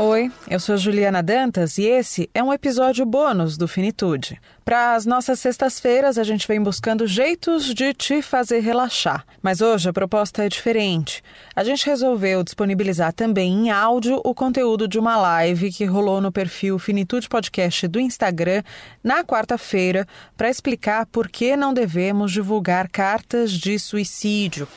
Oi, 0.00 0.30
eu 0.48 0.60
sou 0.60 0.76
Juliana 0.76 1.20
Dantas 1.20 1.76
e 1.76 1.82
esse 1.84 2.30
é 2.32 2.40
um 2.40 2.52
episódio 2.52 3.04
bônus 3.04 3.56
do 3.56 3.66
Finitude. 3.66 4.40
Para 4.64 4.94
as 4.94 5.04
nossas 5.04 5.40
sextas-feiras, 5.40 6.16
a 6.16 6.22
gente 6.22 6.46
vem 6.46 6.62
buscando 6.62 7.04
jeitos 7.04 7.74
de 7.74 7.92
te 7.92 8.22
fazer 8.22 8.60
relaxar. 8.60 9.26
Mas 9.42 9.60
hoje 9.60 9.88
a 9.88 9.92
proposta 9.92 10.44
é 10.44 10.48
diferente. 10.48 11.20
A 11.52 11.64
gente 11.64 11.84
resolveu 11.84 12.44
disponibilizar 12.44 13.12
também 13.12 13.52
em 13.52 13.70
áudio 13.72 14.20
o 14.24 14.32
conteúdo 14.32 14.86
de 14.86 15.00
uma 15.00 15.16
live 15.16 15.72
que 15.72 15.84
rolou 15.84 16.20
no 16.20 16.30
perfil 16.30 16.78
Finitude 16.78 17.28
Podcast 17.28 17.88
do 17.88 17.98
Instagram 17.98 18.62
na 19.02 19.24
quarta-feira 19.24 20.06
para 20.36 20.48
explicar 20.48 21.06
por 21.06 21.28
que 21.28 21.56
não 21.56 21.74
devemos 21.74 22.30
divulgar 22.30 22.88
cartas 22.88 23.50
de 23.50 23.76
suicídio. 23.80 24.68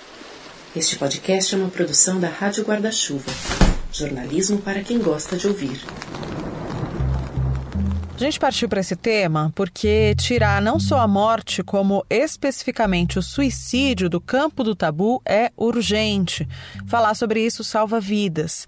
Este 0.76 0.96
podcast 0.96 1.54
é 1.54 1.60
uma 1.60 1.70
produção 1.70 2.20
da 2.20 2.28
Rádio 2.28 2.64
Guarda-Chuva. 2.64 3.71
Jornalismo 3.92 4.60
para 4.60 4.82
quem 4.82 5.00
gosta 5.00 5.36
de 5.36 5.48
ouvir. 5.48 5.82
A 8.16 8.24
gente 8.24 8.40
partiu 8.40 8.70
para 8.70 8.80
esse 8.82 8.96
tema 8.96 9.52
porque 9.56 10.14
tirar 10.16 10.62
não 10.62 10.80
só 10.80 11.00
a 11.00 11.08
morte, 11.08 11.64
como 11.64 12.06
especificamente 12.08 13.18
o 13.18 13.22
suicídio 13.22 14.08
do 14.08 14.22
campo 14.22 14.64
do 14.64 14.76
tabu 14.76 15.22
é 15.26 15.52
urgente. 15.58 16.48
Falar 16.86 17.16
sobre 17.16 17.44
isso 17.44 17.64
salva 17.64 18.00
vidas. 18.00 18.68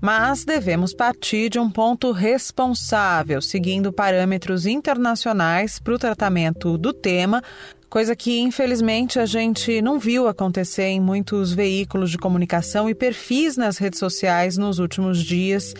Mas 0.00 0.44
devemos 0.44 0.94
partir 0.94 1.48
de 1.48 1.58
um 1.58 1.70
ponto 1.70 2.10
responsável, 2.12 3.42
seguindo 3.42 3.92
parâmetros 3.92 4.66
internacionais 4.66 5.78
para 5.78 5.94
o 5.94 5.98
tratamento 5.98 6.78
do 6.78 6.92
tema, 6.92 7.42
coisa 7.92 8.16
que 8.16 8.40
infelizmente 8.40 9.18
a 9.18 9.26
gente 9.26 9.82
não 9.82 9.98
viu 9.98 10.26
acontecer 10.26 10.84
em 10.84 10.98
muitos 10.98 11.52
veículos 11.52 12.10
de 12.10 12.16
comunicação 12.16 12.88
e 12.88 12.94
perfis 12.94 13.54
nas 13.58 13.76
redes 13.76 13.98
sociais 13.98 14.56
nos 14.56 14.78
últimos 14.78 15.22
dias 15.22 15.74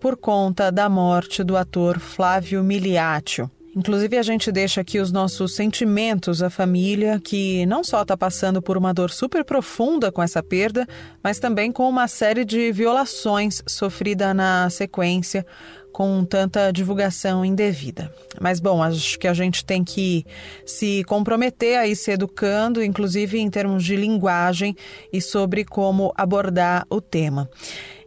por 0.00 0.16
conta 0.16 0.72
da 0.72 0.88
morte 0.88 1.44
do 1.44 1.56
ator 1.56 2.00
Flávio 2.00 2.64
Miliaccio. 2.64 3.48
Inclusive, 3.76 4.18
a 4.18 4.22
gente 4.22 4.50
deixa 4.50 4.80
aqui 4.80 4.98
os 4.98 5.12
nossos 5.12 5.54
sentimentos 5.54 6.42
à 6.42 6.50
família, 6.50 7.18
que 7.18 7.64
não 7.64 7.84
só 7.84 8.02
está 8.02 8.16
passando 8.16 8.60
por 8.60 8.76
uma 8.76 8.92
dor 8.92 9.10
super 9.10 9.44
profunda 9.44 10.10
com 10.10 10.20
essa 10.20 10.42
perda, 10.42 10.86
mas 11.22 11.38
também 11.38 11.70
com 11.70 11.88
uma 11.88 12.08
série 12.08 12.44
de 12.44 12.72
violações 12.72 13.62
sofrida 13.66 14.34
na 14.34 14.68
sequência, 14.68 15.46
com 15.92 16.24
tanta 16.24 16.72
divulgação 16.72 17.44
indevida. 17.44 18.12
Mas, 18.40 18.58
bom, 18.58 18.82
acho 18.82 19.18
que 19.18 19.28
a 19.28 19.34
gente 19.34 19.64
tem 19.64 19.84
que 19.84 20.24
se 20.64 21.04
comprometer 21.04 21.78
a 21.78 21.86
ir 21.86 21.94
se 21.94 22.10
educando, 22.10 22.82
inclusive 22.82 23.38
em 23.38 23.50
termos 23.50 23.84
de 23.84 23.94
linguagem 23.94 24.74
e 25.12 25.20
sobre 25.20 25.64
como 25.64 26.12
abordar 26.16 26.86
o 26.88 27.00
tema. 27.00 27.48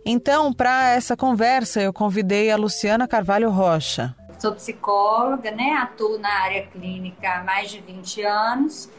Então, 0.05 0.53
para 0.53 0.89
essa 0.89 1.15
conversa, 1.15 1.81
eu 1.81 1.93
convidei 1.93 2.51
a 2.51 2.57
Luciana 2.57 3.07
Carvalho 3.07 3.49
Rocha. 3.49 4.15
Sou 4.39 4.53
psicóloga, 4.53 5.49
né? 5.51 5.71
atuo 5.81 6.19
na 6.19 6.29
área 6.43 6.67
clínica 6.67 7.39
há 7.39 7.43
mais 7.43 7.71
de 7.71 7.79
20 7.79 8.21
anos 8.21 8.89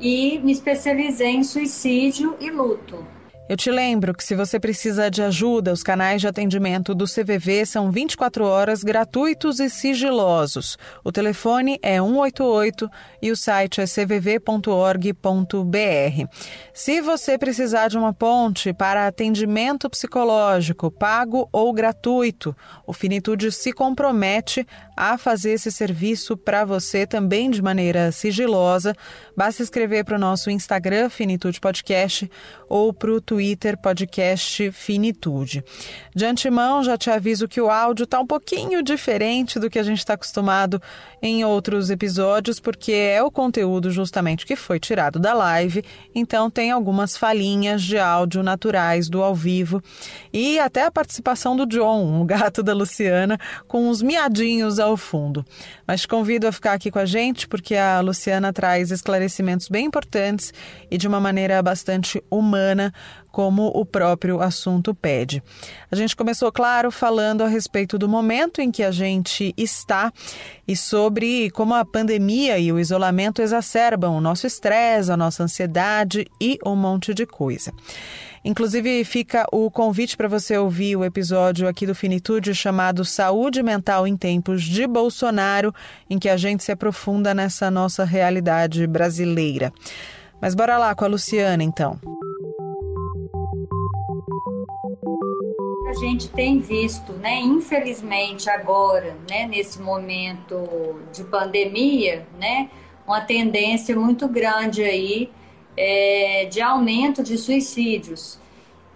e 0.00 0.38
me 0.38 0.52
especializei 0.52 1.36
em 1.36 1.44
suicídio 1.44 2.36
e 2.40 2.50
luto. 2.50 3.06
Eu 3.48 3.56
te 3.56 3.70
lembro 3.70 4.12
que 4.12 4.22
se 4.22 4.34
você 4.34 4.60
precisa 4.60 5.10
de 5.10 5.22
ajuda, 5.22 5.72
os 5.72 5.82
canais 5.82 6.20
de 6.20 6.28
atendimento 6.28 6.94
do 6.94 7.06
CVV 7.06 7.64
são 7.64 7.90
24 7.90 8.44
horas 8.44 8.84
gratuitos 8.84 9.58
e 9.58 9.70
sigilosos. 9.70 10.76
O 11.02 11.10
telefone 11.10 11.78
é 11.82 11.96
188 11.98 12.90
e 13.22 13.30
o 13.30 13.36
site 13.36 13.80
é 13.80 13.86
cvv.org.br. 13.86 15.08
Se 16.74 17.00
você 17.00 17.38
precisar 17.38 17.88
de 17.88 17.96
uma 17.96 18.12
ponte 18.12 18.74
para 18.74 19.06
atendimento 19.06 19.88
psicológico, 19.88 20.90
pago 20.90 21.48
ou 21.50 21.72
gratuito, 21.72 22.54
o 22.86 22.92
Finitude 22.92 23.50
se 23.50 23.72
compromete 23.72 24.66
a 24.98 25.16
fazer 25.16 25.52
esse 25.52 25.70
serviço 25.70 26.36
para 26.36 26.64
você 26.64 27.06
também 27.06 27.48
de 27.48 27.62
maneira 27.62 28.10
sigilosa. 28.10 28.96
Basta 29.36 29.62
escrever 29.62 30.04
para 30.04 30.16
o 30.16 30.18
nosso 30.18 30.50
Instagram, 30.50 31.08
Finitude 31.08 31.60
Podcast, 31.60 32.28
ou 32.68 32.92
para 32.92 33.12
o 33.12 33.20
Twitter, 33.20 33.78
Podcast 33.78 34.72
Finitude. 34.72 35.62
De 36.12 36.24
antemão, 36.26 36.82
já 36.82 36.98
te 36.98 37.10
aviso 37.10 37.46
que 37.46 37.60
o 37.60 37.70
áudio 37.70 38.02
está 38.02 38.18
um 38.18 38.26
pouquinho 38.26 38.82
diferente 38.82 39.60
do 39.60 39.70
que 39.70 39.78
a 39.78 39.84
gente 39.84 39.98
está 39.98 40.14
acostumado 40.14 40.82
em 41.22 41.44
outros 41.44 41.90
episódios, 41.90 42.58
porque 42.58 42.92
é 42.92 43.22
o 43.22 43.30
conteúdo 43.30 43.92
justamente 43.92 44.44
que 44.44 44.56
foi 44.56 44.80
tirado 44.80 45.20
da 45.20 45.32
live, 45.32 45.84
então 46.12 46.50
tem 46.50 46.72
algumas 46.72 47.16
falhinhas 47.16 47.82
de 47.82 47.98
áudio 47.98 48.42
naturais 48.42 49.08
do 49.08 49.22
ao 49.22 49.34
vivo 49.34 49.80
e 50.32 50.58
até 50.58 50.84
a 50.84 50.90
participação 50.90 51.56
do 51.56 51.66
John, 51.66 52.20
o 52.20 52.24
gato 52.24 52.62
da 52.62 52.74
Luciana, 52.74 53.38
com 53.68 53.88
uns 53.88 54.02
miadinhos 54.02 54.80
ao 54.80 54.87
fundo. 54.96 55.44
Mas 55.86 56.02
te 56.02 56.08
convido 56.08 56.46
a 56.46 56.52
ficar 56.52 56.72
aqui 56.72 56.90
com 56.90 56.98
a 56.98 57.06
gente, 57.06 57.46
porque 57.46 57.74
a 57.74 58.00
Luciana 58.00 58.52
traz 58.52 58.90
esclarecimentos 58.90 59.68
bem 59.68 59.86
importantes 59.86 60.52
e 60.90 60.96
de 60.96 61.06
uma 61.06 61.20
maneira 61.20 61.62
bastante 61.62 62.22
humana 62.30 62.92
como 63.30 63.66
o 63.68 63.84
próprio 63.84 64.40
assunto 64.40 64.94
pede. 64.94 65.42
A 65.90 65.96
gente 65.96 66.16
começou, 66.16 66.50
claro, 66.50 66.90
falando 66.90 67.42
a 67.42 67.48
respeito 67.48 67.98
do 67.98 68.08
momento 68.08 68.60
em 68.60 68.70
que 68.70 68.82
a 68.82 68.90
gente 68.90 69.54
está 69.56 70.12
e 70.66 70.74
sobre 70.76 71.50
como 71.50 71.74
a 71.74 71.84
pandemia 71.84 72.58
e 72.58 72.72
o 72.72 72.80
isolamento 72.80 73.40
exacerbam 73.40 74.16
o 74.16 74.20
nosso 74.20 74.46
estresse, 74.46 75.12
a 75.12 75.16
nossa 75.16 75.44
ansiedade 75.44 76.26
e 76.40 76.58
um 76.64 76.74
monte 76.74 77.14
de 77.14 77.26
coisa. 77.26 77.72
Inclusive, 78.48 79.04
fica 79.04 79.46
o 79.52 79.70
convite 79.70 80.16
para 80.16 80.26
você 80.26 80.56
ouvir 80.56 80.96
o 80.96 81.04
episódio 81.04 81.68
aqui 81.68 81.86
do 81.86 81.94
Finitude 81.94 82.54
chamado 82.54 83.04
Saúde 83.04 83.62
Mental 83.62 84.06
em 84.06 84.16
Tempos 84.16 84.62
de 84.62 84.86
Bolsonaro, 84.86 85.70
em 86.08 86.18
que 86.18 86.30
a 86.30 86.36
gente 86.38 86.64
se 86.64 86.72
aprofunda 86.72 87.34
nessa 87.34 87.70
nossa 87.70 88.06
realidade 88.06 88.86
brasileira. 88.86 89.70
Mas 90.40 90.54
bora 90.54 90.78
lá 90.78 90.94
com 90.94 91.04
a 91.04 91.08
Luciana, 91.08 91.62
então. 91.62 92.00
a 95.86 95.92
gente 96.00 96.28
tem 96.30 96.58
visto, 96.58 97.12
né, 97.14 97.40
infelizmente 97.40 98.48
agora, 98.48 99.16
né, 99.28 99.46
nesse 99.46 99.80
momento 99.80 101.00
de 101.12 101.24
pandemia, 101.24 102.26
né, 102.38 102.70
uma 103.06 103.20
tendência 103.22 103.94
muito 103.98 104.28
grande 104.28 104.82
aí 104.82 105.30
é, 105.78 106.44
de 106.46 106.60
aumento 106.60 107.22
de 107.22 107.38
suicídios. 107.38 108.38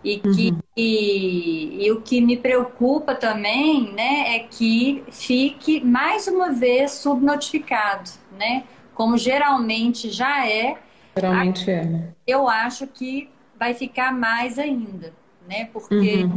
E, 0.05 0.19
que, 0.19 0.51
uhum. 0.51 0.59
e, 0.77 1.87
e, 1.87 1.93
o 1.93 2.01
que 2.01 2.21
me 2.21 2.37
preocupa 2.37 3.15
também 3.15 3.93
né, 3.93 4.35
é 4.35 4.39
que 4.41 5.05
fique 5.13 5.81
mais 5.81 6.27
uma 6.27 6.51
vez 6.51 6.91
subnotificado, 6.91 8.11
né? 8.37 8.65
Como 8.95 9.17
geralmente 9.17 10.11
já 10.11 10.45
é. 10.49 10.77
Geralmente 11.17 11.71
a, 11.71 11.75
é. 11.75 11.85
Né? 11.85 12.09
Eu 12.27 12.49
acho 12.49 12.89
que 12.89 13.31
vai 13.57 13.75
ficar 13.75 14.13
mais 14.13 14.59
ainda, 14.59 15.15
né? 15.49 15.69
Porque 15.73 16.25
uhum 16.25 16.37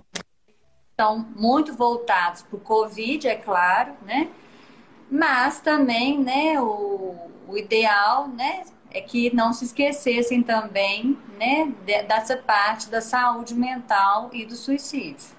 estão 0.95 1.27
muito 1.35 1.73
voltados 1.75 2.41
para 2.41 2.55
o 2.55 2.59
Covid, 2.59 3.27
é 3.27 3.35
claro, 3.35 3.93
né? 4.05 4.29
Mas 5.11 5.59
também, 5.59 6.17
né, 6.17 6.59
o, 6.59 7.15
o 7.47 7.57
ideal, 7.57 8.29
né, 8.29 8.63
é 8.95 9.01
que 9.01 9.35
não 9.35 9.51
se 9.51 9.65
esquecessem 9.65 10.41
também, 10.41 11.17
né, 11.37 11.69
dessa 12.07 12.37
parte 12.37 12.89
da 12.89 13.01
saúde 13.01 13.53
mental 13.53 14.29
e 14.31 14.45
do 14.45 14.55
suicídio. 14.55 15.35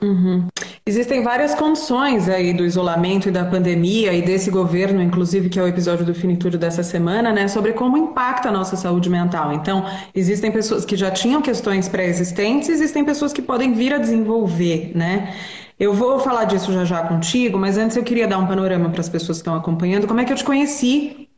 Uhum. 0.00 0.46
Existem 0.86 1.22
várias 1.22 1.54
condições 1.54 2.28
aí 2.28 2.54
do 2.54 2.64
isolamento 2.64 3.28
e 3.28 3.32
da 3.32 3.44
pandemia 3.44 4.14
e 4.14 4.22
desse 4.22 4.48
governo, 4.48 5.02
inclusive, 5.02 5.48
que 5.48 5.58
é 5.58 5.62
o 5.62 5.66
episódio 5.66 6.06
do 6.06 6.14
Finitude 6.14 6.56
dessa 6.56 6.84
semana, 6.84 7.32
né, 7.32 7.48
sobre 7.48 7.72
como 7.72 7.98
impacta 7.98 8.48
a 8.48 8.52
nossa 8.52 8.76
saúde 8.76 9.10
mental. 9.10 9.52
Então, 9.52 9.84
existem 10.14 10.52
pessoas 10.52 10.84
que 10.84 10.96
já 10.96 11.10
tinham 11.10 11.42
questões 11.42 11.88
pré-existentes, 11.88 12.68
existem 12.68 13.04
pessoas 13.04 13.32
que 13.32 13.42
podem 13.42 13.74
vir 13.74 13.92
a 13.92 13.98
desenvolver, 13.98 14.92
né? 14.94 15.34
Eu 15.78 15.94
vou 15.94 16.20
falar 16.20 16.44
disso 16.44 16.72
já 16.72 16.84
já 16.84 17.02
contigo, 17.02 17.58
mas 17.58 17.76
antes 17.76 17.96
eu 17.96 18.04
queria 18.04 18.28
dar 18.28 18.38
um 18.38 18.46
panorama 18.46 18.90
para 18.90 19.00
as 19.00 19.08
pessoas 19.08 19.38
que 19.38 19.42
estão 19.42 19.54
acompanhando, 19.54 20.06
como 20.06 20.20
é 20.20 20.24
que 20.24 20.32
eu 20.32 20.36
te 20.36 20.44
conheci, 20.44 21.29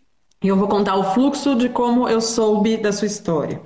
e 0.42 0.48
eu 0.48 0.56
vou 0.56 0.68
contar 0.68 0.96
o 0.96 1.04
fluxo 1.14 1.54
de 1.54 1.68
como 1.68 2.08
eu 2.08 2.20
soube 2.20 2.76
da 2.76 2.92
sua 2.92 3.06
história. 3.06 3.60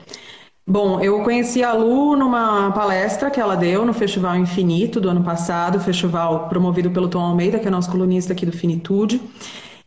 Bom, 0.69 1.01
eu 1.01 1.23
conheci 1.23 1.63
a 1.63 1.73
Lu 1.73 2.17
numa 2.17 2.73
palestra 2.73 3.31
que 3.31 3.41
ela 3.41 3.57
deu 3.57 3.85
no 3.87 3.93
Festival 3.93 4.37
Infinito 4.37 5.01
do 5.01 5.09
ano 5.09 5.23
passado, 5.23 5.79
festival 5.79 6.49
promovido 6.49 6.91
pelo 6.91 7.09
Tom 7.09 7.21
Almeida, 7.21 7.59
que 7.59 7.69
é 7.69 7.71
nosso 7.71 7.89
colunista 7.91 8.33
aqui 8.33 8.45
do 8.45 8.51
Finitude. 8.51 9.21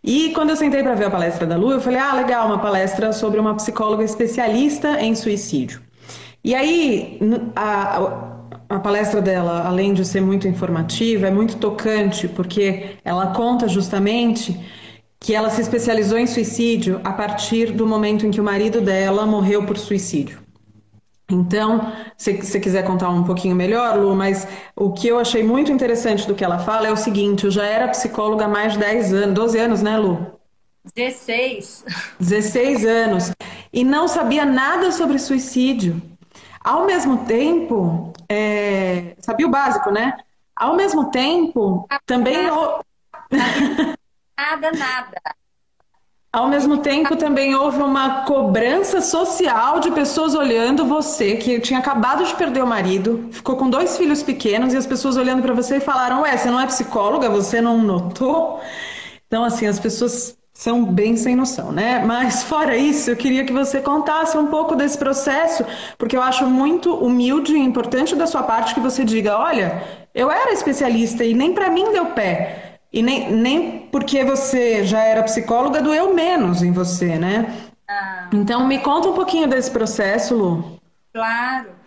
E 0.01 0.29
quando 0.29 0.51
eu 0.51 0.55
sentei 0.55 0.81
para 0.81 0.95
ver 0.95 1.05
a 1.05 1.11
palestra 1.11 1.45
da 1.45 1.57
Lu, 1.57 1.71
eu 1.71 1.81
falei: 1.81 1.99
ah, 1.99 2.13
legal, 2.13 2.47
uma 2.47 2.59
palestra 2.59 3.11
sobre 3.11 3.39
uma 3.41 3.55
psicóloga 3.55 4.05
especialista 4.05 5.01
em 5.01 5.13
suicídio. 5.15 5.81
E 6.41 6.55
aí, 6.55 7.19
a, 7.55 8.29
a 8.69 8.79
palestra 8.79 9.21
dela, 9.21 9.67
além 9.67 9.93
de 9.93 10.05
ser 10.05 10.21
muito 10.21 10.47
informativa, 10.47 11.27
é 11.27 11.31
muito 11.31 11.57
tocante, 11.57 12.29
porque 12.29 12.91
ela 13.03 13.27
conta 13.33 13.67
justamente 13.67 14.57
que 15.19 15.35
ela 15.35 15.49
se 15.49 15.61
especializou 15.61 16.17
em 16.17 16.25
suicídio 16.25 17.01
a 17.03 17.11
partir 17.11 17.71
do 17.71 17.85
momento 17.85 18.25
em 18.25 18.31
que 18.31 18.39
o 18.39 18.43
marido 18.43 18.79
dela 18.79 19.25
morreu 19.25 19.65
por 19.65 19.77
suicídio. 19.77 20.41
Então, 21.31 21.93
se 22.17 22.41
você 22.41 22.59
quiser 22.59 22.83
contar 22.83 23.09
um 23.09 23.23
pouquinho 23.23 23.55
melhor, 23.55 23.99
Lu, 23.99 24.15
mas 24.15 24.47
o 24.75 24.91
que 24.91 25.07
eu 25.07 25.19
achei 25.19 25.43
muito 25.43 25.71
interessante 25.71 26.27
do 26.27 26.33
que 26.33 26.43
ela 26.43 26.57
fala 26.57 26.87
é 26.87 26.91
o 26.91 26.97
seguinte: 26.97 27.45
eu 27.45 27.51
já 27.51 27.65
era 27.65 27.87
psicóloga 27.89 28.45
há 28.45 28.47
mais 28.47 28.73
de 28.73 28.79
10 28.79 29.13
anos, 29.13 29.35
12 29.35 29.59
anos, 29.59 29.81
né, 29.83 29.97
Lu? 29.97 30.39
16. 30.95 31.85
16 32.19 32.85
anos. 32.85 33.31
E 33.71 33.83
não 33.83 34.07
sabia 34.07 34.43
nada 34.43 34.91
sobre 34.91 35.19
suicídio. 35.19 36.01
Ao 36.63 36.85
mesmo 36.85 37.25
tempo, 37.25 38.11
é... 38.27 39.15
sabia 39.19 39.45
o 39.45 39.51
básico, 39.51 39.91
né? 39.91 40.17
Ao 40.55 40.75
mesmo 40.75 41.11
tempo, 41.11 41.87
também. 42.07 42.49
Nada, 44.39 44.71
nada. 44.71 45.21
Ao 46.31 46.47
mesmo 46.47 46.77
tempo, 46.77 47.17
também 47.17 47.55
houve 47.55 47.81
uma 47.81 48.23
cobrança 48.23 49.01
social 49.01 49.81
de 49.81 49.91
pessoas 49.91 50.33
olhando 50.33 50.85
você, 50.85 51.35
que 51.35 51.59
tinha 51.59 51.79
acabado 51.79 52.23
de 52.23 52.33
perder 52.35 52.63
o 52.63 52.67
marido, 52.67 53.27
ficou 53.31 53.57
com 53.57 53.69
dois 53.69 53.97
filhos 53.97 54.23
pequenos, 54.23 54.73
e 54.73 54.77
as 54.77 54.85
pessoas 54.85 55.17
olhando 55.17 55.41
para 55.41 55.53
você 55.53 55.77
e 55.77 55.79
falaram: 55.81 56.21
Ué, 56.21 56.37
você 56.37 56.49
não 56.49 56.61
é 56.61 56.65
psicóloga? 56.67 57.29
Você 57.29 57.59
não 57.59 57.79
notou? 57.79 58.61
Então, 59.27 59.43
assim, 59.43 59.65
as 59.67 59.79
pessoas 59.79 60.37
são 60.53 60.85
bem 60.85 61.17
sem 61.17 61.35
noção, 61.35 61.71
né? 61.73 61.99
Mas 62.05 62.43
fora 62.47 62.77
isso, 62.77 63.09
eu 63.09 63.17
queria 63.17 63.43
que 63.43 63.51
você 63.51 63.81
contasse 63.81 64.37
um 64.37 64.47
pouco 64.47 64.73
desse 64.75 64.97
processo, 64.97 65.65
porque 65.97 66.15
eu 66.15 66.21
acho 66.21 66.45
muito 66.45 66.93
humilde 66.95 67.53
e 67.53 67.59
importante 67.59 68.15
da 68.15 68.25
sua 68.25 68.43
parte 68.43 68.73
que 68.73 68.79
você 68.79 69.03
diga: 69.03 69.37
olha, 69.37 69.83
eu 70.15 70.31
era 70.31 70.53
especialista 70.53 71.25
e 71.25 71.33
nem 71.33 71.53
para 71.53 71.69
mim 71.69 71.91
deu 71.91 72.05
pé. 72.07 72.68
E 72.91 73.01
nem, 73.03 73.31
nem 73.31 73.79
porque 73.91 74.23
você 74.23 74.83
já 74.83 75.01
era 75.01 75.23
psicóloga 75.23 75.81
doeu 75.81 76.13
menos 76.13 76.63
em 76.63 76.71
você, 76.71 77.17
né? 77.17 77.69
Ah. 77.87 78.29
Então, 78.33 78.67
me 78.67 78.79
conta 78.79 79.09
um 79.09 79.13
pouquinho 79.13 79.47
desse 79.47 79.69
processo, 79.69 80.35
Lu. 80.35 80.79
Claro. 81.13 81.79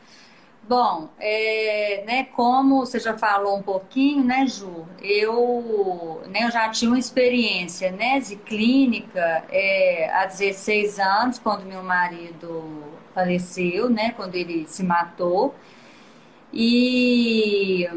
Bom, 0.68 1.08
é, 1.18 2.04
né, 2.06 2.24
como 2.24 2.86
você 2.86 3.00
já 3.00 3.18
falou 3.18 3.58
um 3.58 3.62
pouquinho, 3.62 4.22
né, 4.24 4.46
Ju, 4.46 4.86
eu, 5.00 6.22
né, 6.28 6.44
eu 6.44 6.50
já 6.52 6.68
tinha 6.70 6.88
uma 6.88 6.98
experiência 6.98 7.90
né, 7.90 8.20
de 8.20 8.36
clínica 8.36 9.44
é, 9.50 10.08
há 10.14 10.24
16 10.26 11.00
anos, 11.00 11.38
quando 11.40 11.64
meu 11.66 11.82
marido 11.82 12.64
faleceu, 13.12 13.90
né, 13.90 14.12
quando 14.16 14.36
ele 14.36 14.64
se 14.68 14.84
matou. 14.84 15.54
E 16.52 17.88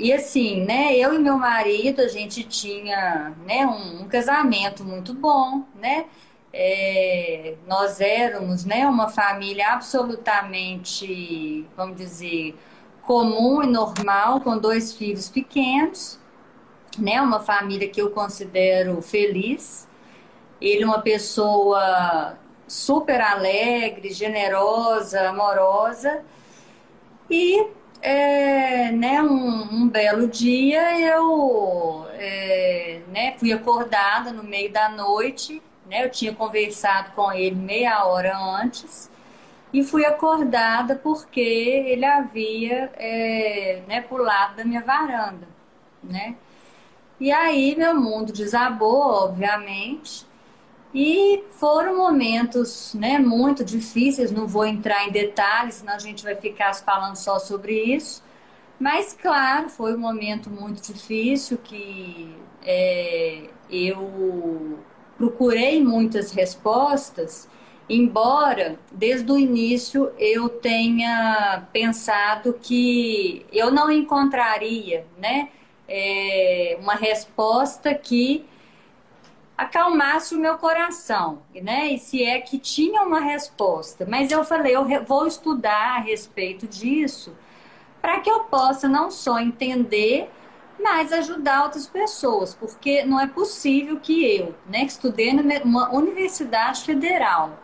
e 0.00 0.12
assim, 0.12 0.64
né, 0.64 0.96
eu 0.96 1.14
e 1.14 1.18
meu 1.18 1.36
marido, 1.36 2.00
a 2.00 2.08
gente 2.08 2.42
tinha, 2.44 3.34
né, 3.46 3.66
um, 3.66 4.02
um 4.02 4.08
casamento 4.08 4.82
muito 4.84 5.12
bom, 5.14 5.64
né? 5.74 6.06
É, 6.52 7.54
nós 7.68 8.00
éramos, 8.00 8.64
né, 8.64 8.86
uma 8.88 9.08
família 9.08 9.72
absolutamente, 9.74 11.66
vamos 11.76 11.96
dizer, 11.96 12.56
comum 13.02 13.62
e 13.62 13.66
normal, 13.66 14.40
com 14.40 14.58
dois 14.58 14.92
filhos 14.92 15.28
pequenos, 15.28 16.18
né, 16.98 17.20
uma 17.20 17.40
família 17.40 17.88
que 17.88 18.00
eu 18.00 18.10
considero 18.10 19.00
feliz. 19.02 19.86
Ele 20.60 20.84
uma 20.84 21.00
pessoa 21.00 22.38
super 22.66 23.20
alegre, 23.20 24.12
generosa, 24.12 25.28
amorosa. 25.28 26.22
E 27.28 27.66
é, 28.02 28.90
né, 28.92 29.22
um, 29.22 29.82
um, 29.82 29.88
belo 29.88 30.26
dia 30.28 30.98
eu 31.00 32.06
é, 32.14 33.00
né, 33.08 33.34
fui 33.38 33.52
acordada 33.52 34.32
no 34.32 34.42
meio 34.42 34.72
da 34.72 34.88
noite, 34.88 35.62
né, 35.86 36.04
eu 36.04 36.10
tinha 36.10 36.34
conversado 36.34 37.12
com 37.12 37.32
ele 37.32 37.56
meia 37.56 38.04
hora 38.04 38.36
antes 38.36 39.10
e 39.72 39.84
fui 39.84 40.04
acordada 40.04 40.96
porque 40.96 41.40
ele 41.40 42.04
havia 42.04 42.90
é, 42.96 43.82
né, 43.86 44.00
pulado 44.00 44.56
da 44.56 44.64
minha 44.64 44.82
varanda, 44.82 45.46
né? 46.02 46.36
E 47.20 47.30
aí 47.30 47.76
meu 47.76 47.94
mundo 47.94 48.32
desabou, 48.32 49.24
obviamente, 49.24 50.26
e 50.92 51.44
foram 51.52 51.96
momentos 51.96 52.94
né, 52.94 53.18
muito 53.18 53.64
difíceis, 53.64 54.32
não 54.32 54.46
vou 54.46 54.66
entrar 54.66 55.06
em 55.06 55.12
detalhes, 55.12 55.76
senão 55.76 55.94
a 55.94 55.98
gente 55.98 56.24
vai 56.24 56.34
ficar 56.34 56.74
falando 56.74 57.16
só 57.16 57.38
sobre 57.38 57.80
isso. 57.80 58.22
Mas, 58.78 59.12
claro, 59.12 59.68
foi 59.68 59.94
um 59.94 59.98
momento 59.98 60.50
muito 60.50 60.82
difícil 60.82 61.58
que 61.58 62.34
é, 62.64 63.44
eu 63.70 64.78
procurei 65.16 65.84
muitas 65.84 66.32
respostas, 66.32 67.48
embora 67.88 68.78
desde 68.90 69.30
o 69.30 69.38
início 69.38 70.10
eu 70.18 70.48
tenha 70.48 71.68
pensado 71.72 72.54
que 72.54 73.44
eu 73.52 73.70
não 73.70 73.90
encontraria 73.92 75.04
né, 75.18 75.50
é, 75.86 76.78
uma 76.80 76.94
resposta 76.94 77.94
que 77.94 78.46
acalmasse 79.60 80.34
o 80.34 80.38
meu 80.38 80.56
coração, 80.56 81.42
né? 81.54 81.92
E 81.92 81.98
se 81.98 82.24
é 82.24 82.40
que 82.40 82.58
tinha 82.58 83.02
uma 83.02 83.20
resposta. 83.20 84.06
Mas 84.08 84.30
eu 84.30 84.42
falei, 84.42 84.74
eu 84.74 85.04
vou 85.04 85.26
estudar 85.26 85.96
a 85.96 86.00
respeito 86.00 86.66
disso 86.66 87.36
para 88.00 88.20
que 88.20 88.30
eu 88.30 88.44
possa 88.44 88.88
não 88.88 89.10
só 89.10 89.38
entender, 89.38 90.30
mas 90.82 91.12
ajudar 91.12 91.64
outras 91.64 91.86
pessoas, 91.86 92.54
porque 92.54 93.04
não 93.04 93.20
é 93.20 93.26
possível 93.26 94.00
que 94.00 94.24
eu, 94.24 94.54
né, 94.66 94.86
que 94.86 94.92
estudei 94.92 95.34
numa 95.34 95.94
universidade 95.94 96.80
federal, 96.80 97.60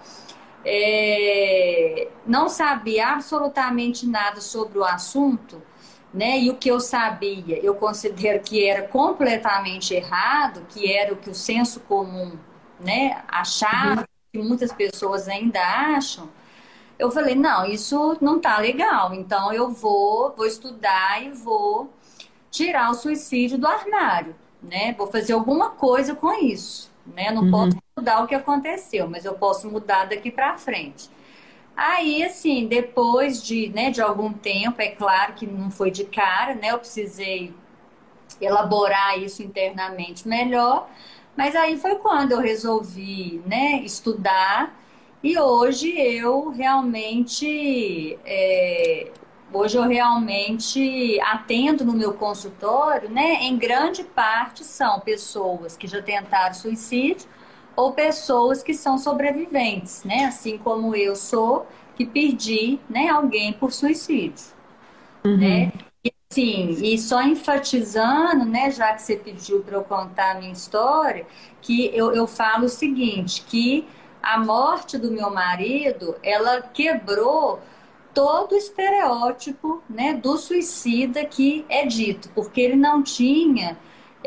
é, 0.63 2.09
não 2.27 2.51
sabia 2.51 3.09
absolutamente 3.09 4.07
nada 4.07 4.43
sobre 4.43 4.79
o 4.79 4.85
assunto 4.85 5.63
né? 6.13 6.39
E 6.39 6.51
o 6.51 6.57
que 6.57 6.71
eu 6.71 6.81
sabia, 6.81 7.59
eu 7.63 7.75
considero 7.75 8.41
que 8.41 8.67
era 8.67 8.87
completamente 8.89 9.95
errado, 9.95 10.67
que 10.69 10.91
era 10.91 11.13
o 11.13 11.17
que 11.17 11.31
o 11.31 11.35
senso 11.35 11.81
comum, 11.81 12.33
né, 12.81 13.23
achava, 13.29 14.01
uhum. 14.01 14.07
que 14.33 14.39
muitas 14.39 14.73
pessoas 14.73 15.29
ainda 15.29 15.61
acham. 15.61 16.29
Eu 16.99 17.11
falei, 17.11 17.35
não, 17.35 17.67
isso 17.67 18.17
não 18.21 18.41
tá 18.41 18.59
legal. 18.59 19.13
Então 19.13 19.53
eu 19.53 19.71
vou, 19.71 20.35
vou 20.35 20.47
estudar 20.47 21.23
e 21.23 21.31
vou 21.31 21.93
tirar 22.51 22.91
o 22.91 22.95
suicídio 22.95 23.59
do 23.59 23.67
armário, 23.67 24.35
né? 24.63 24.95
Vou 24.97 25.07
fazer 25.07 25.35
alguma 25.35 25.71
coisa 25.71 26.15
com 26.15 26.33
isso, 26.33 26.91
né? 27.07 27.31
Não 27.31 27.43
uhum. 27.43 27.51
posso 27.51 27.77
mudar 27.97 28.25
o 28.25 28.27
que 28.27 28.35
aconteceu, 28.35 29.09
mas 29.09 29.25
eu 29.27 29.35
posso 29.35 29.71
mudar 29.71 30.07
daqui 30.07 30.31
para 30.31 30.57
frente. 30.57 31.11
Aí, 31.77 32.25
assim, 32.25 32.67
depois 32.67 33.43
de, 33.43 33.69
né, 33.69 33.91
de 33.91 34.01
algum 34.01 34.33
tempo, 34.33 34.81
é 34.81 34.89
claro 34.89 35.35
que 35.35 35.47
não 35.47 35.71
foi 35.71 35.91
de 35.91 36.05
cara, 36.05 36.55
né? 36.55 36.71
Eu 36.71 36.79
precisei 36.79 37.53
elaborar 38.41 39.19
isso 39.19 39.43
internamente 39.43 40.27
melhor. 40.27 40.89
Mas 41.37 41.55
aí 41.55 41.77
foi 41.79 41.97
quando 41.97 42.33
eu 42.33 42.41
resolvi, 42.41 43.43
né, 43.47 43.83
estudar. 43.85 44.75
E 45.23 45.39
hoje 45.39 45.91
eu 45.99 46.51
realmente, 46.51 48.19
é, 48.25 49.11
hoje 49.53 49.77
eu 49.77 49.83
realmente 49.83 51.21
atendo 51.21 51.85
no 51.85 51.93
meu 51.93 52.15
consultório, 52.15 53.11
né? 53.11 53.43
Em 53.43 53.59
grande 53.59 54.03
parte 54.03 54.65
são 54.65 55.01
pessoas 55.01 55.77
que 55.77 55.87
já 55.87 56.01
tentaram 56.01 56.55
suicídio 56.55 57.29
ou 57.77 57.93
pessoas 57.93 58.63
que 58.63 58.73
são 58.73 58.97
sobreviventes, 58.97 60.03
né? 60.03 60.25
Assim 60.25 60.57
como 60.57 60.97
eu 60.97 61.15
sou, 61.15 61.67
que 61.95 62.05
perdi 62.05 62.81
né, 62.89 63.09
alguém 63.09 63.53
por 63.53 63.73
suicídio. 63.73 64.47
Uhum. 65.25 65.37
Né? 65.37 65.73
E, 66.05 66.13
assim, 66.31 66.71
e 66.83 66.99
só 66.99 67.23
enfatizando, 67.23 68.45
né, 68.45 68.71
já 68.71 68.93
que 68.93 69.03
você 69.03 69.17
pediu 69.17 69.61
para 69.61 69.77
eu 69.77 69.85
contar 69.85 70.33
a 70.33 70.35
minha 70.39 70.53
história, 70.53 71.27
que 71.61 71.91
eu, 71.95 72.13
eu 72.13 72.27
falo 72.27 72.67
o 72.67 72.69
seguinte, 72.69 73.45
que 73.47 73.87
a 74.23 74.39
morte 74.39 74.99
do 74.99 75.11
meu 75.11 75.31
marido, 75.31 76.17
ela 76.23 76.61
quebrou 76.61 77.61
todo 78.13 78.53
o 78.53 78.57
estereótipo 78.57 79.83
né, 79.89 80.15
do 80.15 80.37
suicida 80.37 81.25
que 81.25 81.65
é 81.69 81.85
dito, 81.87 82.31
porque 82.35 82.61
ele 82.61 82.77
não 82.77 83.03
tinha 83.03 83.77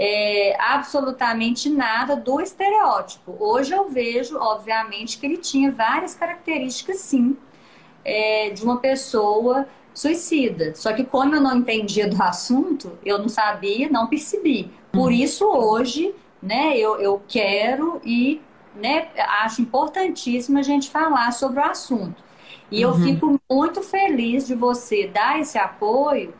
é, 0.02 0.56
absolutamente 0.58 1.70
nada 1.70 2.16
do 2.16 2.40
estereótipo. 2.40 3.36
Hoje 3.38 3.74
eu 3.74 3.90
vejo, 3.90 4.38
obviamente, 4.38 5.18
que 5.18 5.26
ele 5.26 5.36
tinha 5.36 5.70
várias 5.70 6.16
características, 6.16 7.00
sim, 7.00 7.36
é, 8.06 8.50
de 8.50 8.64
uma 8.64 8.78
pessoa 8.78 9.68
suicida. 9.94 10.74
Só 10.74 10.94
que 10.94 11.04
como 11.04 11.36
eu 11.36 11.42
não 11.42 11.58
entendia 11.58 12.08
do 12.08 12.24
assunto, 12.24 12.98
eu 13.04 13.18
não 13.18 13.28
sabia, 13.28 13.90
não 13.90 14.08
percebi. 14.08 14.72
Por 14.90 15.08
uhum. 15.08 15.12
isso 15.12 15.46
hoje, 15.46 16.16
né, 16.42 16.78
eu, 16.78 16.96
eu 17.02 17.22
quero 17.28 18.00
e 18.06 18.42
né, 18.74 19.10
acho 19.42 19.62
importantíssimo 19.62 20.60
a 20.60 20.64
gente 20.64 20.90
falar 20.90 21.34
sobre 21.34 21.60
o 21.60 21.66
assunto. 21.66 22.24
E 22.72 22.86
uhum. 22.86 22.92
eu 22.94 22.98
fico 23.02 23.42
muito 23.52 23.82
feliz 23.82 24.48
de 24.48 24.56
você 24.56 25.08
dar 25.08 25.42
esse 25.42 25.58
apoio, 25.58 26.34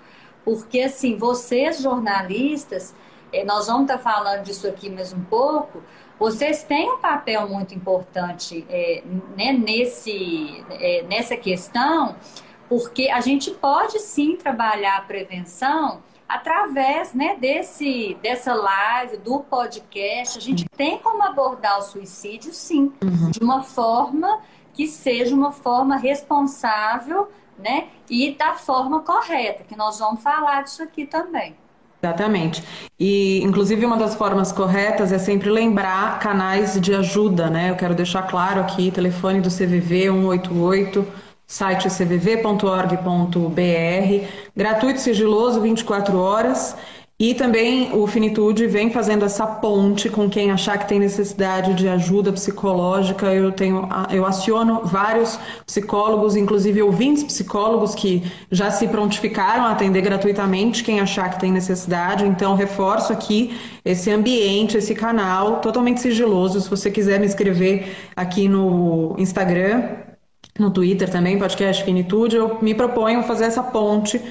porque 0.46 0.80
assim, 0.80 1.18
vocês 1.18 1.82
jornalistas, 1.82 2.96
nós 3.46 3.68
vamos 3.68 3.84
estar 3.84 3.98
falando 3.98 4.44
disso 4.44 4.68
aqui 4.68 4.90
mais 4.90 5.14
um 5.14 5.22
pouco, 5.22 5.84
vocês 6.20 6.64
têm 6.64 6.92
um 6.92 6.98
papel 6.98 7.48
muito 7.48 7.74
importante 7.74 8.66
é, 8.70 9.02
né, 9.38 9.54
nesse, 9.54 10.64
é, 10.70 11.04
nessa 11.04 11.38
questão, 11.38 12.16
porque 12.68 13.10
a 13.10 13.22
gente 13.22 13.52
pode 13.52 14.00
sim 14.00 14.36
trabalhar 14.36 14.98
a 14.98 15.02
prevenção 15.02 16.04
através 16.28 17.14
né, 17.14 17.36
desse, 17.40 18.16
dessa 18.22 18.54
live, 18.54 19.18
do 19.18 19.40
podcast. 19.40 20.38
A 20.38 20.42
gente 20.42 20.66
tem 20.70 21.00
como 21.00 21.24
abordar 21.24 21.80
o 21.80 21.82
suicídio, 21.82 22.54
sim, 22.54 22.94
uhum. 23.02 23.32
de 23.32 23.40
uma 23.40 23.64
forma 23.64 24.42
que 24.74 24.88
seja 24.88 25.34
uma 25.34 25.52
forma 25.52 25.98
responsável 25.98 27.32
né, 27.58 27.88
e 28.10 28.36
da 28.36 28.54
forma 28.54 29.02
correta, 29.02 29.64
que 29.64 29.76
nós 29.76 30.00
vamos 30.00 30.22
falar 30.22 30.64
disso 30.64 30.84
aqui 30.84 31.06
também. 31.06 31.56
Exatamente. 32.02 32.64
E, 32.98 33.42
inclusive, 33.44 33.86
uma 33.86 33.98
das 33.98 34.16
formas 34.16 34.54
corretas 34.54 35.12
é 35.12 35.18
sempre 35.18 35.50
lembrar 35.50 36.18
canais 36.20 36.80
de 36.80 36.94
ajuda, 36.96 37.50
né? 37.50 37.70
Eu 37.72 37.76
quero 37.76 37.94
deixar 37.94 38.24
claro 38.24 38.62
aqui, 38.62 38.90
telefone 38.90 39.42
do 39.42 39.50
CVV 39.50 40.10
188, 40.10 41.06
site 41.46 41.90
cvv.org.br, 41.90 43.00
gratuito, 44.56 45.02
sigiloso, 45.02 45.60
24 45.60 46.18
horas. 46.18 46.76
E 47.22 47.34
também 47.34 47.94
o 47.94 48.08
Finitude 48.08 48.66
vem 48.66 48.90
fazendo 48.92 49.26
essa 49.26 49.46
ponte 49.46 50.10
com 50.10 50.30
quem 50.30 50.52
achar 50.52 50.78
que 50.78 50.88
tem 50.88 51.00
necessidade 51.00 51.74
de 51.74 51.86
ajuda 51.90 52.32
psicológica. 52.32 53.26
Eu 53.34 53.52
tenho, 53.52 53.90
eu 54.10 54.26
aciono 54.26 54.86
vários 54.86 55.38
psicólogos, 55.66 56.38
inclusive 56.38 56.82
ouvintes 56.82 57.26
psicólogos 57.26 57.94
que 57.94 58.24
já 58.50 58.72
se 58.72 58.88
prontificaram 58.88 59.66
a 59.66 59.72
atender 59.72 60.02
gratuitamente 60.02 60.82
quem 60.82 61.02
achar 61.02 61.30
que 61.30 61.42
tem 61.42 61.52
necessidade. 61.52 62.26
Então 62.26 62.56
reforço 62.56 63.12
aqui 63.12 63.54
esse 63.84 64.10
ambiente, 64.10 64.78
esse 64.78 64.96
canal 64.96 65.60
totalmente 65.60 66.00
sigiloso. 66.00 66.62
Se 66.62 66.70
você 66.70 66.90
quiser 66.90 67.20
me 67.20 67.26
escrever 67.26 67.98
aqui 68.16 68.48
no 68.48 69.14
Instagram, 69.18 69.90
no 70.58 70.72
Twitter 70.72 71.10
também, 71.10 71.38
podcast 71.38 71.84
Finitude, 71.84 72.38
eu 72.38 72.60
me 72.62 72.74
proponho 72.74 73.24
fazer 73.24 73.46
essa 73.46 73.64
ponte 73.64 74.22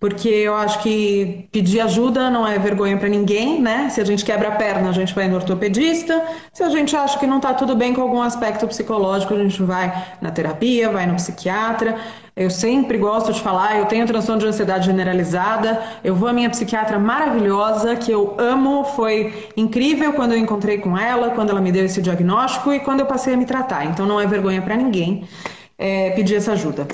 porque 0.00 0.30
eu 0.30 0.54
acho 0.56 0.82
que 0.82 1.46
pedir 1.52 1.78
ajuda 1.80 2.30
não 2.30 2.48
é 2.48 2.58
vergonha 2.58 2.96
para 2.96 3.06
ninguém, 3.06 3.60
né? 3.60 3.90
Se 3.90 4.00
a 4.00 4.04
gente 4.04 4.24
quebra 4.24 4.48
a 4.48 4.52
perna, 4.52 4.88
a 4.88 4.92
gente 4.92 5.14
vai 5.14 5.28
no 5.28 5.34
ortopedista. 5.36 6.26
Se 6.54 6.62
a 6.62 6.70
gente 6.70 6.96
acha 6.96 7.18
que 7.18 7.26
não 7.26 7.36
está 7.36 7.52
tudo 7.52 7.76
bem 7.76 7.92
com 7.92 8.00
algum 8.00 8.22
aspecto 8.22 8.66
psicológico, 8.66 9.34
a 9.34 9.36
gente 9.36 9.62
vai 9.62 10.16
na 10.22 10.30
terapia, 10.30 10.88
vai 10.88 11.06
no 11.06 11.16
psiquiatra. 11.16 11.98
Eu 12.34 12.48
sempre 12.48 12.96
gosto 12.96 13.30
de 13.30 13.42
falar, 13.42 13.78
eu 13.78 13.84
tenho 13.84 14.06
transtorno 14.06 14.40
de 14.40 14.46
ansiedade 14.46 14.86
generalizada. 14.86 15.82
Eu 16.02 16.14
vou 16.14 16.30
à 16.30 16.32
minha 16.32 16.48
psiquiatra 16.48 16.98
maravilhosa, 16.98 17.94
que 17.94 18.10
eu 18.10 18.36
amo, 18.38 18.84
foi 18.84 19.50
incrível 19.54 20.14
quando 20.14 20.32
eu 20.32 20.38
encontrei 20.38 20.78
com 20.78 20.96
ela, 20.96 21.32
quando 21.32 21.50
ela 21.50 21.60
me 21.60 21.70
deu 21.70 21.84
esse 21.84 22.00
diagnóstico 22.00 22.72
e 22.72 22.80
quando 22.80 23.00
eu 23.00 23.06
passei 23.06 23.34
a 23.34 23.36
me 23.36 23.44
tratar. 23.44 23.84
Então 23.84 24.06
não 24.06 24.18
é 24.18 24.26
vergonha 24.26 24.62
para 24.62 24.76
ninguém 24.76 25.28
é, 25.76 26.10
pedir 26.12 26.36
essa 26.36 26.52
ajuda. 26.52 26.88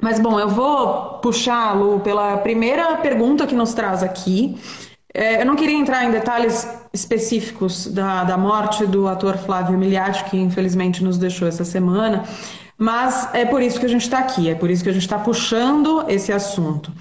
Mas, 0.00 0.18
bom, 0.18 0.40
eu 0.40 0.48
vou 0.48 1.18
puxar, 1.20 1.72
Lu, 1.74 2.00
pela 2.00 2.38
primeira 2.38 2.96
pergunta 2.96 3.46
que 3.46 3.54
nos 3.54 3.74
traz 3.74 4.02
aqui. 4.02 4.56
É, 5.12 5.42
eu 5.42 5.46
não 5.46 5.56
queria 5.56 5.76
entrar 5.76 6.04
em 6.04 6.10
detalhes 6.10 6.66
específicos 6.92 7.86
da, 7.86 8.24
da 8.24 8.38
morte 8.38 8.86
do 8.86 9.08
ator 9.08 9.36
Flávio 9.36 9.76
Miliati, 9.76 10.24
que 10.24 10.36
infelizmente 10.36 11.02
nos 11.02 11.18
deixou 11.18 11.48
essa 11.48 11.64
semana, 11.64 12.24
mas 12.78 13.28
é 13.34 13.44
por 13.44 13.60
isso 13.60 13.78
que 13.78 13.86
a 13.86 13.88
gente 13.88 14.02
está 14.02 14.20
aqui, 14.20 14.48
é 14.48 14.54
por 14.54 14.70
isso 14.70 14.82
que 14.82 14.88
a 14.88 14.92
gente 14.92 15.02
está 15.02 15.18
puxando 15.18 16.04
esse 16.08 16.32
assunto. 16.32 16.92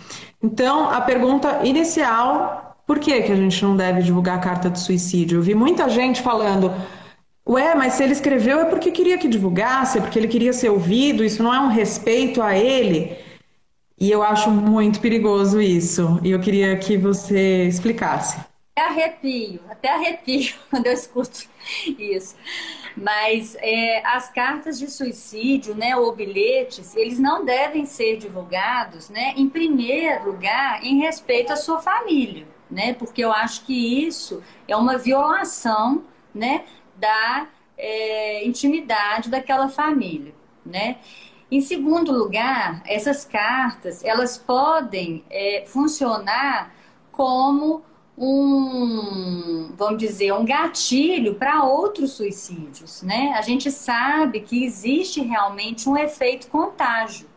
Então, 0.41 0.89
a 0.89 0.99
pergunta 1.01 1.61
inicial: 1.63 2.75
por 2.85 2.99
que, 2.99 3.21
que 3.21 3.31
a 3.31 3.35
gente 3.35 3.63
não 3.63 3.77
deve 3.77 4.01
divulgar 4.01 4.37
a 4.37 4.41
carta 4.41 4.69
de 4.69 4.79
suicídio? 4.79 5.37
Eu 5.37 5.41
vi 5.41 5.53
muita 5.55 5.87
gente 5.87 6.21
falando. 6.21 6.73
Ué, 7.47 7.73
mas 7.75 7.93
se 7.93 8.03
ele 8.03 8.13
escreveu 8.13 8.59
é 8.59 8.65
porque 8.65 8.91
queria 8.91 9.17
que 9.17 9.27
divulgasse, 9.27 9.97
é 9.97 10.01
porque 10.01 10.19
ele 10.19 10.27
queria 10.27 10.53
ser 10.53 10.69
ouvido, 10.69 11.23
isso 11.23 11.41
não 11.41 11.53
é 11.53 11.59
um 11.59 11.67
respeito 11.67 12.41
a 12.41 12.55
ele. 12.55 13.17
E 13.99 14.09
eu 14.09 14.23
acho 14.23 14.49
muito 14.49 15.01
perigoso 15.01 15.59
isso. 15.59 16.19
E 16.23 16.31
eu 16.31 16.39
queria 16.39 16.77
que 16.77 16.97
você 16.97 17.65
explicasse. 17.65 18.39
Até 18.77 18.87
arrepio, 18.87 19.59
até 19.69 19.93
arrepio 19.93 20.55
quando 20.71 20.87
eu 20.87 20.93
escuto 20.93 21.49
isso. 21.85 22.35
Mas 22.95 23.57
é, 23.59 24.01
as 24.05 24.29
cartas 24.31 24.79
de 24.79 24.89
suicídio, 24.89 25.75
né, 25.75 25.97
ou 25.97 26.15
bilhetes, 26.15 26.95
eles 26.95 27.19
não 27.19 27.43
devem 27.43 27.85
ser 27.85 28.15
divulgados, 28.17 29.09
né, 29.09 29.33
em 29.35 29.49
primeiro 29.49 30.31
lugar, 30.31 30.83
em 30.83 30.99
respeito 30.99 31.51
à 31.51 31.57
sua 31.57 31.81
família, 31.81 32.47
né, 32.71 32.93
porque 32.93 33.21
eu 33.23 33.31
acho 33.33 33.65
que 33.65 34.05
isso 34.05 34.41
é 34.67 34.75
uma 34.77 34.97
violação, 34.97 36.03
né, 36.33 36.63
da 36.99 37.47
é, 37.77 38.45
intimidade 38.45 39.29
daquela 39.29 39.69
família, 39.69 40.33
né? 40.65 40.97
Em 41.51 41.61
segundo 41.61 42.11
lugar, 42.11 42.83
essas 42.85 43.25
cartas 43.25 44.03
elas 44.03 44.37
podem 44.37 45.23
é, 45.29 45.63
funcionar 45.65 46.71
como 47.11 47.83
um, 48.21 49.71
vamos 49.77 49.97
dizer, 49.97 50.33
um 50.33 50.43
gatilho 50.43 51.35
para 51.35 51.63
outros 51.63 52.11
suicídios, 52.11 53.01
né? 53.01 53.33
A 53.35 53.41
gente 53.41 53.71
sabe 53.71 54.41
que 54.41 54.63
existe 54.63 55.21
realmente 55.21 55.87
um 55.87 55.97
efeito 55.97 56.47
contágio, 56.49 57.27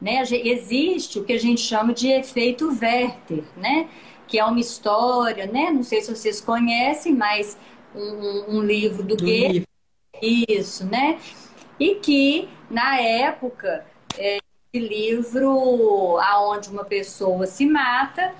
né? 0.00 0.22
Existe 0.22 1.20
o 1.20 1.24
que 1.24 1.32
a 1.32 1.38
gente 1.38 1.60
chama 1.60 1.94
de 1.94 2.08
efeito 2.08 2.68
Werther, 2.68 3.44
né? 3.56 3.88
Que 4.26 4.38
é 4.38 4.44
uma 4.44 4.58
história, 4.58 5.46
né? 5.46 5.70
Não 5.70 5.84
sei 5.84 6.00
se 6.02 6.14
vocês 6.14 6.40
conhecem, 6.40 7.14
mas 7.14 7.56
um, 7.94 8.56
um 8.56 8.62
livro 8.62 9.02
do, 9.02 9.16
do 9.16 9.24
Goethe. 9.24 9.66
Isso, 10.20 10.86
né? 10.86 11.18
E 11.78 11.96
que, 11.96 12.48
na 12.70 13.00
época, 13.00 13.84
é, 14.16 14.38
esse 14.72 14.86
livro, 14.86 16.18
aonde 16.20 16.68
uma 16.68 16.84
pessoa 16.84 17.46
se 17.46 17.66
mata, 17.66 18.32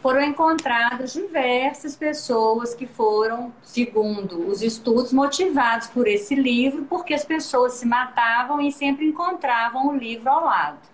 foram 0.00 0.22
encontradas 0.22 1.12
diversas 1.12 1.94
pessoas 1.94 2.74
que 2.74 2.86
foram, 2.86 3.52
segundo 3.62 4.48
os 4.48 4.62
estudos, 4.62 5.12
motivados 5.12 5.88
por 5.88 6.08
esse 6.08 6.34
livro, 6.34 6.84
porque 6.88 7.12
as 7.12 7.24
pessoas 7.24 7.74
se 7.74 7.86
matavam 7.86 8.60
e 8.60 8.72
sempre 8.72 9.06
encontravam 9.06 9.88
o 9.88 9.96
livro 9.96 10.30
ao 10.30 10.44
lado. 10.44 10.88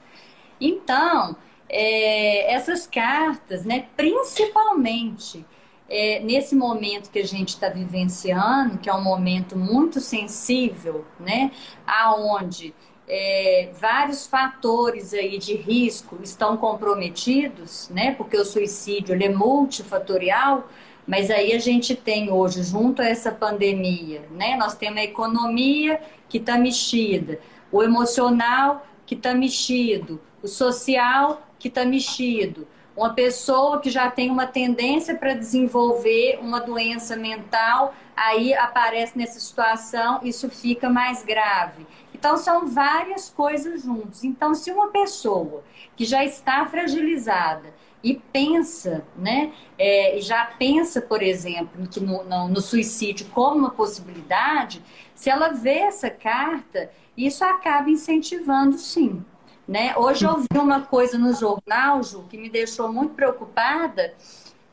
Então, 0.60 1.36
é, 1.68 2.52
essas 2.52 2.86
cartas, 2.86 3.64
né, 3.64 3.86
principalmente 3.96 5.44
é, 5.88 6.20
nesse 6.20 6.54
momento 6.54 7.10
que 7.10 7.18
a 7.18 7.26
gente 7.26 7.50
está 7.50 7.68
vivenciando, 7.68 8.78
que 8.78 8.88
é 8.88 8.94
um 8.94 9.02
momento 9.02 9.56
muito 9.56 10.00
sensível, 10.00 11.04
né, 11.18 11.50
aonde 11.86 12.74
é, 13.08 13.70
vários 13.80 14.26
fatores 14.26 15.14
aí 15.14 15.38
de 15.38 15.54
risco 15.54 16.18
estão 16.22 16.56
comprometidos, 16.56 17.88
né, 17.90 18.14
porque 18.14 18.36
o 18.36 18.44
suicídio 18.44 19.14
ele 19.14 19.24
é 19.24 19.28
multifatorial, 19.28 20.68
mas 21.06 21.30
aí 21.30 21.52
a 21.52 21.58
gente 21.60 21.94
tem 21.94 22.32
hoje, 22.32 22.64
junto 22.64 23.00
a 23.00 23.06
essa 23.06 23.30
pandemia, 23.30 24.24
né, 24.32 24.56
nós 24.56 24.74
temos 24.74 24.98
a 24.98 25.04
economia 25.04 26.00
que 26.28 26.38
está 26.38 26.58
mexida, 26.58 27.38
o 27.70 27.80
emocional 27.80 28.84
que 29.06 29.14
está 29.14 29.32
mexido, 29.34 30.20
o 30.42 30.48
social 30.48 31.46
que 31.60 31.68
está 31.68 31.84
mexido, 31.84 32.66
uma 32.96 33.12
pessoa 33.12 33.80
que 33.80 33.90
já 33.90 34.10
tem 34.10 34.30
uma 34.30 34.46
tendência 34.46 35.14
para 35.14 35.34
desenvolver 35.34 36.38
uma 36.40 36.60
doença 36.60 37.14
mental, 37.14 37.94
aí 38.16 38.54
aparece 38.54 39.18
nessa 39.18 39.38
situação, 39.38 40.20
isso 40.22 40.48
fica 40.48 40.88
mais 40.88 41.22
grave. 41.22 41.86
Então, 42.14 42.38
são 42.38 42.66
várias 42.66 43.28
coisas 43.28 43.82
juntas. 43.82 44.24
Então, 44.24 44.54
se 44.54 44.72
uma 44.72 44.88
pessoa 44.88 45.62
que 45.94 46.06
já 46.06 46.24
está 46.24 46.64
fragilizada 46.64 47.74
e 48.02 48.14
pensa, 48.14 49.04
né, 49.14 49.52
é, 49.78 50.16
já 50.20 50.46
pensa, 50.46 51.02
por 51.02 51.22
exemplo, 51.22 51.86
no, 52.00 52.24
no, 52.24 52.48
no 52.48 52.60
suicídio 52.62 53.26
como 53.34 53.58
uma 53.58 53.70
possibilidade, 53.70 54.82
se 55.14 55.28
ela 55.28 55.48
vê 55.48 55.80
essa 55.80 56.08
carta, 56.08 56.90
isso 57.16 57.44
acaba 57.44 57.90
incentivando 57.90 58.78
sim. 58.78 59.22
Né? 59.66 59.94
Hoje 59.96 60.24
eu 60.24 60.38
vi 60.38 60.58
uma 60.58 60.82
coisa 60.82 61.18
no 61.18 61.34
jornal, 61.34 62.02
Ju, 62.02 62.24
que 62.28 62.38
me 62.38 62.48
deixou 62.48 62.92
muito 62.92 63.14
preocupada. 63.14 64.14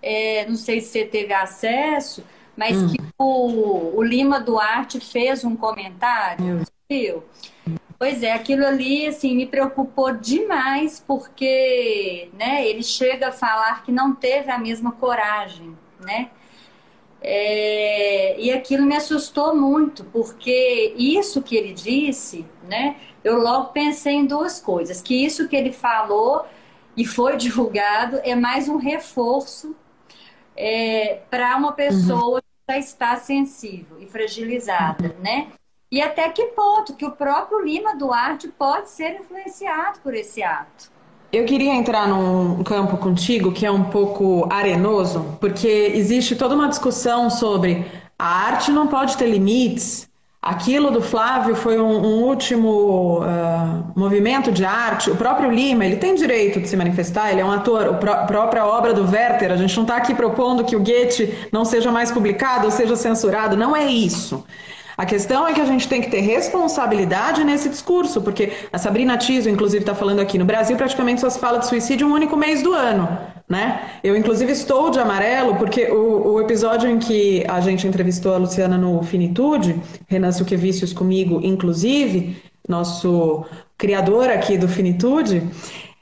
É, 0.01 0.45
não 0.47 0.55
sei 0.55 0.81
se 0.81 0.89
você 0.89 1.05
teve 1.05 1.33
acesso, 1.33 2.23
mas 2.55 2.77
hum. 2.77 2.89
que 2.89 3.01
o, 3.17 3.97
o, 3.97 4.03
Lima 4.03 4.39
Duarte 4.39 5.00
fez 5.00 5.43
um 5.43 5.55
comentário. 5.55 6.62
Viu? 6.89 7.23
Pois 7.97 8.21
é, 8.21 8.33
aquilo 8.33 8.65
ali 8.65 9.07
assim, 9.07 9.35
me 9.35 9.47
preocupou 9.47 10.13
demais, 10.13 11.03
porque 11.07 12.29
né, 12.33 12.67
ele 12.67 12.83
chega 12.83 13.29
a 13.29 13.31
falar 13.31 13.83
que 13.83 13.91
não 13.91 14.13
teve 14.13 14.51
a 14.51 14.59
mesma 14.59 14.91
coragem. 14.91 15.75
Né? 16.00 16.29
É, 17.21 18.39
e 18.39 18.51
aquilo 18.51 18.85
me 18.85 18.95
assustou 18.97 19.55
muito, 19.55 20.03
porque 20.03 20.93
isso 20.97 21.41
que 21.41 21.55
ele 21.55 21.73
disse, 21.73 22.45
né? 22.67 22.97
Eu 23.23 23.39
logo 23.39 23.67
pensei 23.67 24.13
em 24.13 24.25
duas 24.25 24.59
coisas: 24.59 25.01
que 25.01 25.13
isso 25.13 25.47
que 25.47 25.55
ele 25.55 25.71
falou 25.71 26.45
e 26.95 27.05
foi 27.05 27.37
divulgado 27.37 28.19
é 28.23 28.35
mais 28.35 28.67
um 28.67 28.77
reforço 28.77 29.75
é, 30.55 31.21
para 31.29 31.55
uma 31.57 31.71
pessoa 31.71 32.35
uhum. 32.35 32.39
que 32.41 32.73
já 32.73 32.77
está 32.77 33.15
sensível 33.17 33.97
e 33.99 34.05
fragilizada, 34.05 35.15
né? 35.19 35.47
E 35.91 36.01
até 36.01 36.27
que 36.29 36.45
ponto 36.47 36.95
que 36.95 37.05
o 37.05 37.11
próprio 37.11 37.63
Lima 37.63 37.95
Duarte 37.95 38.47
pode 38.47 38.89
ser 38.89 39.19
influenciado 39.19 39.99
por 39.99 40.15
esse 40.15 40.41
ato. 40.41 40.91
Eu 41.31 41.45
queria 41.45 41.73
entrar 41.73 42.07
num 42.07 42.63
campo 42.63 42.97
contigo 42.97 43.51
que 43.51 43.65
é 43.65 43.71
um 43.71 43.85
pouco 43.85 44.47
arenoso, 44.51 45.37
porque 45.39 45.67
existe 45.67 46.35
toda 46.35 46.55
uma 46.55 46.67
discussão 46.67 47.29
sobre 47.29 47.85
a 48.17 48.25
arte 48.25 48.71
não 48.71 48.87
pode 48.87 49.17
ter 49.17 49.27
limites, 49.27 50.07
Aquilo 50.43 50.91
do 50.91 51.01
Flávio 51.01 51.55
foi 51.55 51.79
um, 51.79 52.05
um 52.05 52.23
último 52.23 53.21
uh, 53.21 53.93
movimento 53.95 54.51
de 54.51 54.65
arte. 54.65 55.09
O 55.09 55.15
próprio 55.15 55.50
Lima, 55.50 55.85
ele 55.85 55.95
tem 55.95 56.15
direito 56.15 56.59
de 56.59 56.67
se 56.67 56.75
manifestar, 56.75 57.31
ele 57.31 57.39
é 57.39 57.45
um 57.45 57.51
ator. 57.51 57.97
A 58.09 58.25
própria 58.25 58.65
obra 58.65 58.93
do 58.93 59.09
Werther, 59.09 59.53
a 59.53 59.55
gente 59.55 59.73
não 59.77 59.83
está 59.83 59.95
aqui 59.95 60.13
propondo 60.13 60.65
que 60.65 60.75
o 60.75 60.79
Goethe 60.79 61.33
não 61.50 61.63
seja 61.63 61.89
mais 61.93 62.12
publicado 62.12 62.65
ou 62.65 62.71
seja 62.71 62.93
censurado, 62.97 63.55
não 63.55 63.73
é 63.73 63.85
isso. 63.85 64.45
A 64.97 65.05
questão 65.05 65.47
é 65.47 65.53
que 65.53 65.62
a 65.62 65.65
gente 65.65 65.88
tem 65.88 66.01
que 66.01 66.12
ter 66.12 66.19
responsabilidade 66.19 67.41
nesse 67.45 67.69
discurso, 67.69 68.21
porque 68.21 68.51
a 68.71 68.77
Sabrina 68.77 69.17
Tiso, 69.17 69.50
inclusive, 69.50 69.83
está 69.83 69.95
falando 69.95 70.19
aqui, 70.19 70.38
no 70.38 70.43
Brasil 70.43 70.75
praticamente 70.75 71.21
só 71.21 71.29
se 71.29 71.39
fala 71.39 71.59
de 71.59 71.67
suicídio 71.67 72.05
um 72.05 72.12
único 72.12 72.35
mês 72.35 72.62
do 72.62 72.73
ano. 72.73 73.07
Né? 73.47 74.00
Eu, 74.03 74.15
inclusive, 74.15 74.51
estou 74.51 74.89
de 74.89 75.00
amarelo, 75.00 75.55
porque 75.55 75.85
o, 75.91 76.33
o 76.33 76.41
episódio 76.41 76.89
em 76.89 76.97
que 76.97 77.45
a 77.47 77.59
gente 77.59 77.85
entrevistou 77.85 78.33
a 78.33 78.38
Luciana 78.38 78.77
no 78.77 79.03
Finitude, 79.03 79.79
Renan 80.07 80.31
Suquevicius 80.31 80.93
comigo, 80.93 81.39
inclusive, 81.43 82.41
nosso 82.67 83.45
criador 83.77 84.29
aqui 84.29 84.57
do 84.57 84.67
Finitude, 84.67 85.43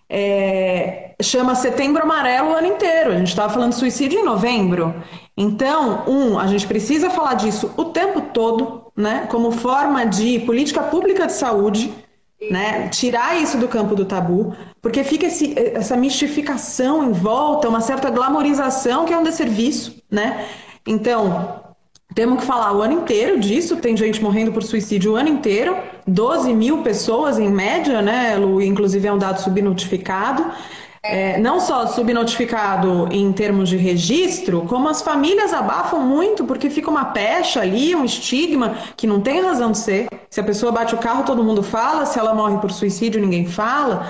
é, 0.08 1.16
chama 1.22 1.56
Setembro 1.56 2.04
Amarelo 2.04 2.52
o 2.52 2.54
ano 2.54 2.68
inteiro. 2.68 3.12
A 3.12 3.18
gente 3.18 3.30
estava 3.30 3.52
falando 3.52 3.74
suicídio 3.74 4.20
em 4.20 4.24
novembro. 4.24 4.94
Então, 5.36 6.04
um, 6.08 6.38
a 6.38 6.48
gente 6.48 6.68
precisa 6.68 7.10
falar 7.10 7.36
disso 7.36 7.72
o 7.78 7.86
tempo 7.86 8.22
todo, 8.34 8.92
né? 8.96 9.26
Como 9.30 9.52
forma 9.52 10.06
de 10.06 10.40
política 10.40 10.84
pública 10.84 11.26
de 11.26 11.34
saúde, 11.34 11.92
né? 12.50 12.88
Tirar 12.90 13.42
isso 13.42 13.58
do 13.58 13.68
campo 13.68 13.96
do 13.96 14.06
tabu, 14.06 14.56
porque 14.82 15.04
fica 15.04 15.28
esse, 15.28 15.54
essa 15.58 15.96
mistificação 15.96 17.04
em 17.04 17.12
volta, 17.12 17.70
uma 17.70 17.82
certa 17.82 18.10
glamorização 18.10 19.06
que 19.06 19.14
é 19.14 19.18
um 19.18 19.24
desserviço, 19.24 20.02
né? 20.10 20.48
Então, 20.88 21.62
temos 22.16 22.40
que 22.40 22.46
falar 22.46 22.74
o 22.74 22.82
ano 22.82 22.94
inteiro 22.94 23.40
disso, 23.40 23.78
tem 23.78 23.96
gente 23.96 24.22
morrendo 24.22 24.52
por 24.52 24.64
suicídio 24.64 25.14
o 25.14 25.16
ano 25.16 25.30
inteiro, 25.30 25.78
12 26.08 26.54
mil 26.54 26.82
pessoas 26.82 27.40
em 27.40 27.50
média, 27.50 28.02
né, 28.02 28.36
Lu? 28.38 28.62
Inclusive 28.62 29.08
é 29.08 29.14
um 29.14 29.18
dado 29.18 29.40
subnotificado. 29.40 30.52
É, 31.04 31.40
não 31.40 31.60
só 31.60 31.88
subnotificado 31.88 33.08
em 33.12 33.34
termos 33.34 33.70
de 33.70 33.76
registro, 33.76 34.62
como 34.68 34.88
as 34.88 35.02
famílias 35.02 35.52
abafam 35.52 36.00
muito 36.00 36.46
porque 36.46 36.70
fica 36.70 36.92
uma 36.92 37.06
pecha 37.06 37.60
ali, 37.60 37.96
um 37.96 38.06
estigma 38.06 38.78
que 38.96 39.08
não 39.08 39.20
tem 39.20 39.42
razão 39.42 39.72
de 39.72 39.80
ser. 39.80 40.08
Se 40.30 40.40
a 40.40 40.44
pessoa 40.44 40.72
bate 40.72 40.94
o 40.94 41.00
carro, 41.00 41.24
todo 41.24 41.44
mundo 41.44 41.64
fala, 41.64 42.06
se 42.06 42.20
ela 42.20 42.36
morre 42.36 42.60
por 42.60 42.72
suicídio, 42.72 43.20
ninguém 43.20 43.48
fala. 43.48 44.10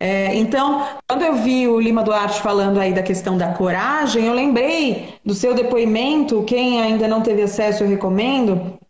É, 0.00 0.34
então, 0.34 0.84
quando 1.08 1.22
eu 1.22 1.36
vi 1.36 1.68
o 1.68 1.78
Lima 1.78 2.02
Duarte 2.02 2.42
falando 2.42 2.80
aí 2.80 2.92
da 2.92 3.04
questão 3.04 3.38
da 3.38 3.52
coragem, 3.52 4.26
eu 4.26 4.34
lembrei 4.34 5.14
do 5.24 5.34
seu 5.34 5.54
depoimento. 5.54 6.42
Quem 6.42 6.82
ainda 6.82 7.06
não 7.06 7.20
teve 7.20 7.42
acesso, 7.42 7.84
eu 7.84 7.88
recomendo. 7.88 8.80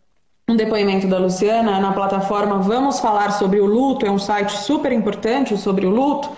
Um 0.49 0.55
depoimento 0.55 1.05
da 1.05 1.19
Luciana 1.19 1.79
na 1.79 1.93
plataforma 1.93 2.57
Vamos 2.57 2.99
Falar 2.99 3.31
sobre 3.31 3.59
o 3.59 3.65
Luto, 3.67 4.07
é 4.07 4.09
um 4.09 4.17
site 4.17 4.57
super 4.57 4.91
importante 4.91 5.55
sobre 5.55 5.85
o 5.85 5.91
luto 5.91 6.31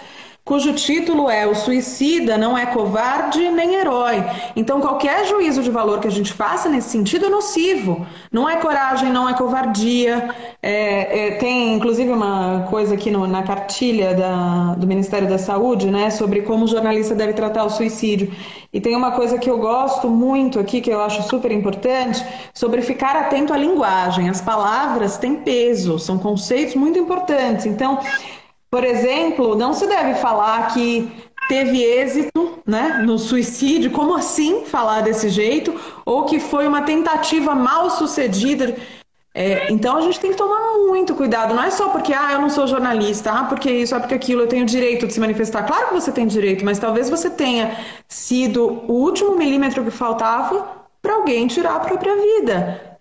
cujo 0.46 0.74
título 0.74 1.28
é 1.28 1.48
O 1.48 1.56
Suicida 1.56 2.38
não 2.38 2.56
é 2.56 2.68
covarde 2.68 3.50
nem 3.50 3.74
herói. 3.74 4.24
Então, 4.56 4.80
qualquer 4.80 5.26
juízo 5.26 5.64
de 5.64 5.72
valor 5.72 6.00
que 6.00 6.08
a 6.08 6.12
gente 6.12 6.32
faça 6.32 6.70
nesse 6.70 6.90
sentido 6.90 7.26
é 7.26 7.30
nocivo. 7.30 8.06
Não 8.32 8.48
é 8.48 8.58
coragem, 8.58 9.12
não 9.12 9.28
é 9.28 9.34
covardia. 9.34 10.30
É, 10.62 11.28
é, 11.28 11.32
tem, 11.38 11.74
inclusive, 11.74 12.12
uma 12.12 12.68
coisa 12.70 12.94
aqui 12.94 13.10
no, 13.10 13.26
na 13.26 13.42
cartilha 13.42 14.14
da, 14.14 14.76
do 14.76 14.86
Ministério 14.86 15.28
da 15.28 15.40
Saúde, 15.40 15.88
né, 15.88 16.12
sobre 16.12 16.44
como 16.44 16.66
o 16.66 16.68
jornalista 16.68 17.16
deve 17.16 17.34
tratar 17.34 17.64
o 17.64 17.70
suicídio. 17.70 18.32
E 18.72 18.80
tem 18.80 18.96
uma 18.96 19.14
coisa 19.14 19.40
que 19.40 19.50
eu 19.50 19.58
gosto 19.58 20.10
muito 20.10 20.60
aqui, 20.60 20.80
que 20.80 20.92
eu 20.92 21.02
acho 21.02 21.24
super 21.24 21.52
importante, 21.52 22.24
sobre 22.54 22.82
ficar 22.84 23.16
atento 23.16 23.52
à 23.52 23.58
linguagem. 23.58 24.30
As 24.30 24.42
palavras 24.42 25.18
têm 25.18 25.38
peso, 25.38 25.98
são 25.98 26.20
conceitos 26.20 26.76
muito 26.76 27.00
importantes. 27.00 27.66
Então, 27.66 27.98
por 28.76 28.84
exemplo, 28.84 29.56
não 29.56 29.74
se 29.74 29.88
deve 29.88 30.16
falar 30.16 30.74
que 30.74 31.10
teve 31.48 31.82
êxito 31.82 32.60
né, 32.66 33.02
no 33.06 33.18
suicídio, 33.18 33.90
como 33.90 34.14
assim 34.14 34.66
falar 34.66 35.00
desse 35.00 35.30
jeito? 35.30 35.74
Ou 36.06 36.26
que 36.26 36.42
foi 36.42 36.68
uma 36.68 36.82
tentativa 36.82 37.56
mal 37.56 37.90
sucedida. 37.90 38.76
É, 39.34 39.72
então 39.72 39.96
a 39.96 40.02
gente 40.02 40.20
tem 40.20 40.32
que 40.32 40.36
tomar 40.36 40.60
muito 40.90 41.16
cuidado, 41.16 41.54
não 41.54 41.64
é 41.64 41.72
só 41.72 41.88
porque 41.88 42.14
ah, 42.14 42.34
eu 42.34 42.42
não 42.42 42.50
sou 42.50 42.68
jornalista, 42.68 43.32
ah, 43.32 43.46
porque 43.46 43.72
isso, 43.72 43.96
ah, 43.96 44.00
porque 44.02 44.16
aquilo, 44.16 44.42
eu 44.42 44.48
tenho 44.48 44.66
direito 44.66 45.08
de 45.08 45.14
se 45.14 45.22
manifestar. 45.22 45.64
Claro 45.64 45.88
que 45.88 45.94
você 45.94 46.12
tem 46.12 46.28
direito, 46.28 46.66
mas 46.66 46.78
talvez 46.78 47.10
você 47.10 47.30
tenha 47.30 47.78
sido 48.10 48.84
o 48.90 48.92
último 48.92 49.38
milímetro 49.38 49.86
que 49.86 49.92
faltava 49.92 50.86
para 51.02 51.14
alguém 51.14 51.48
tirar 51.48 51.78
a 51.78 51.80
própria 51.80 52.14
vida 52.14 52.95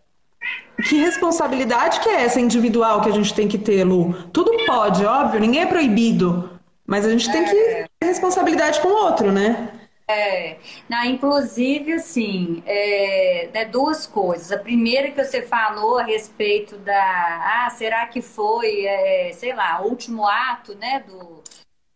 que 0.88 0.97
responsabilidade 0.97 2.01
que 2.01 2.09
é 2.09 2.23
essa 2.23 2.40
individual 2.40 3.01
que 3.01 3.09
a 3.09 3.12
gente 3.12 3.35
tem 3.35 3.49
que 3.49 3.59
ter, 3.59 3.85
Lu? 3.85 4.12
Tudo 4.33 4.53
pode, 4.66 5.05
óbvio, 5.05 5.40
ninguém 5.40 5.62
é 5.62 5.66
proibido, 5.66 6.51
mas 6.87 7.05
a 7.05 7.11
gente 7.11 7.31
tem 7.31 7.44
que 7.44 7.57
é. 7.57 7.87
ter 7.99 8.07
responsabilidade 8.07 8.81
com 8.81 8.88
o 8.88 9.05
outro, 9.05 9.33
né? 9.33 9.70
É, 10.07 10.59
na, 10.87 11.07
inclusive, 11.07 11.94
assim, 11.94 12.62
é, 12.66 13.49
né, 13.55 13.64
duas 13.64 14.07
coisas. 14.07 14.53
A 14.53 14.59
primeira 14.59 15.11
que 15.11 15.25
você 15.25 15.40
falou 15.40 15.99
a 15.99 16.03
respeito 16.03 16.77
da, 16.77 17.64
ah, 17.64 17.70
será 17.70 18.07
que 18.07 18.20
foi, 18.20 18.85
é, 18.85 19.33
sei 19.33 19.55
lá, 19.55 19.81
o 19.81 19.88
último 19.88 20.27
ato, 20.27 20.75
né, 20.75 21.03
do, 21.09 21.42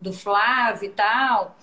do 0.01 0.13
Flávio 0.13 0.87
e 0.87 0.91
tal. 0.91 1.55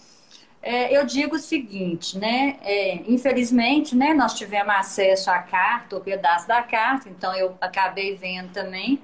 É, 0.67 0.97
eu 0.97 1.05
digo 1.05 1.35
o 1.35 1.39
seguinte, 1.39 2.17
né? 2.17 2.57
É, 2.63 2.95
infelizmente, 3.07 3.95
né, 3.95 4.15
nós 4.15 4.33
tivemos 4.33 4.73
acesso 4.73 5.29
à 5.29 5.37
carta, 5.37 5.95
o 5.95 6.01
pedaço 6.01 6.47
da 6.47 6.63
carta, 6.63 7.07
então 7.07 7.35
eu 7.35 7.55
acabei 7.61 8.15
vendo 8.15 8.51
também. 8.51 8.99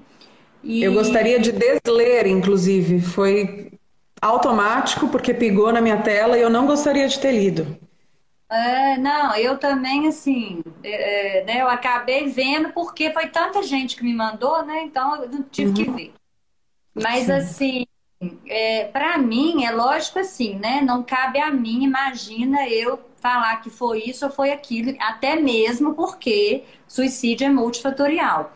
E... 0.60 0.82
Eu 0.82 0.92
gostaria 0.92 1.38
de 1.38 1.52
desler, 1.52 2.26
inclusive. 2.26 3.00
Foi 3.00 3.70
automático, 4.20 5.06
porque 5.06 5.32
pegou 5.32 5.72
na 5.72 5.80
minha 5.80 5.98
tela 5.98 6.36
e 6.36 6.42
eu 6.42 6.50
não 6.50 6.66
gostaria 6.66 7.06
de 7.06 7.20
ter 7.20 7.30
lido. 7.30 7.78
É, 8.50 8.98
não, 8.98 9.36
eu 9.36 9.56
também, 9.56 10.08
assim, 10.08 10.64
é, 10.82 11.42
é 11.42 11.44
né, 11.44 11.62
eu 11.62 11.68
acabei 11.68 12.26
vendo 12.26 12.70
porque 12.72 13.12
foi 13.12 13.28
tanta 13.28 13.62
gente 13.62 13.94
que 13.94 14.02
me 14.02 14.12
mandou, 14.12 14.64
né? 14.64 14.82
Então 14.82 15.22
eu 15.22 15.28
não 15.28 15.42
tive 15.44 15.68
uhum. 15.68 15.74
que 15.74 15.90
ver. 15.92 16.14
Mas, 16.92 17.26
Sim. 17.26 17.32
assim, 17.32 17.86
é, 18.46 18.84
para 18.84 19.18
mim, 19.18 19.64
é 19.64 19.70
lógico 19.70 20.18
assim, 20.18 20.54
né? 20.56 20.80
Não 20.80 21.02
cabe 21.02 21.40
a 21.40 21.50
mim, 21.50 21.84
imagina 21.84 22.68
eu 22.68 22.98
falar 23.20 23.56
que 23.62 23.70
foi 23.70 24.02
isso 24.04 24.26
ou 24.26 24.32
foi 24.32 24.50
aquilo, 24.52 24.96
até 25.00 25.36
mesmo 25.36 25.94
porque 25.94 26.64
suicídio 26.86 27.46
é 27.46 27.50
multifatorial. 27.50 28.52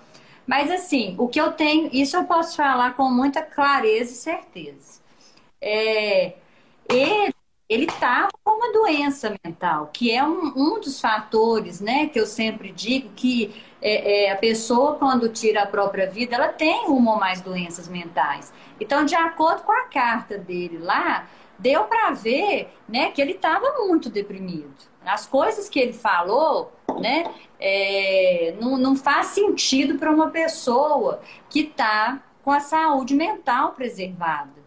Mas 0.47 0.71
assim, 0.71 1.15
o 1.19 1.29
que 1.29 1.41
eu 1.41 1.53
tenho, 1.53 1.91
isso 1.93 2.17
eu 2.17 2.25
posso 2.25 2.57
falar 2.57 2.95
com 2.95 3.11
muita 3.11 3.43
clareza 3.43 4.13
e 4.13 4.17
certeza. 4.17 5.01
É, 5.61 6.35
ele 6.89 7.35
ele 7.69 7.85
estava 7.87 8.29
com 8.45 8.53
uma 8.53 8.73
doença 8.73 9.35
mental, 9.45 9.91
que 9.93 10.11
é 10.11 10.25
um, 10.25 10.53
um 10.57 10.81
dos 10.81 11.01
fatores, 11.01 11.81
né, 11.81 12.07
que 12.07 12.19
eu 12.19 12.27
sempre 12.27 12.71
digo 12.71 13.11
que 13.17 13.53
é, 13.89 14.25
é, 14.25 14.33
a 14.33 14.37
pessoa, 14.37 14.97
quando 14.97 15.29
tira 15.29 15.63
a 15.63 15.67
própria 15.67 16.11
vida, 16.11 16.35
ela 16.35 16.49
tem 16.49 16.87
uma 16.89 17.13
ou 17.13 17.21
mais 17.21 17.41
doenças 17.41 17.87
mentais. 17.87 18.53
Então, 18.81 19.05
de 19.05 19.15
acordo 19.15 19.63
com 19.63 19.71
a 19.71 19.85
carta 19.85 20.37
dele 20.37 20.79
lá, 20.79 21.29
deu 21.57 21.85
para 21.85 22.11
ver 22.11 22.69
né, 22.89 23.13
que 23.13 23.23
ele 23.23 23.35
estava 23.35 23.87
muito 23.87 24.11
deprimido. 24.11 24.75
As 25.05 25.25
coisas 25.25 25.69
que 25.69 25.79
ele 25.79 25.93
falou 25.93 26.73
né, 26.99 27.33
é, 27.61 28.57
não, 28.61 28.77
não 28.77 28.97
faz 28.97 29.29
sentido 29.29 29.97
para 30.01 30.11
uma 30.11 30.31
pessoa 30.31 31.21
que 31.49 31.61
está 31.61 32.21
com 32.43 32.51
a 32.51 32.59
saúde 32.59 33.15
mental 33.15 33.71
preservada. 33.71 34.66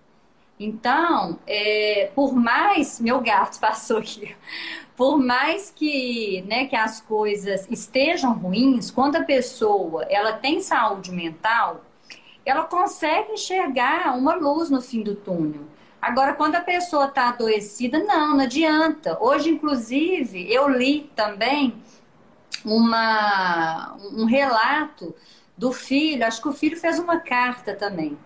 Então, 0.59 1.39
é, 1.47 2.11
por 2.13 2.33
mais. 2.33 2.99
Meu 2.99 3.21
gato 3.21 3.57
passou 3.61 3.99
aqui. 3.99 4.35
Por 4.95 5.17
mais 5.17 5.71
que, 5.73 6.43
né, 6.47 6.65
que 6.65 6.75
as 6.75 6.99
coisas 6.99 7.65
estejam 7.71 8.33
ruins, 8.33 8.91
quando 8.91 9.15
a 9.15 9.23
pessoa 9.23 10.03
ela 10.09 10.33
tem 10.33 10.59
saúde 10.59 11.11
mental, 11.11 11.85
ela 12.45 12.63
consegue 12.63 13.31
enxergar 13.31 14.17
uma 14.17 14.35
luz 14.35 14.69
no 14.69 14.81
fim 14.81 15.01
do 15.01 15.15
túnel. 15.15 15.61
Agora, 16.01 16.33
quando 16.33 16.55
a 16.55 16.61
pessoa 16.61 17.05
está 17.05 17.29
adoecida, 17.29 17.99
não, 17.99 18.35
não 18.35 18.43
adianta. 18.43 19.17
Hoje, 19.21 19.49
inclusive, 19.49 20.51
eu 20.51 20.67
li 20.69 21.09
também 21.15 21.75
uma, 22.65 23.95
um 24.13 24.25
relato 24.25 25.15
do 25.57 25.73
filho, 25.73 26.25
acho 26.25 26.41
que 26.41 26.47
o 26.47 26.53
filho 26.53 26.77
fez 26.77 26.99
uma 26.99 27.19
carta 27.19 27.75
também. 27.75 28.17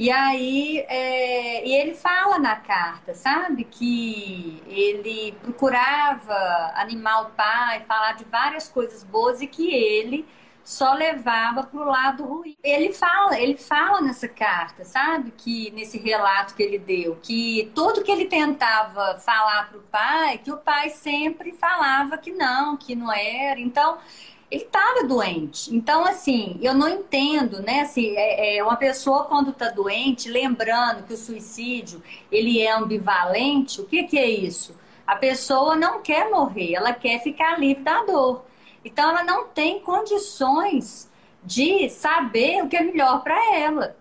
E 0.00 0.10
aí, 0.10 0.78
é, 0.88 1.68
e 1.68 1.74
ele 1.74 1.92
fala 1.94 2.38
na 2.38 2.56
carta, 2.56 3.12
sabe, 3.12 3.64
que 3.64 4.62
ele 4.66 5.32
procurava 5.42 6.72
animar 6.74 7.24
o 7.24 7.30
pai, 7.32 7.80
falar 7.80 8.12
de 8.12 8.24
várias 8.24 8.66
coisas 8.66 9.04
boas 9.04 9.42
e 9.42 9.46
que 9.46 9.68
ele 9.70 10.26
só 10.64 10.94
levava 10.94 11.64
para 11.64 11.78
o 11.78 11.84
lado 11.84 12.24
ruim. 12.24 12.56
Ele 12.64 12.94
fala, 12.94 13.38
ele 13.38 13.58
fala 13.58 14.00
nessa 14.00 14.26
carta, 14.26 14.86
sabe, 14.86 15.32
que 15.32 15.70
nesse 15.72 15.98
relato 15.98 16.54
que 16.54 16.62
ele 16.62 16.78
deu, 16.78 17.18
que 17.22 17.70
tudo 17.74 18.02
que 18.02 18.10
ele 18.10 18.24
tentava 18.24 19.18
falar 19.18 19.68
para 19.68 19.78
o 19.78 19.82
pai, 19.82 20.38
que 20.38 20.50
o 20.50 20.56
pai 20.56 20.88
sempre 20.88 21.52
falava 21.52 22.16
que 22.16 22.32
não, 22.32 22.74
que 22.74 22.94
não 22.94 23.12
era. 23.12 23.60
Então 23.60 23.98
ele 24.50 24.64
estava 24.64 25.04
doente. 25.04 25.74
Então, 25.74 26.04
assim, 26.04 26.58
eu 26.60 26.74
não 26.74 26.88
entendo, 26.88 27.62
né? 27.62 27.82
Assim, 27.82 28.16
é, 28.16 28.56
é 28.56 28.64
uma 28.64 28.76
pessoa 28.76 29.24
quando 29.24 29.50
está 29.50 29.70
doente, 29.70 30.28
lembrando 30.28 31.04
que 31.04 31.14
o 31.14 31.16
suicídio 31.16 32.02
ele 32.32 32.60
é 32.60 32.72
ambivalente, 32.72 33.80
o 33.80 33.86
que, 33.86 34.02
que 34.04 34.18
é 34.18 34.28
isso? 34.28 34.76
A 35.06 35.14
pessoa 35.14 35.76
não 35.76 36.02
quer 36.02 36.30
morrer, 36.30 36.74
ela 36.74 36.92
quer 36.92 37.22
ficar 37.22 37.60
livre 37.60 37.82
da 37.82 38.02
dor. 38.02 38.44
Então, 38.84 39.10
ela 39.10 39.22
não 39.22 39.46
tem 39.46 39.80
condições 39.80 41.08
de 41.44 41.88
saber 41.88 42.62
o 42.64 42.68
que 42.68 42.76
é 42.76 42.82
melhor 42.82 43.22
para 43.22 43.56
ela. 43.56 43.96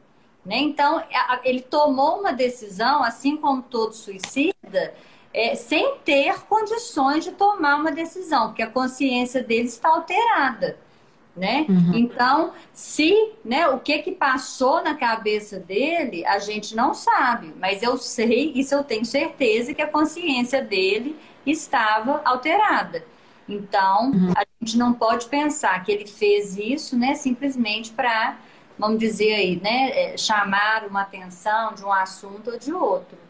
Né? 0.45 0.57
Então, 0.57 1.03
ele 1.43 1.61
tomou 1.61 2.19
uma 2.19 2.31
decisão, 2.31 3.03
assim 3.03 3.37
como 3.37 3.61
todo 3.61 3.93
suicida, 3.93 4.93
é, 5.33 5.55
sem 5.55 5.95
ter 6.03 6.41
condições 6.45 7.23
de 7.23 7.31
tomar 7.31 7.75
uma 7.75 7.91
decisão, 7.91 8.47
porque 8.47 8.63
a 8.63 8.69
consciência 8.69 9.43
dele 9.43 9.67
está 9.67 9.89
alterada. 9.89 10.77
Né? 11.35 11.65
Uhum. 11.69 11.91
Então, 11.93 12.51
se 12.73 13.13
né, 13.45 13.67
o 13.69 13.79
que, 13.79 13.99
que 13.99 14.11
passou 14.11 14.83
na 14.83 14.95
cabeça 14.95 15.57
dele, 15.57 16.25
a 16.25 16.37
gente 16.37 16.75
não 16.75 16.93
sabe, 16.93 17.53
mas 17.57 17.81
eu 17.81 17.97
sei, 17.97 18.51
isso 18.55 18.75
eu 18.75 18.83
tenho 18.83 19.05
certeza, 19.05 19.73
que 19.73 19.81
a 19.81 19.87
consciência 19.87 20.61
dele 20.61 21.15
estava 21.45 22.21
alterada. 22.25 23.05
Então, 23.47 24.11
uhum. 24.11 24.33
a 24.35 24.43
gente 24.59 24.77
não 24.77 24.91
pode 24.91 25.27
pensar 25.27 25.81
que 25.83 25.91
ele 25.91 26.05
fez 26.05 26.57
isso 26.57 26.97
né, 26.97 27.15
simplesmente 27.15 27.91
para, 27.91 28.37
vamos 28.77 28.99
dizer 28.99 29.33
aí, 29.33 29.61
né, 29.61 29.91
é, 29.91 30.17
chamar 30.17 30.85
uma 30.87 31.01
atenção 31.01 31.73
de 31.73 31.85
um 31.85 31.91
assunto 31.91 32.51
ou 32.51 32.59
de 32.59 32.73
outro. 32.73 33.28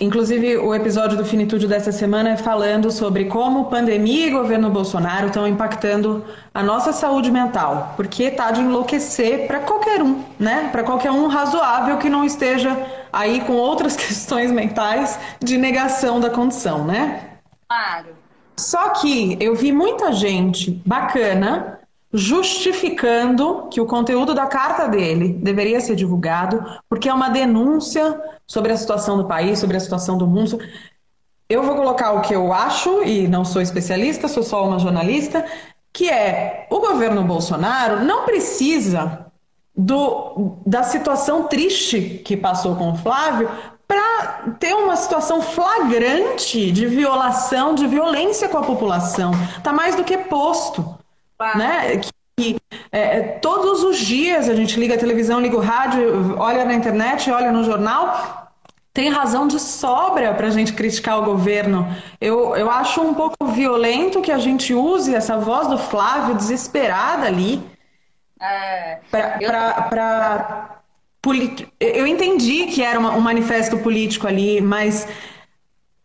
Inclusive, 0.00 0.58
o 0.58 0.74
episódio 0.74 1.16
do 1.16 1.24
Finitude 1.24 1.66
dessa 1.66 1.92
semana 1.92 2.30
é 2.30 2.36
falando 2.36 2.90
sobre 2.90 3.26
como 3.26 3.66
pandemia 3.66 4.26
e 4.26 4.30
governo 4.30 4.70
Bolsonaro 4.70 5.28
estão 5.28 5.46
impactando 5.46 6.24
a 6.54 6.62
nossa 6.62 6.92
saúde 6.92 7.30
mental, 7.30 7.94
porque 7.96 8.30
tá 8.30 8.50
de 8.50 8.60
enlouquecer 8.60 9.46
para 9.46 9.60
qualquer 9.60 10.02
um, 10.02 10.22
né? 10.38 10.68
Para 10.70 10.82
qualquer 10.82 11.10
um 11.10 11.26
razoável 11.26 11.98
que 11.98 12.08
não 12.08 12.24
esteja 12.24 12.76
aí 13.12 13.40
com 13.42 13.54
outras 13.54 13.96
questões 13.96 14.50
mentais 14.50 15.18
de 15.40 15.56
negação 15.56 16.20
da 16.20 16.30
condição, 16.30 16.84
né? 16.84 17.38
Claro. 17.68 18.08
Só 18.58 18.90
que 18.90 19.38
eu 19.40 19.54
vi 19.54 19.72
muita 19.72 20.12
gente 20.12 20.82
bacana 20.84 21.79
justificando 22.12 23.68
que 23.70 23.80
o 23.80 23.86
conteúdo 23.86 24.34
da 24.34 24.46
carta 24.46 24.88
dele 24.88 25.34
deveria 25.34 25.80
ser 25.80 25.94
divulgado, 25.94 26.64
porque 26.88 27.08
é 27.08 27.14
uma 27.14 27.28
denúncia 27.28 28.20
sobre 28.46 28.72
a 28.72 28.76
situação 28.76 29.16
do 29.16 29.26
país, 29.26 29.58
sobre 29.58 29.76
a 29.76 29.80
situação 29.80 30.18
do 30.18 30.26
mundo. 30.26 30.58
Eu 31.48 31.62
vou 31.62 31.76
colocar 31.76 32.12
o 32.12 32.20
que 32.20 32.34
eu 32.34 32.52
acho, 32.52 33.02
e 33.04 33.28
não 33.28 33.44
sou 33.44 33.62
especialista, 33.62 34.26
sou 34.26 34.42
só 34.42 34.66
uma 34.66 34.78
jornalista, 34.78 35.44
que 35.92 36.08
é 36.08 36.66
o 36.70 36.80
governo 36.80 37.22
Bolsonaro 37.24 38.04
não 38.04 38.24
precisa 38.24 39.26
do, 39.76 40.56
da 40.66 40.82
situação 40.82 41.44
triste 41.44 42.22
que 42.24 42.36
passou 42.36 42.76
com 42.76 42.92
o 42.92 42.96
Flávio 42.96 43.48
para 43.86 44.54
ter 44.60 44.74
uma 44.74 44.94
situação 44.94 45.42
flagrante 45.42 46.70
de 46.70 46.86
violação, 46.86 47.74
de 47.74 47.86
violência 47.88 48.48
com 48.48 48.58
a 48.58 48.62
população. 48.62 49.32
Está 49.56 49.72
mais 49.72 49.96
do 49.96 50.04
que 50.04 50.16
posto. 50.16 50.99
Né? 51.56 52.00
Que, 52.36 52.56
é, 52.90 53.00
é, 53.00 53.22
todos 53.40 53.82
os 53.82 53.98
dias 53.98 54.48
a 54.48 54.54
gente 54.54 54.78
liga 54.78 54.94
a 54.94 54.98
televisão, 54.98 55.40
liga 55.40 55.56
o 55.56 55.60
rádio, 55.60 56.36
olha 56.38 56.64
na 56.64 56.74
internet, 56.74 57.30
olha 57.30 57.52
no 57.52 57.64
jornal, 57.64 58.50
tem 58.92 59.08
razão 59.10 59.46
de 59.46 59.58
sobra 59.60 60.34
para 60.34 60.48
a 60.48 60.50
gente 60.50 60.72
criticar 60.72 61.18
o 61.18 61.24
governo. 61.24 61.86
Eu, 62.20 62.56
eu 62.56 62.70
acho 62.70 63.00
um 63.00 63.14
pouco 63.14 63.46
violento 63.46 64.20
que 64.20 64.32
a 64.32 64.38
gente 64.38 64.74
use 64.74 65.14
essa 65.14 65.36
voz 65.36 65.68
do 65.68 65.78
Flávio 65.78 66.34
desesperada 66.34 67.26
ali 67.26 67.62
é, 68.40 68.98
para. 69.10 70.80
Eu... 71.22 71.68
eu 71.78 72.06
entendi 72.06 72.66
que 72.66 72.82
era 72.82 72.98
uma, 72.98 73.12
um 73.12 73.20
manifesto 73.20 73.78
político 73.78 74.26
ali, 74.26 74.60
mas 74.60 75.06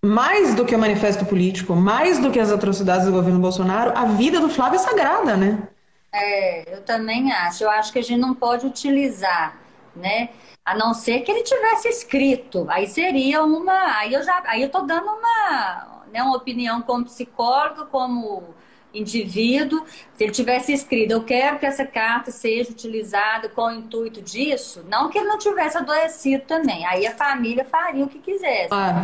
mais 0.05 0.53
do 0.53 0.65
que 0.65 0.75
o 0.75 0.79
manifesto 0.79 1.25
político, 1.25 1.75
mais 1.75 2.19
do 2.19 2.31
que 2.31 2.39
as 2.39 2.51
atrocidades 2.51 3.05
do 3.05 3.11
governo 3.11 3.39
Bolsonaro, 3.39 3.91
a 3.97 4.05
vida 4.05 4.39
do 4.39 4.49
Flávio 4.49 4.77
é 4.77 4.79
sagrada, 4.79 5.35
né? 5.35 5.67
É, 6.13 6.75
eu 6.75 6.81
também 6.83 7.31
acho. 7.31 7.63
Eu 7.63 7.69
acho 7.69 7.91
que 7.91 7.99
a 7.99 8.03
gente 8.03 8.19
não 8.19 8.33
pode 8.33 8.65
utilizar, 8.65 9.57
né? 9.95 10.29
A 10.63 10.75
não 10.75 10.93
ser 10.93 11.21
que 11.21 11.31
ele 11.31 11.43
tivesse 11.43 11.89
escrito. 11.89 12.65
Aí 12.69 12.87
seria 12.87 13.43
uma. 13.43 13.97
Aí 13.97 14.13
eu 14.13 14.23
já. 14.23 14.41
Aí 14.45 14.61
eu 14.61 14.69
tô 14.69 14.81
dando 14.81 15.07
uma, 15.07 16.03
né, 16.11 16.23
uma 16.23 16.37
opinião 16.37 16.81
como 16.81 17.05
psicólogo, 17.05 17.87
como 17.87 18.55
indivíduo. 18.93 19.83
Se 20.13 20.23
ele 20.23 20.31
tivesse 20.31 20.71
escrito, 20.71 21.11
eu 21.11 21.23
quero 21.23 21.59
que 21.59 21.65
essa 21.65 21.85
carta 21.85 22.31
seja 22.31 22.71
utilizada 22.71 23.49
com 23.49 23.63
o 23.63 23.71
intuito 23.71 24.21
disso, 24.21 24.85
não 24.87 25.09
que 25.09 25.17
ele 25.17 25.27
não 25.27 25.37
tivesse 25.37 25.77
adoecido 25.77 26.45
também. 26.45 26.85
Aí 26.85 27.05
a 27.05 27.13
família 27.13 27.65
faria 27.65 28.05
o 28.05 28.07
que 28.07 28.19
quisesse. 28.19 28.69
Ah. 28.71 29.03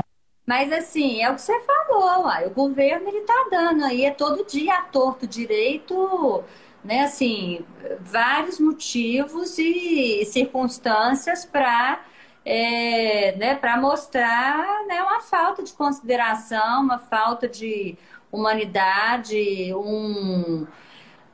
Mas 0.52 0.70
assim, 0.70 1.24
é 1.24 1.32
o 1.32 1.36
que 1.36 1.42
você 1.42 1.58
falou, 1.62 2.28
o 2.46 2.50
governo 2.50 3.08
ele 3.08 3.22
tá 3.22 3.48
dando 3.50 3.86
aí, 3.86 4.04
é 4.04 4.12
todo 4.12 4.46
dia 4.46 4.80
a 4.80 4.82
torto 4.82 5.26
direito, 5.26 6.44
né? 6.84 7.06
Assim, 7.06 7.66
vários 8.02 8.60
motivos 8.60 9.58
e 9.58 10.26
circunstâncias 10.26 11.46
para 11.46 12.04
é, 12.44 13.34
né, 13.38 13.56
para 13.56 13.78
mostrar 13.78 14.86
né, 14.88 15.02
uma 15.02 15.22
falta 15.22 15.64
de 15.64 15.72
consideração, 15.72 16.82
uma 16.84 17.00
falta 17.00 17.48
de 17.48 17.98
humanidade, 18.30 19.74
um 19.74 20.68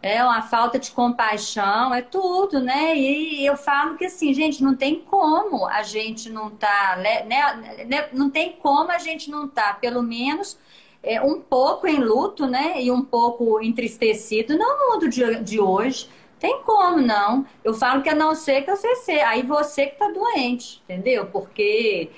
é 0.08 0.24
uma 0.24 0.42
falta 0.42 0.80
de 0.80 0.92
compaixão, 0.92 1.94
é 1.94 2.02
tudo, 2.02 2.60
né? 2.60 2.96
E 2.96 3.46
eu 3.46 3.58
falo 3.58 3.98
que 3.98 4.06
assim, 4.06 4.34
gente, 4.34 4.64
não 4.64 4.76
tem 4.76 5.00
como 5.02 5.66
a 5.68 5.84
gente 5.84 6.30
não 6.30 6.50
tá, 6.50 6.98
né? 6.98 7.24
né, 7.24 7.86
né 7.86 8.10
não 8.14 8.30
tem 8.30 8.54
como 8.54 8.92
a 8.92 8.98
gente 8.98 9.30
não 9.30 9.48
tá, 9.48 9.74
pelo 9.74 10.02
menos 10.02 10.58
é, 11.04 11.22
um 11.22 11.42
pouco 11.42 11.88
em 11.88 12.00
luto, 12.00 12.48
né? 12.48 12.82
E 12.82 12.92
um 12.92 13.04
pouco 13.04 13.62
entristecido, 13.62 14.58
não 14.58 14.78
no 14.78 14.94
mundo 14.94 15.10
de, 15.10 15.40
de 15.44 15.60
hoje. 15.60 16.10
Tem 16.40 16.62
como, 16.64 17.00
não. 17.00 17.46
Eu 17.64 17.74
falo 17.74 18.04
que 18.04 18.10
a 18.10 18.16
não 18.16 18.36
ser 18.36 18.62
que 18.64 18.76
você 18.76 18.96
seja. 18.98 19.28
Aí 19.28 19.42
você 19.44 19.88
que 19.88 19.98
tá 19.98 20.08
doente, 20.10 20.82
entendeu? 20.84 21.26
Porque 21.28 22.12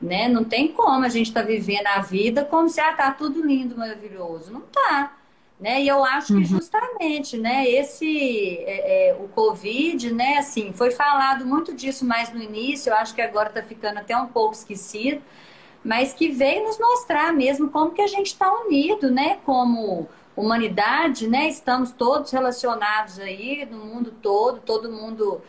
né, 0.00 0.28
não 0.28 0.44
tem 0.44 0.68
como 0.68 1.04
a 1.04 1.08
gente 1.08 1.32
tá 1.32 1.42
vivendo 1.42 1.86
a 1.86 2.00
vida 2.00 2.44
como 2.44 2.68
se 2.68 2.80
ah, 2.80 2.92
tá 2.94 3.12
tudo 3.12 3.44
lindo, 3.46 3.76
maravilhoso. 3.76 4.52
Não 4.52 4.62
tá. 4.62 5.19
Né? 5.60 5.82
E 5.82 5.88
eu 5.88 6.02
acho 6.02 6.28
que 6.28 6.32
uhum. 6.38 6.44
justamente, 6.44 7.36
né, 7.36 7.68
esse 7.68 8.58
é, 8.64 9.10
é, 9.10 9.14
o 9.14 9.28
Covid, 9.28 10.10
né, 10.10 10.38
assim, 10.38 10.72
foi 10.72 10.90
falado 10.90 11.44
muito 11.44 11.74
disso 11.74 12.02
mais 12.06 12.32
no 12.32 12.42
início, 12.42 12.88
eu 12.88 12.96
acho 12.96 13.14
que 13.14 13.20
agora 13.20 13.50
está 13.50 13.62
ficando 13.62 13.98
até 13.98 14.16
um 14.16 14.28
pouco 14.28 14.54
esquecido, 14.54 15.20
mas 15.84 16.14
que 16.14 16.28
veio 16.28 16.64
nos 16.64 16.78
mostrar 16.78 17.34
mesmo 17.34 17.68
como 17.68 17.90
que 17.90 18.00
a 18.00 18.06
gente 18.06 18.28
está 18.28 18.50
unido, 18.50 19.10
né, 19.10 19.38
como 19.44 20.08
humanidade, 20.34 21.28
né, 21.28 21.46
estamos 21.48 21.92
todos 21.92 22.30
relacionados 22.30 23.18
aí 23.18 23.68
no 23.70 23.84
mundo 23.84 24.14
todo, 24.22 24.60
todo 24.60 24.90
mundo 24.90 25.42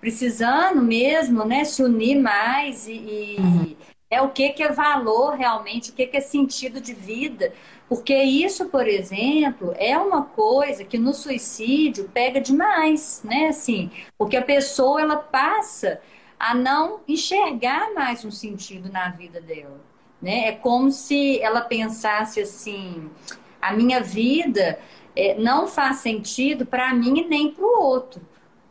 precisando 0.00 0.80
mesmo, 0.80 1.44
né, 1.44 1.64
se 1.64 1.82
unir 1.82 2.20
mais 2.20 2.86
e, 2.86 2.92
e 2.92 3.36
uhum. 3.40 3.76
é 4.08 4.22
o 4.22 4.28
que 4.28 4.50
que 4.50 4.62
é 4.62 4.70
valor 4.70 5.34
realmente, 5.34 5.90
o 5.90 5.92
que 5.92 6.06
que 6.06 6.18
é 6.18 6.20
sentido 6.20 6.80
de 6.80 6.94
vida, 6.94 7.52
porque 7.88 8.14
isso, 8.14 8.66
por 8.66 8.88
exemplo, 8.88 9.72
é 9.78 9.96
uma 9.96 10.22
coisa 10.24 10.84
que 10.84 10.98
no 10.98 11.14
suicídio 11.14 12.10
pega 12.12 12.40
demais, 12.40 13.20
né? 13.24 13.48
Assim, 13.48 13.90
porque 14.18 14.36
a 14.36 14.42
pessoa 14.42 15.00
ela 15.00 15.16
passa 15.16 16.00
a 16.38 16.54
não 16.54 17.00
enxergar 17.06 17.94
mais 17.94 18.24
um 18.24 18.30
sentido 18.30 18.90
na 18.90 19.08
vida 19.10 19.40
dela, 19.40 19.80
né? 20.20 20.48
É 20.48 20.52
como 20.52 20.90
se 20.90 21.40
ela 21.40 21.60
pensasse 21.60 22.40
assim: 22.40 23.08
a 23.62 23.72
minha 23.72 24.00
vida 24.00 24.80
é, 25.14 25.34
não 25.38 25.68
faz 25.68 25.98
sentido 25.98 26.66
para 26.66 26.92
mim 26.92 27.24
nem 27.28 27.52
para 27.52 27.64
o 27.64 27.82
outro. 27.82 28.20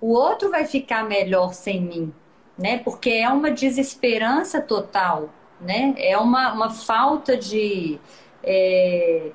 O 0.02 0.12
outro 0.14 0.52
vai 0.52 0.66
ficar 0.66 1.06
melhor 1.06 1.54
sem 1.54 1.82
mim, 1.82 2.14
né? 2.58 2.80
Porque 2.80 3.12
é 3.12 3.30
uma 3.30 3.50
desesperança 3.50 4.62
total, 4.62 5.30
né? 5.62 5.96
É 5.98 6.18
uma, 6.18 6.52
uma 6.52 6.70
falta 6.70 7.38
de 7.38 7.98
é, 8.46 9.32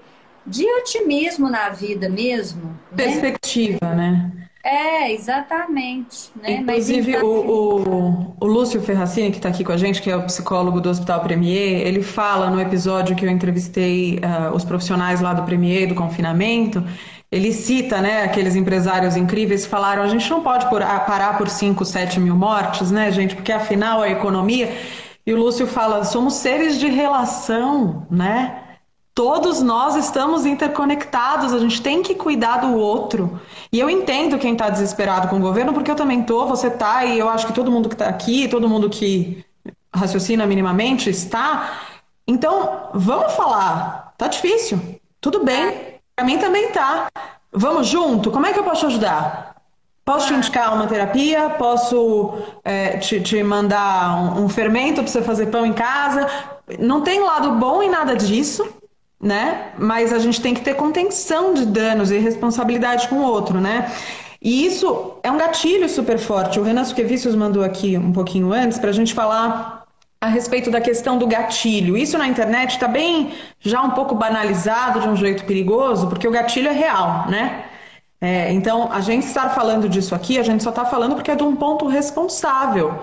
de 0.47 0.65
otimismo 0.65 1.51
na 1.51 1.69
vida 1.69 2.09
mesmo. 2.09 2.79
Perspectiva, 2.95 3.95
né? 3.95 4.33
né? 4.35 4.49
É, 4.63 5.13
exatamente. 5.13 6.31
Né? 6.37 6.59
Inclusive, 6.59 7.13
Mas, 7.13 7.23
então... 7.23 7.27
o, 7.27 7.81
o, 7.81 8.37
o, 8.41 8.47
Lúcio 8.47 8.81
Ferracini, 8.83 9.31
que 9.31 9.39
está 9.39 9.49
aqui 9.49 9.65
com 9.65 9.73
a 9.73 9.77
gente, 9.77 10.03
que 10.03 10.11
é 10.11 10.17
o 10.17 10.23
psicólogo 10.25 10.81
do 10.81 10.91
Hospital 10.91 11.21
Premier, 11.21 11.87
ele 11.87 12.03
fala 12.03 12.51
no 12.51 12.61
episódio 12.61 13.17
que 13.17 13.25
eu 13.25 13.31
entrevistei 13.31 14.19
uh, 14.19 14.55
os 14.55 14.63
profissionais 14.63 15.23
lá 15.23 15.33
do 15.33 15.45
Premier, 15.45 15.89
do 15.89 15.95
confinamento, 15.95 16.85
ele 17.33 17.53
cita 17.53 18.01
né, 18.03 18.25
aqueles 18.25 18.57
empresários 18.57 19.17
incríveis 19.17 19.65
que 19.65 19.71
falaram: 19.71 20.03
a 20.03 20.09
gente 20.09 20.29
não 20.29 20.43
pode 20.43 20.69
parar 20.69 21.39
por 21.39 21.49
5, 21.49 21.85
7 21.85 22.21
mil 22.21 22.35
mortes, 22.35 22.91
né, 22.91 23.11
gente? 23.13 23.37
Porque 23.37 23.53
afinal 23.53 24.03
a 24.03 24.11
economia. 24.11 24.77
E 25.25 25.33
o 25.33 25.39
Lúcio 25.39 25.67
fala: 25.67 26.05
somos 26.05 26.35
seres 26.35 26.79
de 26.79 26.89
relação, 26.89 28.07
né? 28.11 28.70
Todos 29.23 29.61
nós 29.61 29.97
estamos 29.97 30.47
interconectados, 30.47 31.53
a 31.53 31.59
gente 31.59 31.83
tem 31.83 32.03
que 32.03 32.15
cuidar 32.15 32.57
do 32.63 32.75
outro. 32.75 33.39
E 33.71 33.79
eu 33.79 33.91
entendo 33.91 34.39
quem 34.39 34.55
está 34.55 34.71
desesperado 34.71 35.29
com 35.29 35.37
o 35.37 35.41
governo, 35.41 35.75
porque 35.75 35.91
eu 35.91 35.95
também 35.95 36.23
tô, 36.23 36.47
você 36.47 36.71
tá, 36.71 37.05
e 37.05 37.19
eu 37.19 37.29
acho 37.29 37.47
que 37.47 37.53
todo 37.53 37.71
mundo 37.71 37.87
que 37.87 37.95
está 37.95 38.09
aqui, 38.09 38.49
todo 38.49 38.67
mundo 38.67 38.89
que 38.89 39.45
raciocina 39.95 40.47
minimamente 40.47 41.11
está. 41.11 41.71
Então, 42.27 42.89
vamos 42.95 43.35
falar. 43.35 44.15
Tá 44.17 44.27
difícil. 44.27 44.81
Tudo 45.21 45.45
bem. 45.45 46.01
Para 46.17 46.25
mim 46.25 46.39
também 46.39 46.73
tá. 46.73 47.09
Vamos 47.53 47.89
junto? 47.89 48.31
Como 48.31 48.47
é 48.47 48.55
que 48.55 48.59
eu 48.59 48.65
posso 48.65 48.87
ajudar? 48.87 49.57
Posso 50.03 50.29
te 50.29 50.33
indicar 50.33 50.73
uma 50.73 50.87
terapia? 50.87 51.51
Posso 51.59 52.39
é, 52.65 52.97
te, 52.97 53.21
te, 53.21 53.43
mandar 53.43 54.17
um, 54.17 54.45
um 54.45 54.49
fermento 54.49 55.03
para 55.03 55.13
você 55.13 55.21
fazer 55.21 55.49
pão 55.49 55.67
em 55.67 55.75
casa? 55.75 56.27
Não 56.79 57.03
tem 57.03 57.21
lado 57.21 57.51
bom 57.57 57.83
em 57.83 57.91
nada 57.91 58.17
disso 58.17 58.80
né? 59.21 59.73
Mas 59.79 60.13
a 60.13 60.19
gente 60.19 60.41
tem 60.41 60.55
que 60.55 60.63
ter 60.63 60.75
contenção 60.75 61.53
de 61.53 61.67
danos 61.67 62.11
e 62.11 62.19
responsabilidade 62.19 63.09
com 63.09 63.17
o 63.17 63.23
outro, 63.23 63.61
né? 63.61 63.93
E 64.41 64.65
isso 64.65 65.19
é 65.23 65.31
um 65.31 65.37
gatilho 65.37 65.89
super 65.89 66.19
forte. 66.19 66.59
O 66.59 66.63
Renan 66.63 66.85
Suquevicius 66.85 67.35
mandou 67.35 67.63
aqui 67.63 67.99
um 67.99 68.13
pouquinho 68.13 68.53
antes 68.53 68.79
para 68.79 68.89
a 68.89 68.93
gente 68.93 69.13
falar 69.13 69.85
a 70.19 70.27
respeito 70.27 70.71
da 70.71 70.81
questão 70.81 71.19
do 71.19 71.27
gatilho. 71.27 71.97
Isso 71.97 72.17
na 72.17 72.27
internet 72.27 72.73
está 72.73 72.89
bem 72.89 73.33
já 73.59 73.83
um 73.83 73.91
pouco 73.91 74.15
banalizado 74.15 75.01
de 75.01 75.09
um 75.09 75.17
jeito 75.17 75.45
perigoso, 75.45 76.09
porque 76.09 76.27
o 76.27 76.31
gatilho 76.31 76.69
é 76.69 76.73
real, 76.73 77.29
né? 77.29 77.65
É, 78.21 78.53
então, 78.53 78.93
a 78.93 79.01
gente 79.01 79.27
estar 79.27 79.49
falando 79.51 79.89
disso 79.89 80.15
aqui, 80.15 80.39
a 80.39 80.43
gente 80.43 80.63
só 80.63 80.71
está 80.71 80.85
falando 80.85 81.15
porque 81.15 81.31
é 81.31 81.37
de 81.37 81.43
um 81.43 81.57
ponto 81.57 81.87
responsável. 81.87 83.03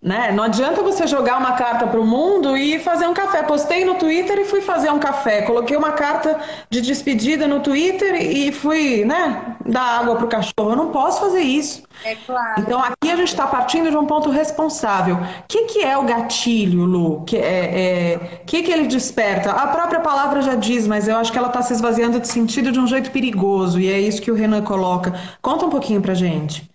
Né? 0.00 0.30
Não 0.30 0.44
adianta 0.44 0.80
você 0.82 1.06
jogar 1.06 1.38
uma 1.38 1.52
carta 1.52 1.86
para 1.86 2.00
o 2.00 2.06
mundo 2.06 2.56
e 2.56 2.78
fazer 2.78 3.06
um 3.06 3.14
café. 3.14 3.42
Postei 3.42 3.84
no 3.84 3.96
Twitter 3.96 4.38
e 4.38 4.44
fui 4.44 4.60
fazer 4.60 4.90
um 4.90 4.98
café. 4.98 5.42
Coloquei 5.42 5.76
uma 5.76 5.92
carta 5.92 6.38
de 6.70 6.80
despedida 6.80 7.48
no 7.48 7.60
Twitter 7.60 8.14
e 8.14 8.52
fui 8.52 9.04
né, 9.04 9.56
dar 9.66 9.98
água 10.00 10.14
para 10.14 10.24
o 10.24 10.28
cachorro. 10.28 10.70
Eu 10.70 10.76
não 10.76 10.90
posso 10.90 11.20
fazer 11.20 11.40
isso. 11.40 11.82
É 12.04 12.14
claro. 12.14 12.60
Então 12.60 12.80
aqui 12.80 13.10
a 13.10 13.16
gente 13.16 13.28
está 13.28 13.46
partindo 13.46 13.90
de 13.90 13.96
um 13.96 14.06
ponto 14.06 14.30
responsável. 14.30 15.16
O 15.16 15.20
que, 15.48 15.64
que 15.64 15.82
é 15.82 15.98
o 15.98 16.04
gatilho, 16.04 16.84
Lu? 16.84 17.24
que, 17.24 17.36
é, 17.36 18.12
é, 18.12 18.42
que, 18.46 18.62
que 18.62 18.70
ele 18.70 18.86
desperta? 18.86 19.50
A 19.50 19.66
própria 19.66 20.00
palavra 20.00 20.40
já 20.42 20.54
diz, 20.54 20.86
mas 20.86 21.08
eu 21.08 21.16
acho 21.16 21.32
que 21.32 21.38
ela 21.38 21.48
está 21.48 21.60
se 21.60 21.72
esvaziando 21.72 22.20
de 22.20 22.28
sentido 22.28 22.70
de 22.70 22.78
um 22.78 22.86
jeito 22.86 23.10
perigoso. 23.10 23.80
E 23.80 23.90
é 23.92 23.98
isso 23.98 24.22
que 24.22 24.30
o 24.30 24.34
Renan 24.34 24.62
coloca. 24.62 25.12
Conta 25.42 25.66
um 25.66 25.70
pouquinho 25.70 26.00
para 26.00 26.14
gente. 26.14 26.68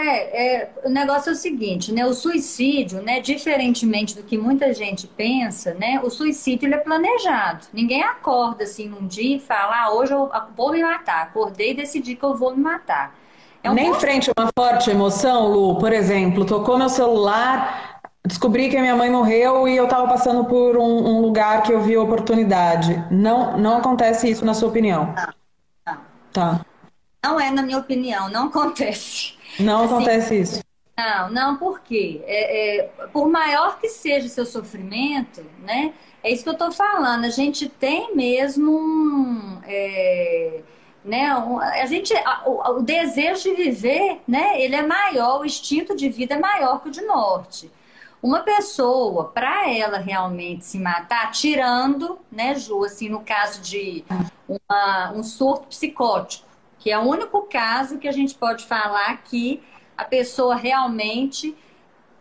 É, 0.00 0.62
é, 0.62 0.70
o 0.84 0.88
negócio 0.88 1.30
é 1.30 1.32
o 1.32 1.36
seguinte, 1.36 1.92
né? 1.92 2.06
O 2.06 2.14
suicídio, 2.14 3.02
né? 3.02 3.20
Diferentemente 3.20 4.16
do 4.16 4.22
que 4.22 4.38
muita 4.38 4.72
gente 4.72 5.06
pensa, 5.06 5.74
né? 5.74 6.00
O 6.02 6.08
suicídio 6.08 6.66
ele 6.66 6.74
é 6.74 6.78
planejado. 6.78 7.66
Ninguém 7.72 8.02
acorda 8.02 8.64
assim 8.64 8.88
num 8.88 9.06
dia 9.06 9.36
e 9.36 9.40
fala, 9.40 9.84
ah, 9.84 9.92
hoje 9.92 10.12
eu 10.12 10.30
vou 10.56 10.72
me 10.72 10.82
matar. 10.82 11.22
Acordei 11.22 11.72
e 11.72 11.74
decidi 11.74 12.16
que 12.16 12.24
eu 12.24 12.34
vou 12.34 12.56
me 12.56 12.62
matar. 12.62 13.14
É 13.62 13.70
um 13.70 13.74
Nem 13.74 13.92
frente 13.94 14.30
a 14.30 14.40
uma 14.40 14.50
forte 14.56 14.90
emoção, 14.90 15.48
Lu, 15.48 15.78
por 15.78 15.92
exemplo, 15.92 16.46
tocou 16.46 16.78
meu 16.78 16.88
celular, 16.88 18.00
descobri 18.24 18.70
que 18.70 18.76
a 18.76 18.80
minha 18.80 18.96
mãe 18.96 19.10
morreu 19.10 19.68
e 19.68 19.76
eu 19.76 19.84
estava 19.84 20.08
passando 20.08 20.44
por 20.46 20.78
um, 20.78 20.82
um, 20.82 21.20
lugar 21.20 21.62
que 21.62 21.70
eu 21.70 21.80
vi 21.82 21.96
oportunidade. 21.96 23.04
Não, 23.10 23.58
não 23.58 23.76
acontece 23.76 24.30
isso 24.30 24.46
na 24.46 24.54
sua 24.54 24.70
opinião? 24.70 25.14
Não. 25.14 25.34
não. 25.86 26.00
Tá. 26.32 26.60
Não 27.22 27.38
é 27.38 27.50
na 27.50 27.62
minha 27.62 27.76
opinião, 27.76 28.30
não 28.30 28.46
acontece. 28.46 29.38
Não 29.58 29.84
assim, 29.84 29.94
acontece 29.94 30.40
isso. 30.40 30.64
Não, 30.96 31.30
não, 31.30 31.56
por 31.56 31.80
quê? 31.80 32.22
É, 32.26 32.78
é, 32.78 32.82
por 33.12 33.28
maior 33.28 33.78
que 33.78 33.88
seja 33.88 34.26
o 34.26 34.30
seu 34.30 34.44
sofrimento, 34.44 35.44
né? 35.62 35.94
É 36.22 36.30
isso 36.30 36.42
que 36.42 36.48
eu 36.50 36.54
estou 36.54 36.70
falando. 36.70 37.24
A 37.24 37.30
gente 37.30 37.68
tem 37.68 38.14
mesmo 38.14 38.70
um, 38.70 39.58
é, 39.64 40.60
né, 41.02 41.34
um, 41.36 41.58
a 41.58 41.86
gente, 41.86 42.12
a, 42.14 42.42
o, 42.46 42.78
o, 42.78 42.82
desejo 42.82 43.44
de 43.44 43.54
viver, 43.54 44.20
né? 44.28 44.60
Ele 44.60 44.76
é 44.76 44.82
maior, 44.82 45.40
o 45.40 45.46
instinto 45.46 45.96
de 45.96 46.08
vida 46.10 46.34
é 46.34 46.38
maior 46.38 46.82
que 46.82 46.88
o 46.88 46.92
de 46.92 47.02
morte. 47.02 47.70
Uma 48.22 48.40
pessoa, 48.40 49.28
para 49.28 49.70
ela 49.70 49.96
realmente 49.98 50.66
se 50.66 50.78
matar, 50.78 51.30
tirando, 51.30 52.18
né, 52.30 52.54
Ju, 52.54 52.84
assim, 52.84 53.08
no 53.08 53.20
caso 53.20 53.62
de 53.62 54.04
uma, 54.46 55.12
um 55.12 55.22
surto 55.22 55.68
psicótico, 55.68 56.49
que 56.80 56.90
é 56.90 56.98
o 56.98 57.02
único 57.02 57.42
caso 57.42 57.98
que 57.98 58.08
a 58.08 58.12
gente 58.12 58.34
pode 58.34 58.64
falar 58.64 59.22
que 59.22 59.62
a 59.96 60.04
pessoa 60.04 60.56
realmente 60.56 61.54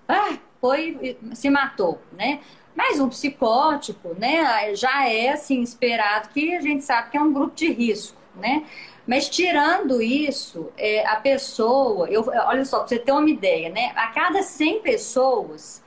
ah, 0.07 0.37
foi 0.59 1.17
se 1.33 1.49
matou, 1.49 1.99
né? 2.11 2.41
Mas 2.75 2.99
um 2.99 3.09
psicótico, 3.09 4.15
né, 4.17 4.73
já 4.75 5.07
é 5.07 5.29
assim 5.29 5.61
esperado 5.61 6.29
que 6.29 6.55
a 6.55 6.61
gente 6.61 6.83
sabe 6.83 7.09
que 7.09 7.17
é 7.17 7.21
um 7.21 7.33
grupo 7.33 7.55
de 7.55 7.71
risco, 7.71 8.17
né? 8.35 8.65
Mas 9.07 9.27
tirando 9.27 10.01
isso, 10.01 10.71
é, 10.77 11.05
a 11.07 11.15
pessoa, 11.15 12.07
eu, 12.09 12.27
olha 12.27 12.63
só, 12.63 12.79
para 12.79 12.89
você 12.89 12.99
ter 12.99 13.11
uma 13.11 13.29
ideia, 13.29 13.69
né? 13.69 13.91
A 13.95 14.07
cada 14.07 14.43
100 14.43 14.81
pessoas, 14.81 15.83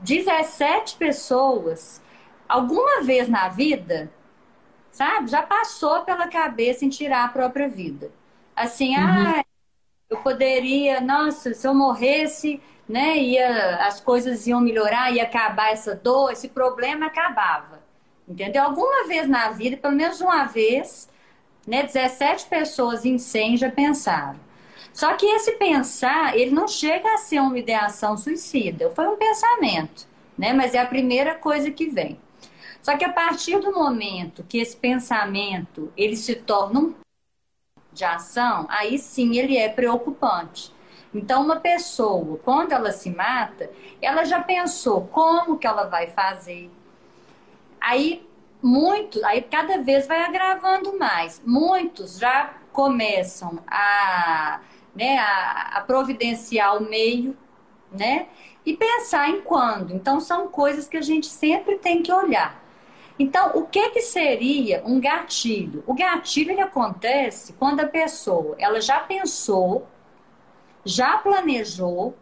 17 0.00 0.96
pessoas, 0.96 2.02
alguma 2.48 3.02
vez 3.02 3.28
na 3.28 3.48
vida, 3.48 4.10
sabe? 4.98 5.30
Já 5.30 5.42
passou 5.42 6.00
pela 6.00 6.26
cabeça 6.26 6.84
em 6.84 6.88
tirar 6.88 7.24
a 7.24 7.28
própria 7.28 7.68
vida. 7.68 8.10
Assim, 8.56 8.96
uhum. 8.96 9.04
ah, 9.04 9.44
eu 10.10 10.16
poderia, 10.16 11.00
nossa, 11.00 11.54
se 11.54 11.66
eu 11.68 11.72
morresse, 11.72 12.60
né, 12.88 13.16
ia, 13.16 13.76
as 13.86 14.00
coisas 14.00 14.44
iam 14.48 14.60
melhorar, 14.60 15.12
ia 15.12 15.22
acabar 15.22 15.70
essa 15.70 15.94
dor, 15.94 16.32
esse 16.32 16.48
problema 16.48 17.06
acabava. 17.06 17.80
Entendeu? 18.26 18.64
Alguma 18.64 19.06
vez 19.06 19.28
na 19.28 19.50
vida, 19.50 19.76
pelo 19.76 19.94
menos 19.94 20.20
uma 20.20 20.44
vez, 20.44 21.08
né, 21.64 21.84
17 21.84 22.46
pessoas 22.46 23.04
em 23.04 23.18
100 23.18 23.56
já 23.56 23.70
pensaram. 23.70 24.40
Só 24.92 25.14
que 25.14 25.26
esse 25.26 25.52
pensar, 25.52 26.36
ele 26.36 26.50
não 26.50 26.66
chega 26.66 27.14
a 27.14 27.18
ser 27.18 27.38
uma 27.38 27.56
ideação 27.56 28.16
suicida, 28.16 28.90
foi 28.96 29.06
um 29.06 29.16
pensamento, 29.16 30.08
né? 30.36 30.52
Mas 30.52 30.74
é 30.74 30.80
a 30.80 30.86
primeira 30.86 31.36
coisa 31.36 31.70
que 31.70 31.88
vem. 31.88 32.18
Só 32.82 32.96
que 32.96 33.04
a 33.04 33.12
partir 33.12 33.58
do 33.60 33.72
momento 33.72 34.44
que 34.48 34.58
esse 34.58 34.76
pensamento 34.76 35.92
ele 35.96 36.16
se 36.16 36.34
torna 36.36 36.80
um 36.80 36.94
de 37.92 38.04
ação, 38.04 38.66
aí 38.68 38.98
sim 38.98 39.36
ele 39.36 39.56
é 39.56 39.68
preocupante. 39.68 40.72
Então, 41.12 41.42
uma 41.42 41.56
pessoa, 41.56 42.38
quando 42.44 42.72
ela 42.72 42.92
se 42.92 43.10
mata, 43.10 43.70
ela 44.00 44.24
já 44.24 44.40
pensou 44.40 45.06
como 45.06 45.58
que 45.58 45.66
ela 45.66 45.84
vai 45.84 46.08
fazer. 46.08 46.70
Aí, 47.80 48.26
muito, 48.62 49.24
aí 49.24 49.40
cada 49.42 49.78
vez 49.78 50.06
vai 50.06 50.22
agravando 50.22 50.98
mais. 50.98 51.42
Muitos 51.44 52.18
já 52.18 52.54
começam 52.72 53.58
a, 53.66 54.60
né, 54.94 55.18
a, 55.18 55.78
a 55.78 55.80
providenciar 55.80 56.76
o 56.76 56.88
meio, 56.88 57.36
né? 57.90 58.28
E 58.66 58.76
pensar 58.76 59.30
em 59.30 59.40
quando. 59.40 59.94
Então, 59.94 60.20
são 60.20 60.48
coisas 60.48 60.86
que 60.86 60.96
a 60.96 61.02
gente 61.02 61.26
sempre 61.26 61.78
tem 61.78 62.02
que 62.02 62.12
olhar. 62.12 62.67
Então, 63.18 63.50
o 63.54 63.66
que, 63.66 63.90
que 63.90 64.00
seria 64.00 64.82
um 64.86 65.00
gatilho? 65.00 65.82
O 65.86 65.94
gatilho 65.94 66.52
ele 66.52 66.60
acontece 66.60 67.52
quando 67.54 67.80
a 67.80 67.86
pessoa 67.86 68.54
ela 68.58 68.80
já 68.80 69.00
pensou, 69.00 69.86
já 70.84 71.18
planejou, 71.18 72.14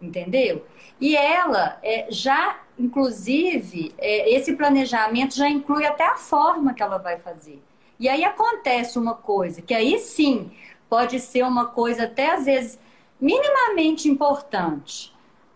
entendeu? 0.00 0.64
E 1.00 1.16
ela 1.16 1.78
é, 1.82 2.06
já, 2.10 2.60
inclusive, 2.78 3.92
é, 3.98 4.32
esse 4.32 4.54
planejamento 4.54 5.34
já 5.34 5.48
inclui 5.48 5.84
até 5.84 6.06
a 6.06 6.16
forma 6.16 6.74
que 6.74 6.82
ela 6.82 6.98
vai 6.98 7.18
fazer. 7.18 7.60
E 7.98 8.08
aí 8.08 8.24
acontece 8.24 8.98
uma 8.98 9.14
coisa, 9.14 9.60
que 9.60 9.74
aí 9.74 9.98
sim 9.98 10.50
pode 10.88 11.18
ser 11.20 11.42
uma 11.42 11.66
coisa 11.66 12.04
até 12.04 12.34
às 12.34 12.44
vezes 12.44 12.78
minimamente 13.20 14.08
importante 14.08 15.09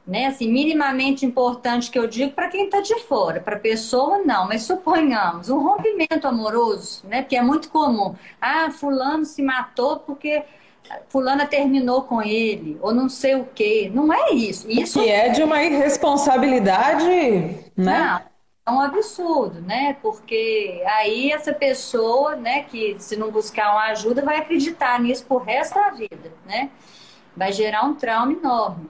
né, 0.06 0.26
assim, 0.26 0.50
minimamente 0.50 1.24
importante 1.24 1.90
que 1.90 1.98
eu 1.98 2.06
digo 2.06 2.32
para 2.32 2.48
quem 2.48 2.66
está 2.66 2.80
de 2.80 2.94
fora, 3.00 3.40
para 3.40 3.56
a 3.56 3.60
pessoa 3.60 4.18
não, 4.18 4.46
mas 4.46 4.62
suponhamos 4.62 5.48
um 5.48 5.58
rompimento 5.60 6.26
amoroso, 6.26 7.06
né, 7.06 7.22
que 7.22 7.36
é 7.36 7.42
muito 7.42 7.70
comum. 7.70 8.14
Ah, 8.40 8.70
fulano 8.70 9.24
se 9.24 9.42
matou 9.42 9.98
porque 10.00 10.44
fulana 11.08 11.46
terminou 11.46 12.02
com 12.02 12.22
ele, 12.22 12.78
ou 12.80 12.92
não 12.92 13.08
sei 13.08 13.34
o 13.34 13.46
quê. 13.54 13.90
Não 13.92 14.12
é 14.12 14.32
isso. 14.32 14.70
Isso 14.70 15.00
que 15.00 15.08
é 15.08 15.30
de 15.30 15.42
uma 15.42 15.62
irresponsabilidade, 15.62 17.06
né? 17.06 17.62
Não. 17.76 18.20
é 18.66 18.70
um 18.70 18.80
absurdo, 18.80 19.60
né? 19.60 19.96
Porque 20.02 20.82
aí 20.86 21.32
essa 21.32 21.52
pessoa, 21.52 22.36
né, 22.36 22.64
que 22.64 22.96
se 22.98 23.16
não 23.16 23.30
buscar 23.30 23.72
uma 23.72 23.84
ajuda, 23.86 24.22
vai 24.22 24.36
acreditar 24.36 25.00
nisso 25.00 25.24
pro 25.26 25.38
resto 25.38 25.74
da 25.74 25.90
vida, 25.90 26.32
né? 26.46 26.70
Vai 27.36 27.52
gerar 27.52 27.84
um 27.84 27.94
trauma 27.94 28.32
enorme. 28.32 28.88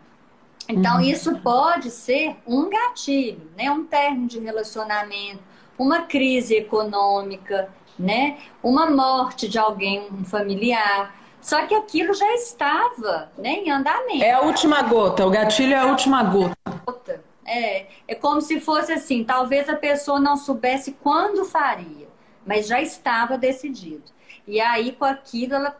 Então, 0.68 0.96
uhum. 0.96 1.02
isso 1.02 1.38
pode 1.40 1.90
ser 1.90 2.36
um 2.46 2.70
gatilho, 2.70 3.50
né? 3.56 3.70
Um 3.70 3.84
término 3.84 4.26
de 4.26 4.38
relacionamento, 4.38 5.40
uma 5.78 6.02
crise 6.02 6.54
econômica, 6.54 7.68
né? 7.98 8.38
Uma 8.62 8.90
morte 8.90 9.48
de 9.48 9.58
alguém, 9.58 10.08
um 10.12 10.24
familiar. 10.24 11.14
Só 11.40 11.66
que 11.66 11.74
aquilo 11.74 12.14
já 12.14 12.32
estava 12.32 13.30
né, 13.36 13.50
em 13.50 13.70
andamento. 13.70 14.24
É 14.24 14.32
a 14.32 14.40
última 14.40 14.80
gota, 14.82 15.26
o 15.26 15.30
gatilho 15.30 15.74
é 15.74 15.78
a 15.78 15.86
última 15.86 16.22
gota. 16.22 17.22
É, 17.46 17.86
é 18.08 18.14
como 18.14 18.40
se 18.40 18.58
fosse 18.58 18.92
assim, 18.92 19.22
talvez 19.22 19.68
a 19.68 19.76
pessoa 19.76 20.18
não 20.18 20.36
soubesse 20.36 20.92
quando 21.02 21.44
faria, 21.44 22.08
mas 22.46 22.66
já 22.66 22.80
estava 22.80 23.36
decidido. 23.36 24.04
E 24.46 24.58
aí, 24.60 24.92
com 24.92 25.04
aquilo, 25.04 25.54
ela 25.54 25.76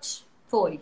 foi. 0.47 0.81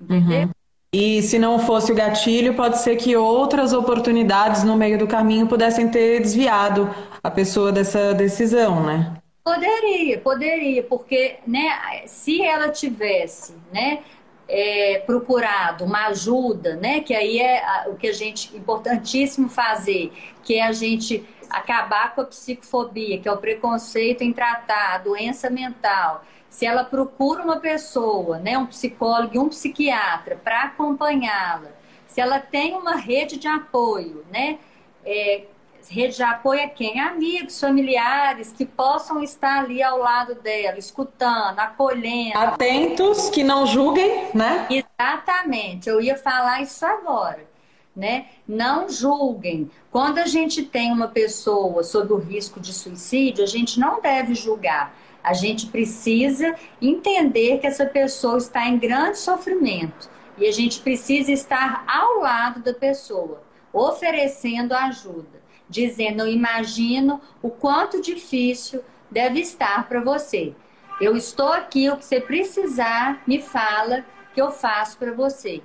Entendeu? 0.00 0.46
Uhum. 0.46 0.57
E 0.92 1.22
se 1.22 1.38
não 1.38 1.58
fosse 1.58 1.92
o 1.92 1.94
gatilho, 1.94 2.54
pode 2.54 2.78
ser 2.78 2.96
que 2.96 3.14
outras 3.14 3.74
oportunidades 3.74 4.64
no 4.64 4.74
meio 4.74 4.98
do 4.98 5.06
caminho 5.06 5.46
pudessem 5.46 5.88
ter 5.88 6.20
desviado 6.20 6.88
a 7.22 7.30
pessoa 7.30 7.70
dessa 7.70 8.14
decisão, 8.14 8.82
né? 8.82 9.14
Poderia, 9.44 10.18
poderia, 10.18 10.82
porque 10.82 11.36
né, 11.46 12.02
se 12.06 12.40
ela 12.42 12.70
tivesse 12.70 13.54
né, 13.72 14.00
é, 14.48 15.02
procurado 15.06 15.84
uma 15.84 16.06
ajuda, 16.06 16.76
né, 16.76 17.00
que 17.00 17.14
aí 17.14 17.38
é 17.38 17.84
o 17.86 17.94
que 17.94 18.08
a 18.08 18.12
gente, 18.12 18.56
importantíssimo 18.56 19.48
fazer, 19.48 20.12
que 20.42 20.54
é 20.54 20.66
a 20.66 20.72
gente 20.72 21.24
acabar 21.50 22.14
com 22.14 22.22
a 22.22 22.24
psicofobia, 22.24 23.18
que 23.18 23.28
é 23.28 23.32
o 23.32 23.38
preconceito 23.38 24.22
em 24.22 24.32
tratar 24.32 24.94
a 24.94 24.98
doença 24.98 25.50
mental, 25.50 26.24
se 26.58 26.66
ela 26.66 26.82
procura 26.82 27.44
uma 27.44 27.60
pessoa, 27.60 28.40
né, 28.40 28.58
um 28.58 28.66
psicólogo 28.66 29.36
e 29.36 29.38
um 29.38 29.48
psiquiatra 29.48 30.34
para 30.34 30.62
acompanhá-la, 30.62 31.70
se 32.08 32.20
ela 32.20 32.40
tem 32.40 32.74
uma 32.74 32.96
rede 32.96 33.36
de 33.36 33.46
apoio, 33.46 34.24
né, 34.28 34.58
é, 35.06 35.44
rede 35.88 36.16
de 36.16 36.22
apoio 36.24 36.58
é 36.58 36.66
quem? 36.66 36.98
Amigos, 36.98 37.60
familiares 37.60 38.52
que 38.52 38.66
possam 38.66 39.22
estar 39.22 39.60
ali 39.60 39.80
ao 39.80 39.98
lado 39.98 40.34
dela, 40.34 40.76
escutando, 40.80 41.60
acolhendo. 41.60 42.36
Atentos, 42.36 43.30
que 43.30 43.44
não 43.44 43.64
julguem, 43.64 44.26
né? 44.34 44.66
Exatamente, 44.68 45.88
eu 45.88 46.00
ia 46.00 46.16
falar 46.16 46.60
isso 46.60 46.84
agora. 46.84 47.46
Né? 47.94 48.26
Não 48.46 48.88
julguem. 48.88 49.70
Quando 49.92 50.18
a 50.18 50.26
gente 50.26 50.62
tem 50.62 50.90
uma 50.90 51.08
pessoa 51.08 51.84
sob 51.84 52.12
o 52.12 52.16
risco 52.16 52.60
de 52.60 52.72
suicídio, 52.72 53.44
a 53.44 53.46
gente 53.46 53.78
não 53.78 54.00
deve 54.00 54.34
julgar. 54.34 54.92
A 55.28 55.32
gente 55.32 55.66
precisa 55.66 56.54
entender 56.80 57.58
que 57.58 57.66
essa 57.66 57.86
pessoa 57.86 58.38
está 58.38 58.66
em 58.66 58.78
grande 58.78 59.18
sofrimento 59.18 60.08
e 60.36 60.46
a 60.46 60.52
gente 60.52 60.80
precisa 60.80 61.32
estar 61.32 61.84
ao 61.86 62.20
lado 62.20 62.60
da 62.60 62.72
pessoa, 62.72 63.42
oferecendo 63.72 64.72
ajuda 64.72 65.38
dizendo: 65.68 66.22
Eu 66.22 66.28
imagino 66.28 67.20
o 67.42 67.50
quanto 67.50 68.00
difícil 68.00 68.82
deve 69.10 69.40
estar 69.40 69.88
para 69.88 70.00
você. 70.00 70.54
Eu 71.00 71.16
estou 71.16 71.52
aqui, 71.52 71.88
o 71.88 71.96
que 71.96 72.04
você 72.04 72.20
precisar, 72.20 73.22
me 73.26 73.40
fala 73.40 74.04
que 74.34 74.40
eu 74.40 74.50
faço 74.50 74.98
para 74.98 75.12
você. 75.12 75.62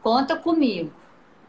Conta 0.00 0.36
comigo. 0.36 0.92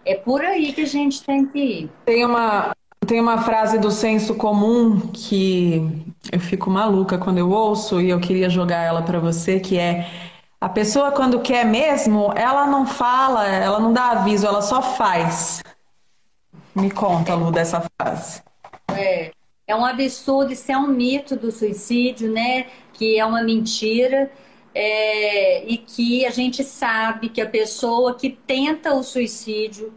É 0.04 0.16
por 0.16 0.44
aí 0.44 0.74
que 0.74 0.82
a 0.82 0.88
gente 0.88 1.24
tem 1.24 1.46
que 1.46 1.60
ir. 1.60 1.92
Tem 2.06 2.26
uma, 2.26 2.76
tem 3.12 3.20
uma 3.20 3.42
frase 3.42 3.78
do 3.78 3.92
senso 3.92 4.36
comum 4.36 5.02
que 5.12 5.82
eu 6.32 6.40
fico 6.40 6.70
maluca 6.70 7.18
quando 7.18 7.40
eu 7.40 7.52
ouço 7.52 8.00
e 8.00 8.10
eu 8.10 8.22
queria 8.22 8.50
jogar 8.50 8.84
ela 8.84 9.02
para 9.02 9.20
você, 9.20 9.60
que 9.60 9.78
é 9.78 10.10
a 10.62 10.70
pessoa 10.70 11.12
quando 11.12 11.42
quer 11.42 11.66
mesmo, 11.66 12.32
ela 12.38 12.66
não 12.68 12.86
fala, 12.86 13.46
ela 13.50 13.82
não 13.82 13.92
dá 13.92 14.12
aviso, 14.12 14.48
ela 14.48 14.62
só 14.62 14.82
faz. 14.82 15.62
Me 16.74 16.90
conta, 16.90 17.36
Lu, 17.36 17.52
dessa 17.52 17.84
frase. 18.00 18.42
É, 18.88 19.32
é 19.68 19.76
um 19.76 19.86
absurdo, 19.86 20.54
isso 20.54 20.72
é 20.72 20.78
um 20.78 20.88
mito 20.88 21.36
do 21.36 21.52
suicídio, 21.52 22.32
né? 22.32 22.68
Que 22.94 23.20
é 23.20 23.26
uma 23.26 23.44
mentira. 23.44 24.32
É, 24.74 25.66
e 25.66 25.76
que 25.76 26.26
a 26.26 26.30
gente 26.30 26.64
sabe 26.64 27.28
que 27.28 27.42
a 27.42 27.46
pessoa 27.46 28.16
que 28.16 28.30
tenta 28.30 28.94
o 28.94 29.04
suicídio, 29.04 29.94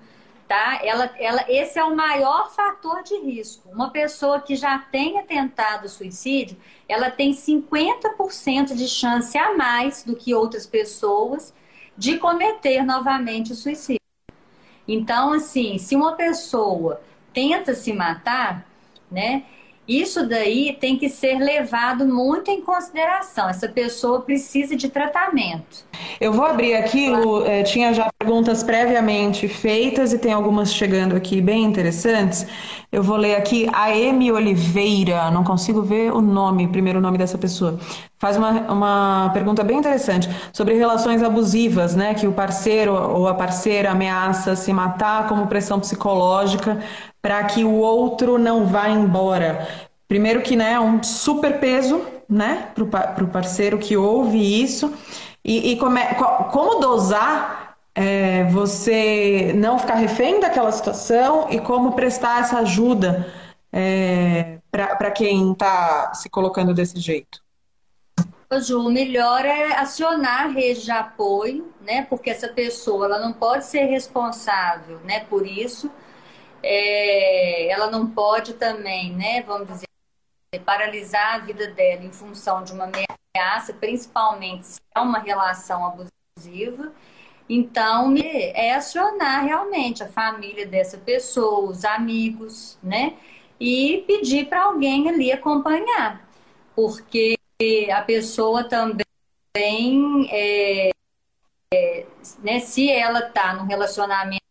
tá? 0.49 0.81
Ela, 0.83 1.11
ela, 1.19 1.45
esse 1.49 1.79
é 1.79 1.85
o 1.85 1.95
maior 1.95 2.51
fator 2.53 3.03
de 3.03 3.17
risco. 3.19 3.69
Uma 3.71 3.91
pessoa 3.91 4.41
que 4.41 4.57
já 4.57 4.79
tenha 4.79 5.23
tentado 5.23 5.89
suicídio, 5.89 6.57
ela 6.89 7.11
tem 7.11 7.33
50% 7.33 8.75
de 8.75 8.89
chance 8.89 9.37
a 9.37 9.57
mais 9.57 10.03
do 10.05 10.15
que 10.15 10.35
outras 10.35 10.67
pessoas 10.67 11.55
de 11.97 12.19
cometer 12.19 12.85
novamente 12.85 13.53
o 13.53 13.55
suicídio. 13.55 14.01
Então, 14.87 15.33
assim, 15.33 15.79
se 15.79 15.97
uma 15.97 16.13
pessoa 16.13 17.01
tenta 17.33 17.75
se 17.75 17.93
matar, 17.93 18.67
né? 19.11 19.45
Isso 19.87 20.27
daí 20.27 20.77
tem 20.81 20.97
que 20.97 21.11
ser 21.11 21.39
levado 21.39 22.07
muito 22.07 22.51
em 22.51 22.63
consideração. 22.63 23.49
Essa 23.49 23.69
pessoa 23.69 24.23
precisa 24.23 24.75
de 24.75 24.89
tratamento. 24.89 25.85
Eu 26.19 26.33
vou 26.33 26.47
abrir 26.47 26.75
aqui, 26.75 27.11
é, 27.47 27.63
tinha 27.63 27.93
já 27.93 28.09
perguntas 28.19 28.63
previamente 28.63 29.47
feitas 29.47 30.13
e 30.15 30.19
tem 30.19 30.33
algumas 30.33 30.73
chegando 30.73 31.15
aqui 31.15 31.41
bem 31.41 31.65
interessantes. 31.65 32.47
Eu 32.91 33.03
vou 33.03 33.17
ler 33.17 33.35
aqui 33.35 33.69
a 33.75 33.95
Emi 33.95 34.33
Oliveira, 34.33 35.31
não 35.31 35.45
consigo 35.45 35.83
ver 35.83 36.13
o 36.13 36.21
nome, 36.21 36.67
primeiro 36.69 37.01
nome 37.01 37.19
dessa 37.19 37.37
pessoa. 37.37 37.79
Faz 38.19 38.39
uma, 38.39 38.51
uma 38.73 39.31
pergunta 39.35 39.63
bem 39.63 39.79
interessante 39.79 40.29
sobre 40.53 40.75
relações 40.75 41.23
abusivas, 41.23 41.95
né? 41.95 42.15
Que 42.15 42.27
o 42.27 42.33
parceiro 42.33 42.95
ou 42.95 43.29
a 43.29 43.35
parceira 43.35 43.91
ameaça 43.91 44.57
se 44.57 44.73
matar 44.73 45.29
como 45.29 45.47
pressão 45.47 45.79
psicológica 45.79 46.81
para 47.25 47.43
que 47.45 47.65
o 47.65 47.77
outro 47.77 48.37
não 48.37 48.67
vá 48.67 48.91
embora. 48.91 49.67
Primeiro 50.07 50.43
que 50.43 50.55
né, 50.55 50.73
é 50.73 50.81
um 50.81 51.03
super 51.03 51.59
peso 51.59 52.05
né, 52.29 52.69
para 52.75 53.25
o 53.25 53.29
parceiro 53.29 53.79
que 53.79 53.97
ouve 53.97 54.63
isso. 54.63 54.93
E, 55.43 55.73
e 55.73 55.77
como, 55.79 55.97
é, 55.97 56.13
como 56.53 56.81
dosar 56.81 57.79
é, 57.95 58.45
você 58.45 59.55
não 59.57 59.79
ficar 59.79 59.95
refém 59.95 60.39
daquela 60.39 60.71
situação 60.71 61.47
e 61.49 61.59
como 61.59 61.93
prestar 61.93 62.43
essa 62.43 62.59
ajuda 62.59 63.33
é, 63.73 64.59
para 64.71 65.11
quem 65.11 65.53
está 65.53 66.13
se 66.13 66.29
colocando 66.29 66.75
desse 66.75 67.01
jeito? 67.01 67.43
Ju, 68.61 68.87
o 68.87 68.93
melhor 68.93 69.47
é 69.47 69.75
acionar 69.77 70.45
a 70.45 70.49
rede 70.49 70.83
de 70.83 70.91
apoio, 70.91 71.73
né? 71.81 72.03
Porque 72.03 72.29
essa 72.29 72.49
pessoa 72.49 73.07
ela 73.07 73.19
não 73.19 73.33
pode 73.33 73.65
ser 73.65 73.87
responsável, 73.87 75.01
né, 75.07 75.21
por 75.21 75.47
isso 75.47 75.91
é, 76.67 77.69
ela 77.69 77.91
não 77.91 78.11
pode 78.11 78.55
também, 78.55 79.13
né, 79.13 79.43
vamos 79.43 79.69
dizer, 79.69 79.87
paralisar 80.65 81.35
a 81.35 81.39
vida 81.39 81.67
dela 81.69 82.03
em 82.03 82.11
função 82.11 82.65
de 82.65 82.73
uma 82.73 82.85
ameaça, 82.85 83.75
principalmente 83.75 84.67
se 84.67 84.81
é 84.95 85.01
uma 85.01 85.19
relação 85.19 85.85
abusiva. 85.85 86.93
Então, 87.49 88.15
é 88.17 88.75
acionar 88.75 89.45
realmente 89.45 90.03
a 90.03 90.09
família 90.09 90.67
dessa 90.67 90.97
pessoa, 90.97 91.71
os 91.71 91.85
amigos, 91.85 92.79
né? 92.83 93.15
E 93.61 94.03
pedir 94.07 94.47
para 94.47 94.65
alguém 94.65 95.09
ali 95.09 95.31
acompanhar. 95.31 96.27
Porque 96.75 97.37
a 97.93 98.01
pessoa 98.01 98.65
também, 98.65 99.05
é, 100.31 100.91
é, 101.73 102.07
né, 102.39 102.61
se 102.61 102.91
ela 102.91 103.29
está 103.29 103.55
num 103.55 103.67
relacionamento 103.67 104.44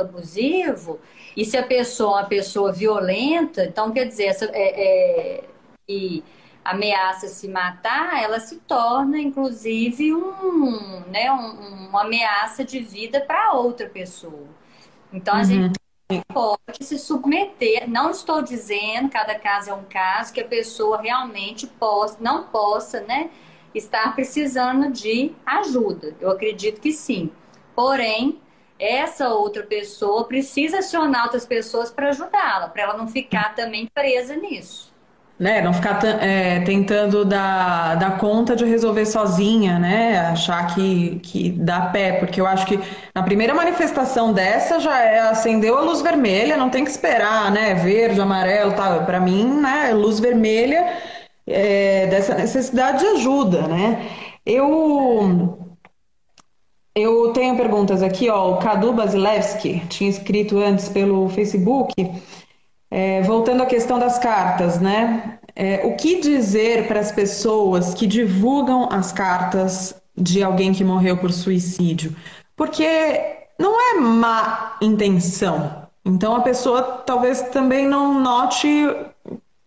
abusivo, 0.00 0.98
e 1.36 1.44
se 1.44 1.56
a 1.56 1.62
pessoa 1.62 2.20
é 2.20 2.22
uma 2.22 2.28
pessoa 2.28 2.72
violenta, 2.72 3.64
então 3.64 3.92
quer 3.92 4.06
dizer, 4.06 4.24
essa, 4.24 4.46
é, 4.46 4.54
é, 4.54 5.44
e 5.86 6.24
ameaça 6.64 7.28
se 7.28 7.46
matar, 7.46 8.22
ela 8.22 8.40
se 8.40 8.56
torna, 8.60 9.18
inclusive, 9.18 10.14
um, 10.14 11.00
né, 11.08 11.30
um, 11.30 11.88
uma 11.88 12.02
ameaça 12.02 12.64
de 12.64 12.80
vida 12.80 13.20
para 13.20 13.52
outra 13.52 13.86
pessoa. 13.86 14.48
Então 15.12 15.34
a 15.34 15.38
uhum. 15.38 15.44
gente 15.44 15.78
pode 16.32 16.82
se 16.82 16.98
submeter. 16.98 17.88
Não 17.88 18.10
estou 18.10 18.40
dizendo, 18.40 19.10
cada 19.10 19.38
caso 19.38 19.70
é 19.70 19.74
um 19.74 19.84
caso, 19.84 20.32
que 20.32 20.40
a 20.40 20.46
pessoa 20.46 21.02
realmente 21.02 21.66
possa, 21.66 22.16
não 22.18 22.44
possa, 22.44 23.00
né, 23.02 23.28
estar 23.74 24.14
precisando 24.14 24.90
de 24.90 25.32
ajuda. 25.44 26.16
Eu 26.18 26.30
acredito 26.30 26.80
que 26.80 26.92
sim. 26.92 27.30
Porém, 27.74 28.40
essa 28.78 29.28
outra 29.30 29.62
pessoa 29.62 30.26
precisa 30.28 30.78
acionar 30.78 31.24
outras 31.24 31.46
pessoas 31.46 31.90
para 31.90 32.08
ajudá-la, 32.10 32.68
para 32.68 32.82
ela 32.82 32.96
não 32.96 33.08
ficar 33.08 33.54
também 33.54 33.88
presa 33.94 34.36
nisso. 34.36 34.94
né? 35.38 35.60
Não 35.60 35.72
ficar 35.74 36.02
é, 36.04 36.60
tentando 36.60 37.24
dar, 37.24 37.96
dar 37.96 38.16
conta 38.18 38.56
de 38.56 38.64
resolver 38.64 39.04
sozinha, 39.04 39.78
né? 39.78 40.18
Achar 40.30 40.74
que, 40.74 41.20
que 41.22 41.50
dá 41.50 41.82
pé, 41.90 42.14
porque 42.14 42.40
eu 42.40 42.46
acho 42.46 42.64
que 42.66 42.80
na 43.14 43.22
primeira 43.22 43.54
manifestação 43.54 44.32
dessa 44.32 44.80
já 44.80 44.98
é, 44.98 45.20
acendeu 45.20 45.76
a 45.76 45.82
luz 45.82 46.00
vermelha, 46.00 46.56
não 46.56 46.70
tem 46.70 46.84
que 46.84 46.90
esperar, 46.90 47.50
né? 47.52 47.74
Verde, 47.74 48.20
amarelo, 48.20 48.72
tá? 48.74 49.00
Para 49.04 49.20
mim, 49.20 49.44
né? 49.60 49.92
Luz 49.92 50.18
vermelha 50.20 50.86
é, 51.46 52.06
dessa 52.06 52.34
necessidade 52.34 53.00
de 53.00 53.06
ajuda, 53.06 53.68
né? 53.68 54.08
Eu 54.44 55.58
eu 56.96 57.30
tenho 57.34 57.54
perguntas 57.54 58.02
aqui, 58.02 58.30
ó. 58.30 58.52
O 58.52 58.56
Cadu 58.56 58.90
Basilewski 58.90 59.82
tinha 59.86 60.08
escrito 60.08 60.58
antes 60.58 60.88
pelo 60.88 61.28
Facebook. 61.28 61.92
É, 62.90 63.20
voltando 63.22 63.62
à 63.62 63.66
questão 63.66 63.98
das 63.98 64.18
cartas, 64.18 64.80
né? 64.80 65.38
É, 65.54 65.82
o 65.84 65.94
que 65.94 66.20
dizer 66.20 66.88
para 66.88 66.98
as 66.98 67.12
pessoas 67.12 67.92
que 67.92 68.06
divulgam 68.06 68.88
as 68.90 69.12
cartas 69.12 69.94
de 70.16 70.42
alguém 70.42 70.72
que 70.72 70.82
morreu 70.82 71.18
por 71.18 71.30
suicídio? 71.32 72.16
Porque 72.56 72.88
não 73.58 73.78
é 73.78 74.00
má 74.00 74.78
intenção. 74.80 75.86
Então 76.02 76.34
a 76.34 76.40
pessoa 76.40 76.82
talvez 77.04 77.42
também 77.42 77.86
não 77.86 78.18
note 78.18 78.68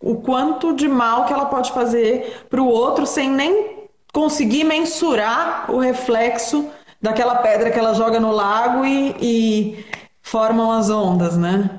o 0.02 0.16
quanto 0.16 0.74
de 0.74 0.88
mal 0.88 1.26
que 1.26 1.34
ela 1.34 1.46
pode 1.46 1.72
fazer 1.72 2.46
para 2.50 2.62
o 2.62 2.68
outro 2.68 3.06
sem 3.06 3.30
nem 3.30 3.80
conseguir 4.12 4.64
mensurar 4.64 5.70
o 5.70 5.78
reflexo 5.78 6.70
daquela 7.02 7.36
pedra 7.38 7.72
que 7.72 7.80
ela 7.80 7.93
joga 7.93 8.20
no 8.20 8.32
lago 8.32 8.86
e, 8.86 9.16
e 9.22 9.86
formam 10.22 10.72
as 10.72 10.89
ondas, 10.89 11.38
né? 11.38 11.78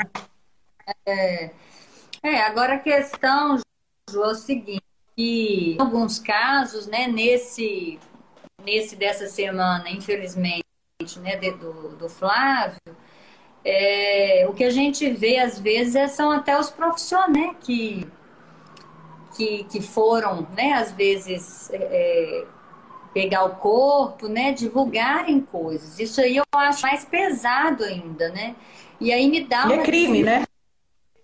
É, 1.07 1.51
é, 2.23 2.43
agora 2.43 2.75
a 2.75 2.79
questão, 2.79 3.59
Ju, 4.11 4.23
é 4.23 4.27
o 4.27 4.35
seguinte, 4.35 4.83
que 5.17 5.77
em 5.79 5.81
alguns 5.81 6.19
casos, 6.19 6.87
né, 6.87 7.07
nesse, 7.07 7.99
nesse 8.65 8.97
dessa 8.97 9.27
semana, 9.27 9.89
infelizmente, 9.91 10.65
né, 11.21 11.37
do, 11.37 11.97
do 11.97 12.09
Flávio, 12.09 12.79
é, 13.65 14.47
o 14.49 14.55
que 14.55 14.65
a 14.65 14.71
gente 14.71 15.11
vê 15.11 15.39
às 15.39 15.59
vezes 15.59 15.95
é, 15.95 16.09
são 16.09 16.31
até 16.31 16.59
os 16.59 16.71
profissionais 16.71 17.33
né, 17.33 17.55
que, 17.61 18.07
que, 19.37 19.65
que 19.65 19.81
foram, 19.81 20.47
né, 20.57 20.73
às 20.73 20.93
vezes, 20.93 21.71
é, 21.73 22.47
pegar 23.13 23.45
o 23.45 23.57
corpo, 23.57 24.29
né, 24.29 24.53
divulgarem 24.53 25.41
coisas. 25.41 25.99
Isso 25.99 26.21
aí 26.21 26.37
eu 26.37 26.45
acho 26.53 26.83
mais 26.83 27.05
pesado 27.05 27.85
ainda, 27.85 28.29
né? 28.31 28.55
E 29.01 29.13
aí 29.13 29.29
me 29.29 29.45
dá 29.45 29.67
e 29.67 29.73
é 29.73 29.75
uma... 29.75 29.83
é 29.83 29.85
crime, 29.85 30.23
né? 30.23 30.45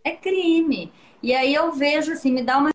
é 0.07 0.13
crime. 0.13 0.93
E 1.23 1.35
aí 1.35 1.53
eu 1.53 1.73
vejo 1.73 2.13
assim, 2.13 2.31
me 2.31 2.43
dá 2.43 2.59
uma 2.59 2.71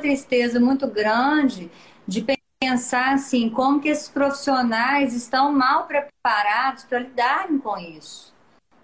tristeza 0.00 0.60
muito 0.60 0.86
grande 0.86 1.70
de 2.06 2.24
pensar 2.60 3.14
assim, 3.14 3.50
como 3.50 3.80
que 3.80 3.88
esses 3.88 4.08
profissionais 4.08 5.14
estão 5.14 5.52
mal 5.52 5.86
preparados 5.86 6.84
para 6.84 7.00
lidarem 7.00 7.58
com 7.58 7.76
isso, 7.76 8.32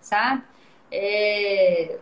sabe? 0.00 0.42
É 0.90 1.98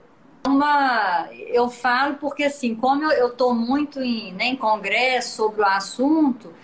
uma, 0.46 1.28
eu 1.32 1.68
falo 1.68 2.14
porque 2.14 2.44
assim, 2.44 2.74
como 2.74 3.04
eu 3.12 3.28
estou 3.28 3.54
muito 3.54 4.00
em, 4.02 4.32
né, 4.32 4.46
em 4.46 4.56
congresso 4.56 5.36
sobre 5.36 5.60
o 5.60 5.66
assunto, 5.66 6.54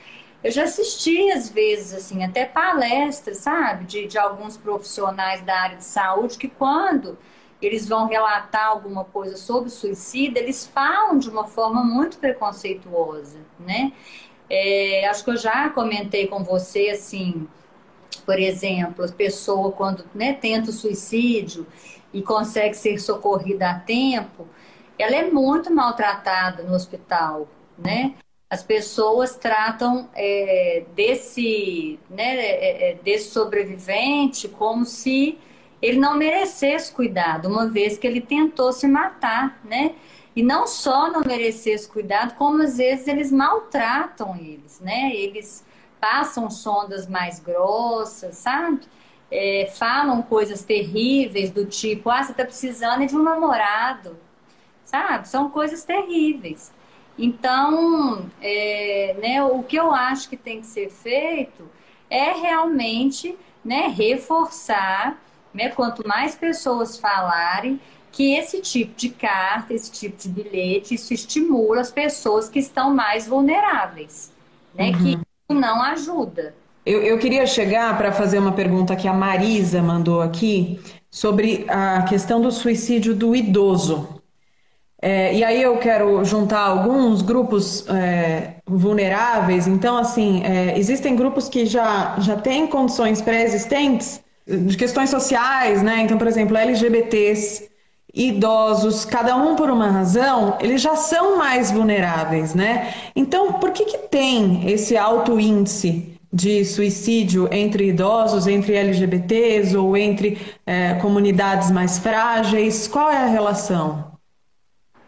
eu 0.45 0.51
já 0.51 0.65
assisti 0.65 1.31
às 1.31 1.49
vezes 1.49 1.95
assim, 1.95 2.23
até 2.23 2.45
palestras, 2.45 3.39
sabe, 3.39 3.87
de, 3.87 4.07
de 4.07 4.19
alguns 4.19 4.59
profissionais 4.59 5.41
da 5.43 5.59
área 5.59 5.79
de 5.79 5.85
saúde 5.85 6.37
que 6.37 6.49
quando 6.49 7.17
eles 7.63 7.89
vão 7.89 8.07
relatar 8.07 8.67
alguma 8.69 9.05
coisa 9.05 9.39
sobre 9.39 9.71
suicídio, 9.71 10.37
eles 10.37 10.67
falam 10.67 11.19
de 11.19 11.31
uma 11.31 11.47
forma 11.47 11.83
muito 11.83 12.19
preconceituosa, 12.19 13.39
né? 13.59 13.93
É, 14.51 15.09
acho 15.09 15.25
que 15.25 15.31
eu 15.31 15.37
já 15.39 15.71
comentei 15.71 16.27
com 16.27 16.45
você, 16.45 16.91
assim, 16.91 17.49
por 18.27 18.39
exemplo, 18.39 19.03
a 19.03 19.09
pessoa 19.09 19.73
quando 19.73 20.05
né, 20.15 20.35
tenta 20.35 20.69
o 20.69 20.73
suicídio 20.75 21.67
e 22.13 22.21
consegue 22.21 22.75
ser 22.75 22.99
socorrida 22.99 23.71
a 23.71 23.79
tempo, 23.79 24.47
ela 24.99 25.17
é 25.17 25.31
muito 25.31 25.73
maltratada 25.73 26.63
no 26.63 26.75
hospital, 26.75 27.49
né? 27.79 28.15
As 28.55 28.63
pessoas 28.63 29.35
tratam 29.35 30.09
é, 30.15 30.85
desse, 30.95 31.99
né, 32.09 32.37
é, 32.37 32.91
é 32.91 32.95
desse 33.03 33.33
sobrevivente 33.33 34.47
como 34.47 34.85
se 34.85 35.37
ele 35.83 35.99
não 35.99 36.17
merecesse 36.17 36.93
cuidado, 36.93 37.49
uma 37.49 37.67
vez 37.67 37.99
que 37.99 38.07
ele 38.07 38.21
tentou 38.21 38.73
se 38.73 38.87
matar, 38.87 39.59
né? 39.65 39.97
E 40.37 40.41
não 40.41 40.69
só 40.69 41.11
não 41.11 41.23
merecesse 41.27 41.89
cuidado, 41.89 42.37
como 42.37 42.63
às 42.63 42.77
vezes 42.77 43.09
eles 43.09 43.33
maltratam 43.33 44.37
eles, 44.37 44.79
né? 44.79 45.13
Eles 45.13 45.65
passam 46.01 46.49
sondas 46.49 47.09
mais 47.09 47.41
grossas, 47.41 48.37
sabe? 48.37 48.83
É, 49.33 49.69
falam 49.75 50.23
coisas 50.23 50.63
terríveis 50.63 51.51
do 51.51 51.67
tipo, 51.67 52.09
ah, 52.09 52.23
você 52.23 52.33
tá 52.33 52.45
precisando 52.45 53.05
de 53.05 53.17
um 53.17 53.23
namorado, 53.25 54.17
sabe? 54.85 55.27
São 55.29 55.51
coisas 55.51 55.83
terríveis. 55.83 56.73
Então, 57.19 58.27
é, 58.43 59.17
né, 59.21 59.43
o 59.45 59.63
que 59.63 59.77
eu 59.77 59.93
acho 59.93 60.29
que 60.29 60.37
tem 60.37 60.61
que 60.61 60.67
ser 60.67 60.91
feito 60.91 61.69
é 62.11 62.33
realmente 62.33 63.37
né, 63.65 63.87
reforçar 63.87 65.19
né? 65.55 65.69
Quanto 65.69 66.07
mais 66.07 66.35
pessoas 66.35 66.99
falarem, 66.99 67.81
que 68.11 68.35
esse 68.35 68.61
tipo 68.61 68.95
de 68.97 69.09
carta, 69.09 69.73
esse 69.73 69.91
tipo 69.91 70.17
de 70.21 70.29
bilhete, 70.29 70.95
isso 70.95 71.15
estimula 71.15 71.81
as 71.81 71.91
pessoas 71.91 72.49
que 72.49 72.59
estão 72.59 72.93
mais 72.93 73.27
vulneráveis, 73.27 74.33
né? 74.75 74.91
Uhum. 74.91 75.21
Que 75.49 75.55
não 75.55 75.81
ajuda. 75.83 76.55
Eu, 76.85 77.01
eu 77.03 77.19
queria 77.19 77.47
chegar 77.47 77.97
para 77.97 78.13
fazer 78.13 78.39
uma 78.39 78.53
pergunta 78.53 78.95
que 78.95 79.09
a 79.09 79.13
Marisa 79.13 79.81
mandou 79.81 80.21
aqui 80.21 80.79
sobre 81.11 81.65
a 81.69 82.03
questão 82.03 82.41
do 82.41 82.51
suicídio 82.51 83.15
do 83.15 83.35
idoso. 83.35 84.14
É, 85.07 85.35
e 85.35 85.45
aí 85.45 85.61
eu 85.63 85.77
quero 85.77 86.25
juntar 86.25 86.61
alguns 86.61 87.21
grupos 87.21 87.87
é, 87.91 88.55
vulneráveis. 88.67 89.67
Então, 89.67 89.99
assim, 89.99 90.43
é, 90.43 90.79
existem 90.79 91.15
grupos 91.15 91.47
que 91.47 91.67
já, 91.67 92.17
já 92.21 92.37
têm 92.37 92.67
condições 92.67 93.21
pré-existentes 93.21 94.23
de 94.47 94.75
questões 94.79 95.11
sociais, 95.11 95.83
né? 95.83 96.01
Então, 96.01 96.17
por 96.17 96.27
exemplo, 96.27 96.57
LGBTs, 96.57 97.69
idosos, 98.15 99.05
cada 99.05 99.37
um 99.37 99.55
por 99.57 99.69
uma 99.69 99.89
razão, 99.89 100.57
eles 100.59 100.81
já 100.81 100.97
são 100.97 101.37
mais 101.37 101.71
vulneráveis, 101.71 102.55
né? 102.55 102.95
Então, 103.15 103.53
por 103.53 103.73
que, 103.73 103.85
que 103.85 103.99
tem 104.09 104.71
esse 104.71 104.97
alto 104.97 105.39
índice 105.39 106.19
de 106.33 106.65
suicídio 106.65 107.47
entre 107.53 107.89
idosos, 107.89 108.47
entre 108.47 108.75
LGBTs 108.75 109.77
ou 109.77 109.99
entre 109.99 110.39
é, 110.65 110.95
comunidades 110.95 111.71
mais 111.71 111.99
frágeis? 111.99 112.89
Qual 112.89 113.11
é 113.11 113.19
a 113.19 113.27
relação? 113.27 114.14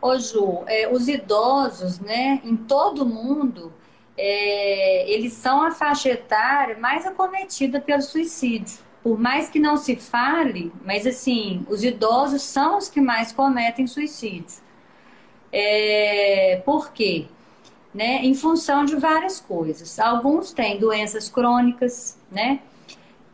Ô 0.01 0.19
Ju, 0.19 0.63
é, 0.67 0.89
os 0.93 1.09
idosos, 1.09 1.99
né, 1.99 2.41
em 2.45 2.57
todo 2.57 3.03
o 3.03 3.07
mundo, 3.07 3.73
é, 4.17 5.11
eles 5.11 5.33
são 5.33 5.63
a 5.63 5.71
faixa 5.71 6.11
etária 6.11 6.79
mais 6.79 7.07
acometida 7.07 7.81
pelo 7.81 8.03
suicídio 8.03 8.87
por 9.07 9.21
mais 9.21 9.49
que 9.49 9.61
não 9.61 9.77
se 9.77 9.95
fale, 9.95 10.73
mas 10.85 11.07
assim, 11.07 11.65
os 11.71 11.85
idosos 11.85 12.43
são 12.43 12.77
os 12.77 12.89
que 12.89 13.01
mais 13.01 13.31
cometem 13.31 13.87
suicídio. 13.87 14.57
É, 15.53 16.61
por 16.65 16.91
quê? 16.91 17.27
Né? 17.95 18.25
Em 18.25 18.35
função 18.35 18.85
de 18.85 18.97
várias 18.97 19.39
coisas. 19.39 20.01
Alguns 20.01 20.53
têm 20.53 20.81
doenças 20.81 21.29
crônicas, 21.29 22.19
né? 22.33 22.59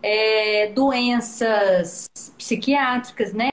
É, 0.03 0.67
doenças 0.75 2.07
psiquiátricas, 2.37 3.33
né? 3.33 3.49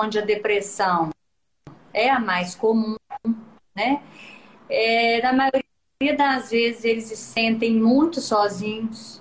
Onde 0.00 0.20
a 0.20 0.22
depressão 0.22 1.10
é 1.92 2.10
a 2.10 2.18
mais 2.18 2.54
comum, 2.54 2.96
né? 3.74 4.02
É, 4.68 5.20
na 5.22 5.32
maioria 5.32 6.16
das 6.16 6.50
vezes 6.50 6.84
eles 6.84 7.04
se 7.04 7.16
sentem 7.16 7.74
muito 7.74 8.20
sozinhos, 8.20 9.20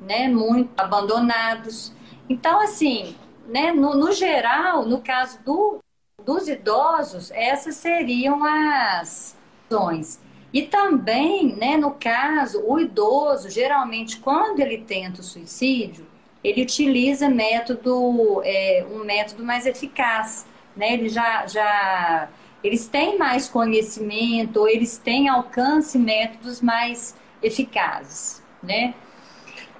né, 0.00 0.28
muito 0.28 0.70
abandonados. 0.78 1.92
Então, 2.28 2.60
assim, 2.60 3.16
né, 3.46 3.72
no, 3.72 3.94
no 3.94 4.12
geral, 4.12 4.86
no 4.86 5.00
caso 5.00 5.42
do, 5.44 5.78
dos 6.24 6.48
idosos, 6.48 7.30
essas 7.32 7.76
seriam 7.76 8.44
as 8.44 9.36
ações. 9.68 10.20
E 10.52 10.62
também, 10.62 11.54
né, 11.56 11.76
no 11.76 11.92
caso, 11.92 12.62
o 12.64 12.78
idoso, 12.78 13.50
geralmente, 13.50 14.18
quando 14.20 14.60
ele 14.60 14.78
tenta 14.78 15.20
o 15.20 15.24
suicídio, 15.24 16.06
ele 16.44 16.62
utiliza 16.62 17.28
método, 17.28 18.40
é, 18.44 18.86
um 18.88 19.04
método 19.04 19.42
mais 19.42 19.66
eficaz. 19.66 20.46
Né? 20.76 20.94
Ele 20.94 21.08
já, 21.08 21.46
já, 21.46 22.28
eles 22.62 22.86
têm 22.86 23.18
mais 23.18 23.48
conhecimento, 23.48 24.60
ou 24.60 24.68
eles 24.68 24.98
têm 24.98 25.28
alcance 25.28 25.98
métodos 25.98 26.60
mais 26.60 27.16
eficazes. 27.42 28.42
Né? 28.62 28.94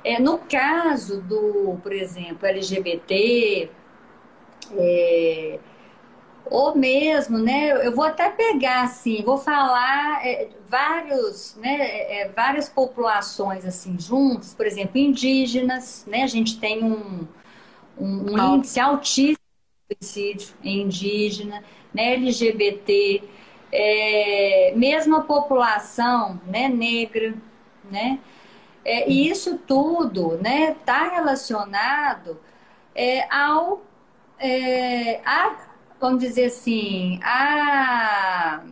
É, 0.05 0.21
no 0.21 0.39
caso 0.39 1.23
do, 1.23 1.79
por 1.83 1.93
exemplo, 1.93 2.47
LGBT, 2.47 3.71
é, 4.77 5.59
ou 6.47 6.77
mesmo, 6.77 7.39
né? 7.39 7.87
Eu 7.87 7.95
vou 7.95 8.05
até 8.05 8.31
pegar 8.31 8.83
assim, 8.83 9.23
vou 9.23 9.39
falar 9.39 10.25
é, 10.27 10.49
vários, 10.69 11.57
né? 11.57 11.79
É, 11.81 12.23
é 12.23 12.29
várias 12.29 12.69
populações 12.69 13.65
assim 13.65 13.99
juntos, 13.99 14.53
por 14.55 14.67
exemplo, 14.67 14.99
indígenas, 14.99 16.05
né? 16.07 16.23
A 16.23 16.27
gente 16.27 16.59
tem 16.61 16.85
um, 16.85 17.27
um, 17.99 18.35
um 18.35 18.55
índice 18.57 18.79
altíssimo 18.79 19.44
suicídio 20.01 20.55
em 20.63 20.83
indígena, 20.83 21.63
né? 21.93 22.15
LGBT, 22.15 23.23
é, 23.73 24.73
mesmo 24.77 25.17
a 25.17 25.21
população, 25.23 26.41
né? 26.47 26.69
Negra, 26.69 27.35
né? 27.91 28.19
É, 28.85 29.09
e 29.09 29.29
isso 29.29 29.59
tudo, 29.67 30.39
né? 30.43 30.77
Está 30.79 31.09
relacionado 31.09 32.39
é, 32.95 33.27
ao 33.35 33.83
é, 34.39 35.21
a 35.25 35.75
vamos 36.05 36.21
dizer 36.21 36.47
assim, 36.47 37.19
a, 37.23 38.63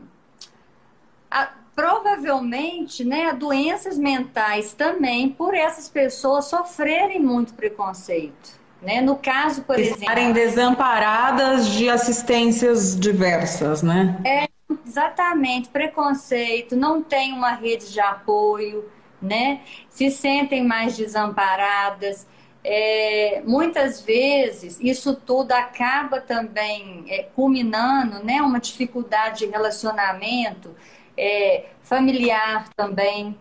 a 1.30 1.46
provavelmente, 1.74 3.04
né, 3.04 3.32
doenças 3.32 3.96
mentais 3.96 4.74
também 4.74 5.30
por 5.30 5.54
essas 5.54 5.88
pessoas 5.88 6.44
sofrerem 6.44 7.20
muito 7.20 7.54
preconceito. 7.54 8.60
Né? 8.82 9.00
No 9.00 9.16
caso, 9.16 9.62
por 9.62 9.78
Estarem 9.78 9.84
exemplo. 9.84 10.02
Estarem 10.02 10.32
desamparadas 10.32 11.68
de 11.68 11.88
assistências 11.88 12.98
diversas, 12.98 13.82
né? 13.82 14.20
É, 14.24 14.48
exatamente, 14.84 15.68
preconceito, 15.68 16.74
não 16.74 17.00
tem 17.00 17.32
uma 17.32 17.52
rede 17.52 17.92
de 17.92 18.00
apoio, 18.00 18.84
né? 19.20 19.60
Se 19.88 20.10
sentem 20.10 20.64
mais 20.64 20.96
desamparadas 20.96 22.26
é, 22.64 23.42
muitas 23.44 24.00
vezes 24.02 24.78
isso 24.80 25.16
tudo 25.16 25.50
acaba 25.52 26.20
também 26.20 27.04
é, 27.08 27.24
culminando, 27.24 28.22
né, 28.22 28.40
uma 28.40 28.60
dificuldade 28.60 29.40
de 29.40 29.46
relacionamento 29.46 30.74
é, 31.16 31.66
familiar 31.82 32.68
também. 32.76 33.36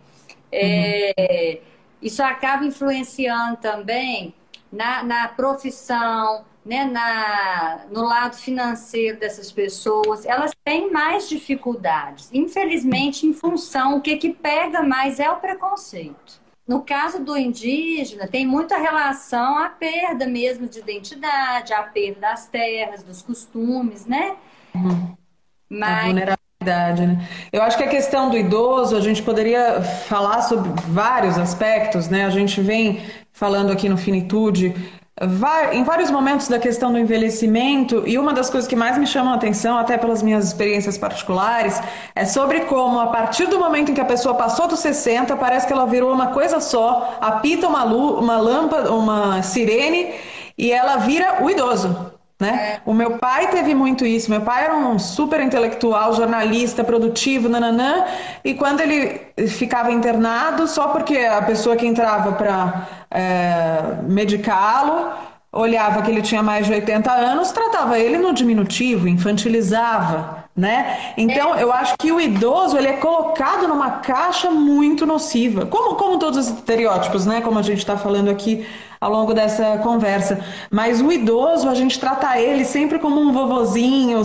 É, 0.52 1.14
uhum. 1.18 1.72
Isso 2.02 2.24
acaba 2.24 2.66
influenciando 2.66 3.58
também 3.58 4.34
na, 4.72 5.03
na 5.03 5.28
profissão, 5.28 6.45
né, 6.65 6.86
na, 6.86 7.86
no 7.91 8.03
lado 8.03 8.36
financeiro 8.36 9.19
dessas 9.19 9.51
pessoas, 9.51 10.26
elas 10.26 10.51
têm 10.63 10.91
mais 10.91 11.28
dificuldades. 11.28 12.30
Infelizmente, 12.32 13.26
em 13.26 13.34
função, 13.34 13.97
o 13.97 14.01
que, 14.01 14.17
que 14.17 14.32
pega 14.32 14.82
mais 14.84 15.19
é 15.19 15.30
o 15.30 15.38
preconceito. 15.38 16.39
No 16.67 16.84
caso 16.84 17.19
do 17.19 17.36
indígena, 17.36 18.28
tem 18.28 18.45
muita 18.45 18.78
relação 18.78 19.57
à 19.57 19.67
perda 19.69 20.28
mesmo 20.28 20.67
de 20.67 20.80
identidade, 20.80 21.74
à 21.74 21.84
perda 21.84 22.22
das 22.22 22.47
terras, 22.47 23.03
dos 23.03 23.22
costumes, 23.22 24.05
né? 24.05 24.38
Uhum. 24.74 25.17
Mas... 25.67 26.15
Vulnerabilidade, 26.62 27.07
né? 27.07 27.28
Eu 27.51 27.62
acho 27.64 27.78
que 27.78 27.84
a 27.84 27.88
questão 27.88 28.30
do 28.30 28.38
idoso, 28.38 28.95
a 28.95 29.01
gente 29.01 29.22
poderia 29.22 29.82
falar 29.82 30.41
sobre 30.43 30.70
vários 30.88 31.38
aspectos, 31.38 32.07
né? 32.07 32.26
A 32.26 32.30
gente 32.30 32.62
vem 32.62 33.01
falando 33.34 33.72
aqui 33.72 33.89
no 33.89 33.97
Finitude 33.97 34.74
em 35.72 35.84
vários 35.84 36.09
momentos 36.09 36.47
da 36.47 36.57
questão 36.57 36.91
do 36.91 36.97
envelhecimento, 36.97 38.03
e 38.07 38.18
uma 38.18 38.34
das 38.34 38.49
coisas 38.49 38.68
que 38.68 38.76
mais 38.76 38.97
me 38.97 39.05
chamam 39.05 39.34
a 39.34 39.36
atenção, 39.36 39.78
até 39.78 39.95
pelas 39.95 40.24
minhas 40.24 40.45
experiências 40.45 40.97
particulares, 40.97 41.80
é 42.16 42.26
sobre 42.26 42.62
como, 42.62 42.99
a 42.99 43.07
partir 43.07 43.45
do 43.45 43.59
momento 43.59 43.91
em 43.91 43.93
que 43.93 44.01
a 44.01 44.05
pessoa 44.05 44.34
passou 44.34 44.68
dos 44.68 44.80
60, 44.80 45.36
parece 45.36 45.68
que 45.68 45.74
ela 45.74 45.86
virou 45.86 46.12
uma 46.12 46.28
coisa 46.28 46.59
só, 46.59 47.18
apita 47.22 47.68
uma, 47.68 47.84
uma 47.86 48.38
lâmpada, 48.38 48.91
uma 48.91 49.43
sirene, 49.43 50.12
e 50.57 50.72
ela 50.72 50.97
vira 50.97 51.43
o 51.43 51.49
idoso. 51.51 52.11
Né? 52.42 52.78
É. 52.78 52.82
O 52.89 52.94
meu 52.94 53.20
pai 53.20 53.52
teve 53.52 53.76
muito 53.76 54.04
isso. 54.04 54.32
Meu 54.32 54.42
pai 54.42 54.64
era 54.64 54.76
um 54.76 54.98
super 54.98 55.39
intelectual, 55.39 56.12
jornalista, 56.16 56.84
produtivo, 56.84 57.48
nananã, 57.48 58.04
e 58.44 58.56
quando 58.56 58.80
ele 58.82 59.22
ficava 59.48 59.92
internado, 59.92 60.68
só 60.68 60.88
porque 60.88 61.20
a 61.20 61.44
pessoa 61.44 61.76
que 61.76 61.86
entrava 61.86 62.32
para 62.32 62.88
é, 63.12 63.84
medicá-lo 64.08 65.12
olhava 65.54 66.02
que 66.02 66.10
ele 66.10 66.24
tinha 66.24 66.42
mais 66.42 66.66
de 66.66 66.74
80 66.74 67.12
anos, 67.12 67.52
tratava 67.52 68.00
ele 68.00 68.18
no 68.18 68.34
diminutivo, 68.34 69.08
infantilizava, 69.08 70.46
né? 70.56 71.14
Então, 71.18 71.54
é. 71.54 71.62
eu 71.62 71.72
acho 71.72 71.94
que 72.00 72.12
o 72.12 72.20
idoso, 72.20 72.76
ele 72.76 72.88
é 72.88 72.94
colocado 72.94 73.68
numa 73.68 74.00
caixa 74.00 74.50
muito 74.50 75.06
nociva, 75.06 75.68
como, 75.68 75.96
como 75.96 76.18
todos 76.18 76.39
os 76.39 76.48
estereótipos, 76.48 77.28
né? 77.28 77.42
Como 77.42 77.60
a 77.60 77.62
gente 77.62 77.80
está 77.80 77.98
falando 77.98 78.32
aqui 78.32 78.66
ao 79.02 79.12
longo 79.12 79.34
dessa 79.34 79.80
conversa. 79.80 80.39
Mas 80.70 81.02
o 81.02 81.12
idoso, 81.12 81.68
a 81.68 81.74
gente 81.74 81.99
trata 81.99 82.39
ele 82.39 82.64
sempre 82.64 82.99
como 82.99 83.20
um 83.20 83.34
vovozinho, 83.34 84.22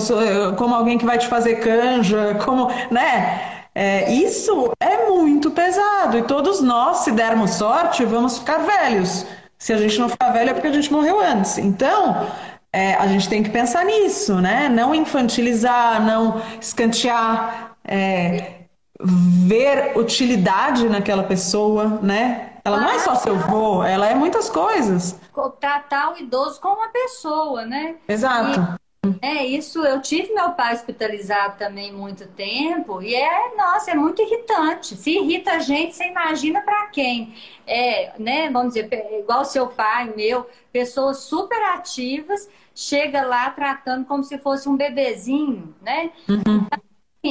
como 0.59 0.74
alguém 0.74 0.99
que 0.99 1.07
vai 1.07 1.16
te 1.16 1.27
fazer 1.27 1.57
canja, 1.57 2.37
como, 2.45 2.68
né? 2.91 3.55
É, 3.74 4.11
isso 4.12 4.72
é 4.81 5.07
muito 5.09 5.51
pesado 5.51 6.16
e 6.16 6.22
todos 6.22 6.62
nós, 6.62 6.99
se 6.99 7.12
dermos 7.12 7.53
sorte, 7.53 8.05
vamos 8.05 8.39
ficar 8.39 8.59
velhos. 8.59 9.27
Se 9.59 9.72
a 9.72 9.77
gente 9.79 9.99
não 9.99 10.09
ficar 10.09 10.31
velho 10.31 10.51
é 10.51 10.55
porque 10.55 10.68
a 10.68 10.72
gente 10.72 10.93
morreu 10.93 11.20
antes. 11.20 11.59
Então, 11.59 12.27
é, 12.72 12.95
a 12.95 13.07
gente 13.07 13.29
tem 13.29 13.43
que 13.43 13.51
pensar 13.51 13.85
nisso, 13.85 14.37
né? 14.37 14.68
Não 14.68 14.95
infantilizar, 14.95 16.03
não 16.05 16.41
escantear, 16.61 17.77
é, 17.85 18.53
ver 19.01 19.93
utilidade 19.97 20.89
naquela 20.89 21.22
pessoa, 21.22 21.99
né? 22.03 22.55
Ela 22.67 22.81
não 22.81 22.91
é 22.91 22.99
só 22.99 23.14
seu 23.14 23.33
avô, 23.37 23.85
ela 23.85 24.09
é 24.09 24.14
muitas 24.17 24.51
coisas. 24.51 25.17
Tratar 25.61 26.12
o 26.12 26.19
idoso 26.19 26.61
como 26.61 26.79
uma 26.79 26.89
pessoa, 26.89 27.64
né? 27.64 27.95
Exato. 28.09 28.59
E, 29.05 29.17
é 29.23 29.47
isso. 29.47 29.85
Eu 29.87 30.01
tive 30.03 30.35
meu 30.35 30.51
pai 30.51 30.75
hospitalizado 30.75 31.59
também 31.59 31.93
muito 31.93 32.27
tempo 32.27 33.01
e 33.01 33.14
é, 33.14 33.55
nossa, 33.57 33.93
é 33.93 33.95
muito 33.95 34.21
irritante. 34.21 34.97
Se 34.97 35.12
irrita 35.12 35.53
a 35.53 35.59
gente, 35.61 35.95
você 35.95 36.09
imagina 36.09 36.61
para 36.61 36.89
quem? 36.89 37.35
É, 37.64 38.12
né? 38.19 38.51
Vamos 38.51 38.75
dizer, 38.75 38.91
igual 39.21 39.45
seu 39.45 39.69
pai, 39.69 40.12
meu, 40.17 40.45
pessoas 40.73 41.19
super 41.19 41.62
ativas, 41.73 42.49
chega 42.75 43.23
lá 43.23 43.49
tratando 43.51 44.05
como 44.07 44.25
se 44.25 44.39
fosse 44.39 44.69
um 44.69 44.77
bebezinho, 44.77 45.73
né? 45.81 46.11
Uhum. 46.29 46.41
Então, 46.41 46.67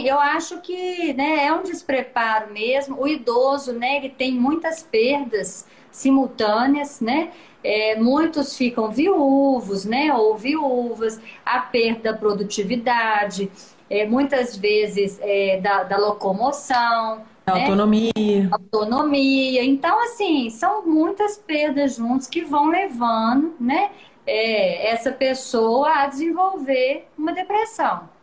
eu 0.03 0.19
acho 0.19 0.59
que 0.61 1.13
né, 1.13 1.45
é 1.45 1.53
um 1.53 1.63
despreparo 1.63 2.51
mesmo. 2.51 2.99
O 2.99 3.07
idoso, 3.07 3.73
né, 3.73 3.97
ele 3.97 4.09
tem 4.09 4.33
muitas 4.33 4.83
perdas 4.83 5.67
simultâneas, 5.91 6.99
né? 6.99 7.31
É, 7.63 7.95
muitos 7.95 8.55
ficam 8.55 8.91
viúvos, 8.91 9.85
né, 9.85 10.13
ou 10.13 10.37
viúvas, 10.37 11.19
a 11.43 11.59
perda 11.61 12.11
da 12.11 12.17
produtividade, 12.17 13.49
é, 13.89 14.05
muitas 14.05 14.55
vezes 14.55 15.17
é, 15.21 15.59
da, 15.59 15.83
da, 15.83 15.97
locomoção. 15.97 17.23
Né? 17.47 17.61
Autonomia. 17.61 18.49
Autonomia. 18.51 19.63
Então, 19.63 19.99
assim, 20.03 20.49
são 20.51 20.85
muitas 20.85 21.37
perdas 21.37 21.95
juntos 21.95 22.27
que 22.27 22.41
vão 22.43 22.67
levando, 22.67 23.55
né, 23.59 23.89
é, 24.27 24.91
essa 24.91 25.11
pessoa 25.11 25.89
a 25.89 26.07
desenvolver 26.07 27.07
uma 27.17 27.33
depressão. 27.33 28.14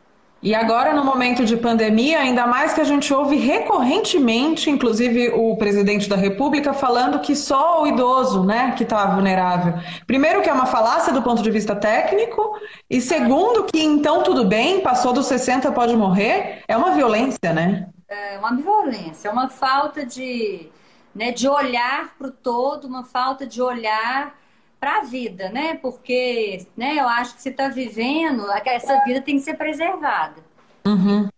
E 0.42 0.56
agora, 0.56 0.92
no 0.92 1.04
momento 1.04 1.44
de 1.44 1.56
pandemia, 1.56 2.18
ainda 2.18 2.48
mais 2.48 2.72
que 2.72 2.80
a 2.80 2.84
gente 2.84 3.14
ouve 3.14 3.36
recorrentemente, 3.36 4.68
inclusive 4.68 5.28
o 5.28 5.56
presidente 5.56 6.08
da 6.08 6.16
República, 6.16 6.72
falando 6.74 7.20
que 7.20 7.36
só 7.36 7.80
o 7.80 7.86
idoso 7.86 8.42
né, 8.42 8.74
que 8.76 8.82
está 8.82 9.06
vulnerável. 9.06 9.74
Primeiro, 10.04 10.42
que 10.42 10.50
é 10.50 10.52
uma 10.52 10.66
falácia 10.66 11.12
do 11.12 11.22
ponto 11.22 11.44
de 11.44 11.50
vista 11.50 11.76
técnico, 11.76 12.58
e 12.90 13.00
segundo, 13.00 13.66
que 13.66 13.80
então 13.80 14.24
tudo 14.24 14.44
bem, 14.44 14.80
passou 14.80 15.12
dos 15.12 15.26
60, 15.26 15.70
pode 15.70 15.96
morrer. 15.96 16.64
É 16.66 16.76
uma 16.76 16.90
violência, 16.90 17.52
né? 17.52 17.88
É 18.08 18.36
uma 18.36 18.56
violência, 18.56 19.28
é 19.28 19.30
uma 19.30 19.48
falta 19.48 20.04
de, 20.04 20.68
né, 21.14 21.30
de 21.30 21.48
olhar 21.48 22.16
para 22.18 22.26
o 22.26 22.32
todo, 22.32 22.88
uma 22.88 23.04
falta 23.04 23.46
de 23.46 23.62
olhar 23.62 24.34
para 24.82 24.98
a 24.98 25.02
vida, 25.04 25.48
né? 25.50 25.78
Porque 25.80 26.66
né, 26.76 26.96
eu 26.98 27.08
acho 27.08 27.36
que 27.36 27.42
você 27.42 27.50
está 27.50 27.68
vivendo, 27.68 28.44
essa 28.64 28.98
vida 29.04 29.20
tem 29.20 29.36
que 29.36 29.42
ser 29.42 29.54
preservada. 29.54 30.42
Uhum. 30.84 31.28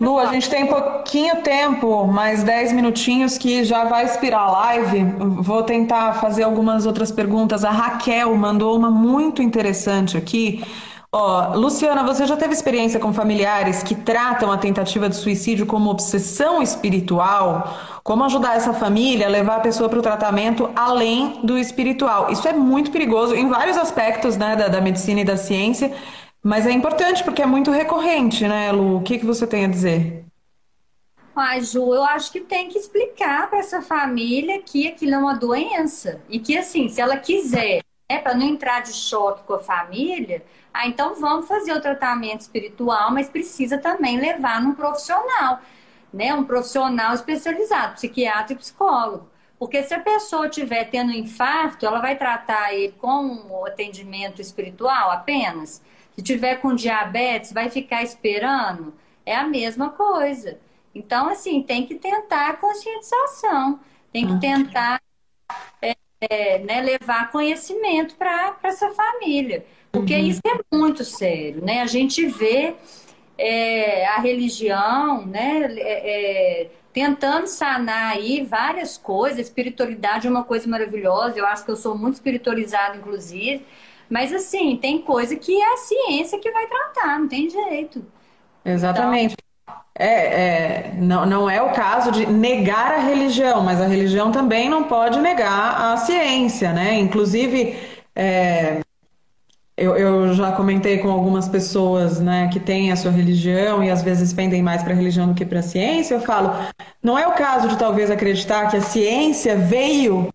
Lu, 0.00 0.18
a 0.18 0.26
gente 0.32 0.50
tem 0.50 0.66
pouquinho 0.66 1.36
tempo, 1.42 2.08
mais 2.08 2.42
10 2.42 2.72
minutinhos 2.72 3.38
que 3.38 3.62
já 3.62 3.84
vai 3.84 4.04
expirar 4.04 4.40
a 4.40 4.50
live. 4.50 5.04
Vou 5.38 5.62
tentar 5.62 6.14
fazer 6.14 6.42
algumas 6.42 6.86
outras 6.86 7.12
perguntas. 7.12 7.64
A 7.64 7.70
Raquel 7.70 8.34
mandou 8.34 8.76
uma 8.76 8.90
muito 8.90 9.40
interessante 9.40 10.16
aqui. 10.16 10.64
Ó, 11.10 11.54
Luciana, 11.54 12.04
você 12.04 12.26
já 12.26 12.36
teve 12.36 12.52
experiência 12.52 13.00
com 13.00 13.14
familiares 13.14 13.82
que 13.82 13.94
tratam 13.94 14.52
a 14.52 14.58
tentativa 14.58 15.08
de 15.08 15.16
suicídio 15.16 15.64
como 15.64 15.88
obsessão 15.88 16.62
espiritual? 16.62 17.78
Como 18.04 18.24
ajudar 18.24 18.56
essa 18.56 18.74
família 18.74 19.26
a 19.26 19.30
levar 19.30 19.56
a 19.56 19.60
pessoa 19.60 19.88
para 19.88 19.98
o 19.98 20.02
tratamento 20.02 20.70
além 20.76 21.40
do 21.42 21.56
espiritual? 21.56 22.30
Isso 22.30 22.46
é 22.46 22.52
muito 22.52 22.90
perigoso 22.90 23.34
em 23.34 23.48
vários 23.48 23.78
aspectos 23.78 24.36
né, 24.36 24.54
da, 24.54 24.68
da 24.68 24.82
medicina 24.82 25.22
e 25.22 25.24
da 25.24 25.38
ciência, 25.38 25.96
mas 26.42 26.66
é 26.66 26.72
importante 26.72 27.24
porque 27.24 27.40
é 27.40 27.46
muito 27.46 27.70
recorrente, 27.70 28.46
né, 28.46 28.70
Lu? 28.70 28.98
O 28.98 29.02
que, 29.02 29.18
que 29.18 29.24
você 29.24 29.46
tem 29.46 29.64
a 29.64 29.68
dizer? 29.68 30.26
Ai, 31.34 31.62
Ju, 31.62 31.94
eu 31.94 32.04
acho 32.04 32.30
que 32.30 32.40
tem 32.40 32.68
que 32.68 32.78
explicar 32.78 33.48
para 33.48 33.60
essa 33.60 33.80
família 33.80 34.60
que 34.60 34.86
aquilo 34.86 35.14
é 35.14 35.18
uma 35.18 35.34
doença 35.34 36.20
e 36.28 36.38
que, 36.38 36.58
assim, 36.58 36.88
se 36.88 37.00
ela 37.00 37.16
quiser 37.16 37.80
né, 38.10 38.18
para 38.18 38.34
não 38.34 38.46
entrar 38.46 38.80
de 38.82 38.92
choque 38.92 39.42
com 39.44 39.54
a 39.54 39.58
família, 39.60 40.44
ah, 40.72 40.86
então 40.86 41.14
vamos 41.14 41.48
fazer 41.48 41.72
o 41.72 41.80
tratamento 41.80 42.40
espiritual, 42.40 43.10
mas 43.10 43.28
precisa 43.28 43.78
também 43.78 44.18
levar 44.18 44.62
num 44.62 44.74
profissional, 44.74 45.60
né? 46.12 46.32
Um 46.34 46.44
profissional 46.44 47.14
especializado, 47.14 47.94
psiquiatra 47.94 48.52
e 48.52 48.56
psicólogo. 48.56 49.28
Porque 49.58 49.82
se 49.82 49.92
a 49.92 50.00
pessoa 50.00 50.46
estiver 50.46 50.84
tendo 50.84 51.10
infarto, 51.10 51.84
ela 51.84 52.00
vai 52.00 52.16
tratar 52.16 52.72
ele 52.72 52.92
com 52.92 53.44
o 53.50 53.66
atendimento 53.66 54.40
espiritual 54.40 55.10
apenas. 55.10 55.82
Se 56.14 56.22
tiver 56.22 56.56
com 56.56 56.74
diabetes, 56.74 57.52
vai 57.52 57.68
ficar 57.68 58.02
esperando. 58.02 58.94
É 59.26 59.34
a 59.34 59.44
mesma 59.44 59.90
coisa. 59.90 60.60
Então, 60.94 61.28
assim, 61.28 61.62
tem 61.62 61.84
que 61.86 61.96
tentar 61.96 62.50
a 62.50 62.54
conscientização, 62.54 63.80
tem 64.12 64.26
que 64.26 64.40
tentar 64.40 65.00
é, 65.82 65.96
é, 66.20 66.58
né, 66.60 66.80
levar 66.80 67.30
conhecimento 67.30 68.16
para 68.16 68.56
essa 68.62 68.90
família. 68.90 69.64
Porque 69.90 70.14
uhum. 70.14 70.26
isso 70.26 70.40
é 70.46 70.76
muito 70.76 71.04
sério, 71.04 71.64
né? 71.64 71.80
A 71.80 71.86
gente 71.86 72.26
vê 72.26 72.74
é, 73.36 74.06
a 74.06 74.18
religião, 74.18 75.24
né? 75.24 75.66
É, 75.78 76.62
é, 76.62 76.70
tentando 76.92 77.46
sanar 77.46 78.12
aí 78.12 78.44
várias 78.44 78.98
coisas. 78.98 79.38
Espiritualidade 79.38 80.26
é 80.26 80.30
uma 80.30 80.44
coisa 80.44 80.68
maravilhosa. 80.68 81.38
Eu 81.38 81.46
acho 81.46 81.64
que 81.64 81.70
eu 81.70 81.76
sou 81.76 81.96
muito 81.96 82.14
espiritualizada, 82.14 82.96
inclusive. 82.96 83.64
Mas 84.10 84.32
assim, 84.32 84.76
tem 84.76 85.00
coisa 85.00 85.36
que 85.36 85.60
é 85.60 85.74
a 85.74 85.76
ciência 85.76 86.38
que 86.38 86.50
vai 86.50 86.66
tratar, 86.66 87.18
não 87.18 87.28
tem 87.28 87.48
jeito. 87.48 88.04
Exatamente. 88.64 89.34
Então... 89.34 89.47
É, 89.98 90.06
é, 90.06 90.92
não, 90.96 91.26
não 91.26 91.50
é 91.50 91.60
o 91.60 91.70
caso 91.70 92.12
de 92.12 92.24
negar 92.24 92.92
a 92.92 92.98
religião, 92.98 93.64
mas 93.64 93.80
a 93.80 93.86
religião 93.86 94.30
também 94.30 94.70
não 94.70 94.84
pode 94.84 95.18
negar 95.18 95.92
a 95.92 95.96
ciência, 95.96 96.72
né? 96.72 96.94
Inclusive, 97.00 97.76
é, 98.14 98.80
eu, 99.76 99.96
eu, 99.96 100.34
já 100.34 100.52
comentei 100.52 100.98
com 100.98 101.10
algumas 101.10 101.48
pessoas 101.48 102.20
né, 102.20 102.48
que 102.52 102.58
têm 102.58 102.90
a 102.90 102.96
sua 102.96 103.12
religião 103.12 103.82
e 103.82 103.90
às 103.90 104.02
vezes 104.02 104.32
pendem 104.32 104.62
mais 104.62 104.82
para 104.82 104.92
a 104.92 104.96
religião 104.96 105.28
do 105.28 105.34
que 105.34 105.44
para 105.44 105.60
a 105.60 105.62
ciência. 105.62 106.14
Eu 106.14 106.20
falo, 106.20 106.52
não 107.02 107.16
é 107.16 107.26
o 107.26 107.32
caso 107.32 107.68
de 107.68 107.76
talvez 107.76 108.10
acreditar 108.10 108.68
que 108.68 108.76
a 108.76 108.80
ciência 108.80 109.56
veio 109.56 110.28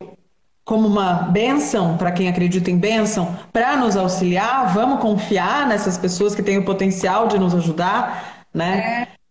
como 0.65 0.87
uma 0.87 1.13
bênção 1.13 1.97
para 1.97 2.11
quem 2.11 2.29
acredita 2.29 2.71
em 2.71 2.77
bênção 2.77 3.37
para 3.51 3.75
nos 3.75 3.97
auxiliar. 3.97 4.73
Vamos 4.73 4.99
confiar 4.99 5.67
nessas 5.67 5.97
pessoas 5.97 6.33
que 6.33 6.41
têm 6.41 6.57
o 6.57 6.65
potencial 6.65 7.27
de 7.27 7.37
nos 7.37 7.53
ajudar, 7.53 8.45
né? 8.53 9.07
É, 9.09 9.22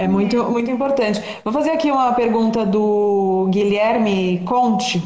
é 0.00 0.08
muito, 0.08 0.42
muito 0.44 0.70
importante. 0.70 1.22
Vou 1.44 1.52
fazer 1.52 1.72
aqui 1.72 1.90
uma 1.90 2.14
pergunta 2.14 2.64
do 2.64 3.48
Guilherme 3.50 4.42
Conte, 4.46 5.02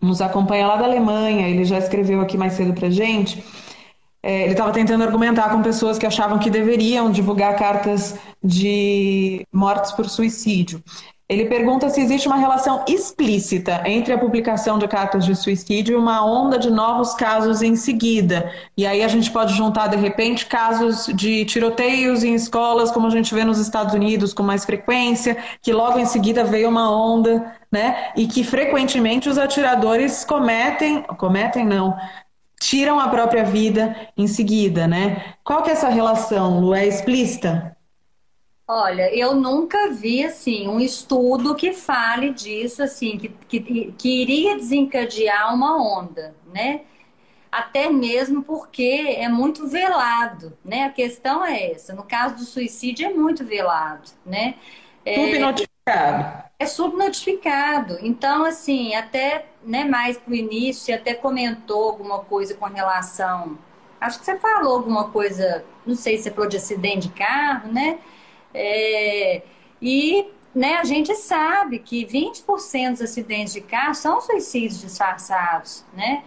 nos 0.00 0.20
acompanha 0.20 0.66
lá 0.66 0.76
da 0.76 0.84
Alemanha. 0.84 1.48
Ele 1.48 1.64
já 1.64 1.78
escreveu 1.78 2.20
aqui 2.20 2.36
mais 2.36 2.54
cedo 2.54 2.74
para 2.74 2.90
gente. 2.90 3.44
É, 4.20 4.42
ele 4.42 4.52
estava 4.52 4.72
tentando 4.72 5.04
argumentar 5.04 5.48
com 5.50 5.62
pessoas 5.62 5.96
que 5.96 6.04
achavam 6.04 6.40
que 6.40 6.50
deveriam 6.50 7.08
divulgar 7.08 7.56
cartas 7.56 8.18
de 8.42 9.46
mortes 9.52 9.92
por 9.92 10.08
suicídio. 10.08 10.82
Ele 11.30 11.44
pergunta 11.44 11.88
se 11.88 12.00
existe 12.00 12.26
uma 12.26 12.38
relação 12.38 12.84
explícita 12.88 13.84
entre 13.86 14.12
a 14.12 14.18
publicação 14.18 14.80
de 14.80 14.88
cartas 14.88 15.24
de 15.24 15.36
suicídio 15.36 15.92
e 15.92 15.96
uma 15.96 16.24
onda 16.26 16.58
de 16.58 16.68
novos 16.68 17.14
casos 17.14 17.62
em 17.62 17.76
seguida. 17.76 18.52
E 18.76 18.84
aí 18.84 19.00
a 19.00 19.06
gente 19.06 19.30
pode 19.30 19.54
juntar, 19.54 19.86
de 19.86 19.96
repente, 19.96 20.46
casos 20.46 21.06
de 21.14 21.44
tiroteios 21.44 22.24
em 22.24 22.34
escolas, 22.34 22.90
como 22.90 23.06
a 23.06 23.10
gente 23.10 23.32
vê 23.32 23.44
nos 23.44 23.60
Estados 23.60 23.94
Unidos 23.94 24.34
com 24.34 24.42
mais 24.42 24.64
frequência, 24.64 25.36
que 25.62 25.72
logo 25.72 26.00
em 26.00 26.04
seguida 26.04 26.42
veio 26.42 26.68
uma 26.68 26.90
onda, 26.90 27.54
né? 27.70 28.10
E 28.16 28.26
que 28.26 28.42
frequentemente 28.42 29.28
os 29.28 29.38
atiradores 29.38 30.24
cometem, 30.24 31.02
cometem 31.16 31.64
não, 31.64 31.96
tiram 32.60 32.98
a 32.98 33.06
própria 33.06 33.44
vida 33.44 33.94
em 34.16 34.26
seguida, 34.26 34.88
né? 34.88 35.34
Qual 35.44 35.62
que 35.62 35.70
é 35.70 35.74
essa 35.74 35.90
relação, 35.90 36.58
Lu? 36.58 36.74
É 36.74 36.88
explícita? 36.88 37.76
Olha, 38.72 39.12
eu 39.12 39.34
nunca 39.34 39.90
vi 39.90 40.24
assim 40.24 40.68
um 40.68 40.78
estudo 40.78 41.56
que 41.56 41.72
fale 41.72 42.32
disso, 42.32 42.80
assim, 42.84 43.18
que, 43.18 43.28
que, 43.48 43.92
que 43.98 44.22
iria 44.22 44.54
desencadear 44.54 45.52
uma 45.52 45.76
onda, 45.76 46.36
né? 46.54 46.82
Até 47.50 47.90
mesmo 47.90 48.44
porque 48.44 49.16
é 49.18 49.28
muito 49.28 49.66
velado, 49.66 50.56
né? 50.64 50.84
A 50.84 50.90
questão 50.90 51.44
é 51.44 51.72
essa. 51.72 51.92
No 51.92 52.04
caso 52.04 52.36
do 52.36 52.42
suicídio 52.42 53.08
é 53.08 53.12
muito 53.12 53.44
velado, 53.44 54.08
né? 54.24 54.54
É, 55.04 55.16
subnotificado. 55.16 56.44
É 56.56 56.66
subnotificado. 56.66 57.98
Então, 58.02 58.44
assim, 58.44 58.94
até 58.94 59.46
né, 59.64 59.82
mais 59.84 60.16
para 60.16 60.30
o 60.30 60.36
início, 60.36 60.94
até 60.94 61.12
comentou 61.12 61.88
alguma 61.88 62.20
coisa 62.20 62.54
com 62.54 62.66
relação. 62.66 63.58
Acho 64.00 64.20
que 64.20 64.24
você 64.24 64.38
falou 64.38 64.76
alguma 64.76 65.10
coisa, 65.10 65.64
não 65.84 65.96
sei 65.96 66.18
se 66.18 66.28
é 66.28 66.32
falou 66.32 66.48
de 66.48 66.56
acidente 66.56 67.08
de 67.08 67.14
carro, 67.14 67.72
né? 67.72 67.98
É, 68.52 69.42
e 69.80 70.26
né, 70.54 70.76
a 70.76 70.84
gente 70.84 71.14
sabe 71.14 71.78
que 71.78 72.04
20% 72.04 72.90
dos 72.90 73.02
acidentes 73.02 73.52
de 73.52 73.60
carro 73.60 73.94
são 73.94 74.20
suicídios 74.20 74.80
disfarçados, 74.80 75.84
né? 75.94 76.24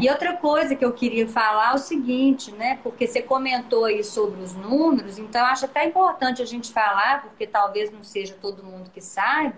E 0.00 0.10
outra 0.10 0.36
coisa 0.36 0.74
que 0.74 0.84
eu 0.84 0.92
queria 0.92 1.26
falar 1.28 1.72
é 1.72 1.74
o 1.74 1.78
seguinte, 1.78 2.50
né? 2.52 2.78
Porque 2.82 3.06
você 3.06 3.22
comentou 3.22 3.84
aí 3.84 4.02
sobre 4.02 4.42
os 4.42 4.54
números, 4.54 5.18
então 5.18 5.44
acho 5.46 5.66
até 5.66 5.84
importante 5.84 6.42
a 6.42 6.44
gente 6.44 6.72
falar, 6.72 7.22
porque 7.22 7.46
talvez 7.46 7.92
não 7.92 8.02
seja 8.02 8.36
todo 8.40 8.64
mundo 8.64 8.90
que 8.90 9.00
saiba, 9.00 9.56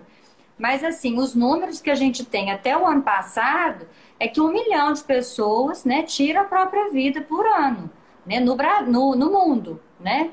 mas, 0.57 0.83
assim, 0.83 1.19
os 1.19 1.35
números 1.35 1.79
que 1.79 1.89
a 1.89 1.95
gente 1.95 2.25
tem 2.25 2.51
até 2.51 2.75
o 2.75 2.85
ano 2.85 3.03
passado 3.03 3.87
é 4.19 4.27
que 4.27 4.41
um 4.41 4.51
milhão 4.51 4.91
de 4.91 5.03
pessoas 5.03 5.85
né, 5.85 6.01
tira 6.01 6.41
a 6.41 6.45
própria 6.45 6.89
vida 6.89 7.21
por 7.21 7.45
ano 7.45 7.89
né, 8.25 8.39
no, 8.39 8.57
no, 8.87 9.15
no 9.15 9.31
mundo. 9.31 9.79
Né? 9.99 10.31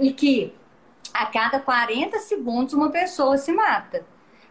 E 0.00 0.12
que 0.12 0.52
a 1.14 1.26
cada 1.26 1.60
40 1.60 2.18
segundos 2.18 2.74
uma 2.74 2.90
pessoa 2.90 3.38
se 3.38 3.52
mata. 3.52 4.04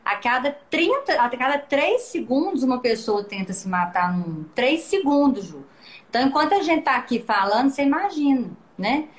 A 0.03 0.15
cada 0.15 0.51
30, 0.69 1.13
a 1.13 1.29
cada 1.29 1.59
3 1.59 2.01
segundos 2.01 2.63
uma 2.63 2.79
pessoa 2.79 3.23
tenta 3.23 3.51
se 3.51 3.67
matar 3.67 4.13
mundo. 4.13 4.49
3 4.55 4.81
segundos, 4.81 5.45
Ju. 5.45 5.65
Então, 6.09 6.21
enquanto 6.21 6.53
a 6.53 6.61
gente 6.61 6.79
está 6.79 6.95
aqui 6.95 7.19
falando, 7.19 7.69
você 7.69 7.83
imagina, 7.83 8.49
né? 8.77 9.09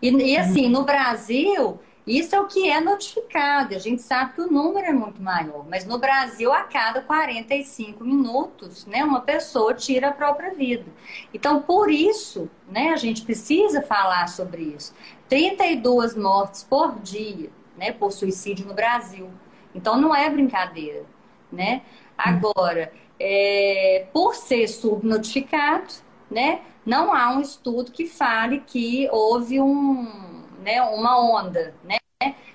E, 0.00 0.10
e 0.10 0.36
assim, 0.36 0.68
no 0.68 0.84
Brasil, 0.84 1.80
isso 2.06 2.36
é 2.36 2.40
o 2.40 2.46
que 2.46 2.68
é 2.68 2.80
notificado. 2.80 3.74
A 3.74 3.78
gente 3.78 4.02
sabe 4.02 4.34
que 4.34 4.40
o 4.42 4.50
número 4.50 4.86
é 4.86 4.92
muito 4.92 5.22
maior, 5.22 5.64
mas 5.68 5.86
no 5.86 5.98
Brasil, 5.98 6.52
a 6.52 6.62
cada 6.62 7.00
45 7.00 8.04
minutos, 8.04 8.84
né, 8.84 9.02
uma 9.02 9.22
pessoa 9.22 9.72
tira 9.72 10.08
a 10.08 10.12
própria 10.12 10.52
vida. 10.52 10.84
Então, 11.32 11.62
por 11.62 11.90
isso, 11.90 12.50
né, 12.68 12.90
a 12.90 12.96
gente 12.96 13.22
precisa 13.22 13.80
falar 13.80 14.28
sobre 14.28 14.62
isso. 14.62 14.94
32 15.28 16.16
mortes 16.16 16.62
por 16.62 16.98
dia, 17.00 17.50
né, 17.76 17.92
por 17.92 18.12
suicídio 18.12 18.66
no 18.66 18.74
Brasil. 18.74 19.30
Então, 19.74 20.00
não 20.00 20.14
é 20.14 20.28
brincadeira, 20.30 21.04
né? 21.50 21.82
Agora, 22.16 22.92
é, 23.18 24.06
por 24.12 24.34
ser 24.34 24.68
subnotificado, 24.68 25.92
né, 26.30 26.60
não 26.86 27.14
há 27.14 27.30
um 27.30 27.40
estudo 27.40 27.90
que 27.90 28.06
fale 28.06 28.60
que 28.60 29.08
houve 29.10 29.60
um 29.60 30.34
né, 30.64 30.82
uma 30.82 31.20
onda, 31.20 31.74
né? 31.84 31.98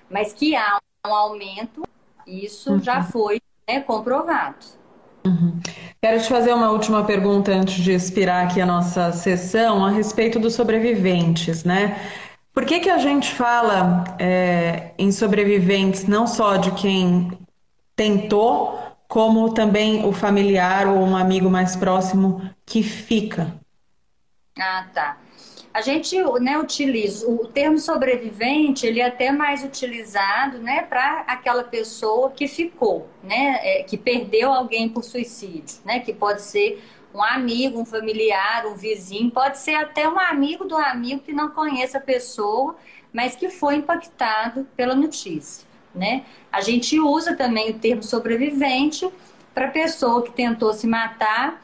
Mas 0.09 0.33
que 0.33 0.55
há 0.55 0.79
um 1.07 1.13
aumento, 1.13 1.83
isso 2.25 2.73
uhum. 2.73 2.81
já 2.81 3.03
foi 3.03 3.39
né, 3.67 3.79
comprovado. 3.81 4.57
Uhum. 5.25 5.59
Quero 6.01 6.21
te 6.21 6.27
fazer 6.27 6.53
uma 6.53 6.71
última 6.71 7.03
pergunta 7.03 7.51
antes 7.51 7.75
de 7.75 7.91
expirar 7.91 8.47
aqui 8.47 8.59
a 8.59 8.65
nossa 8.65 9.11
sessão 9.11 9.85
a 9.85 9.91
respeito 9.91 10.39
dos 10.39 10.55
sobreviventes, 10.55 11.63
né? 11.63 11.99
Por 12.53 12.65
que, 12.65 12.79
que 12.79 12.89
a 12.89 12.97
gente 12.97 13.33
fala 13.33 14.03
é, 14.19 14.91
em 14.97 15.11
sobreviventes 15.11 16.07
não 16.07 16.27
só 16.27 16.57
de 16.57 16.71
quem 16.71 17.31
tentou, 17.95 18.79
como 19.07 19.53
também 19.53 20.05
o 20.05 20.11
familiar 20.11 20.87
ou 20.87 20.99
um 20.99 21.15
amigo 21.15 21.49
mais 21.49 21.75
próximo 21.75 22.41
que 22.65 22.83
fica? 22.83 23.53
Ah, 24.59 24.87
tá. 24.93 25.17
A 25.73 25.81
gente 25.81 26.17
né, 26.41 26.57
utiliza 26.57 27.29
o 27.29 27.45
termo 27.45 27.77
sobrevivente, 27.77 28.85
ele 28.85 28.99
é 28.99 29.05
até 29.05 29.31
mais 29.31 29.63
utilizado 29.63 30.57
né, 30.57 30.81
para 30.81 31.21
aquela 31.27 31.63
pessoa 31.63 32.31
que 32.31 32.47
ficou, 32.47 33.07
né, 33.23 33.59
é, 33.61 33.83
que 33.83 33.95
perdeu 33.95 34.51
alguém 34.51 34.89
por 34.89 35.03
suicídio, 35.03 35.77
né, 35.85 35.99
que 35.99 36.11
pode 36.11 36.41
ser 36.41 36.83
um 37.13 37.23
amigo, 37.23 37.79
um 37.79 37.85
familiar, 37.85 38.65
um 38.65 38.75
vizinho, 38.75 39.31
pode 39.31 39.57
ser 39.57 39.75
até 39.75 40.07
um 40.07 40.19
amigo 40.19 40.65
do 40.65 40.75
amigo 40.75 41.21
que 41.21 41.33
não 41.33 41.49
conhece 41.49 41.97
a 41.97 42.01
pessoa, 42.01 42.75
mas 43.11 43.35
que 43.35 43.49
foi 43.49 43.75
impactado 43.75 44.67
pela 44.75 44.95
notícia. 44.95 45.67
Né? 45.93 46.23
A 46.51 46.61
gente 46.61 46.99
usa 46.99 47.35
também 47.35 47.71
o 47.71 47.79
termo 47.79 48.03
sobrevivente 48.03 49.09
para 49.53 49.69
pessoa 49.69 50.21
que 50.23 50.31
tentou 50.31 50.73
se 50.73 50.85
matar 50.85 51.61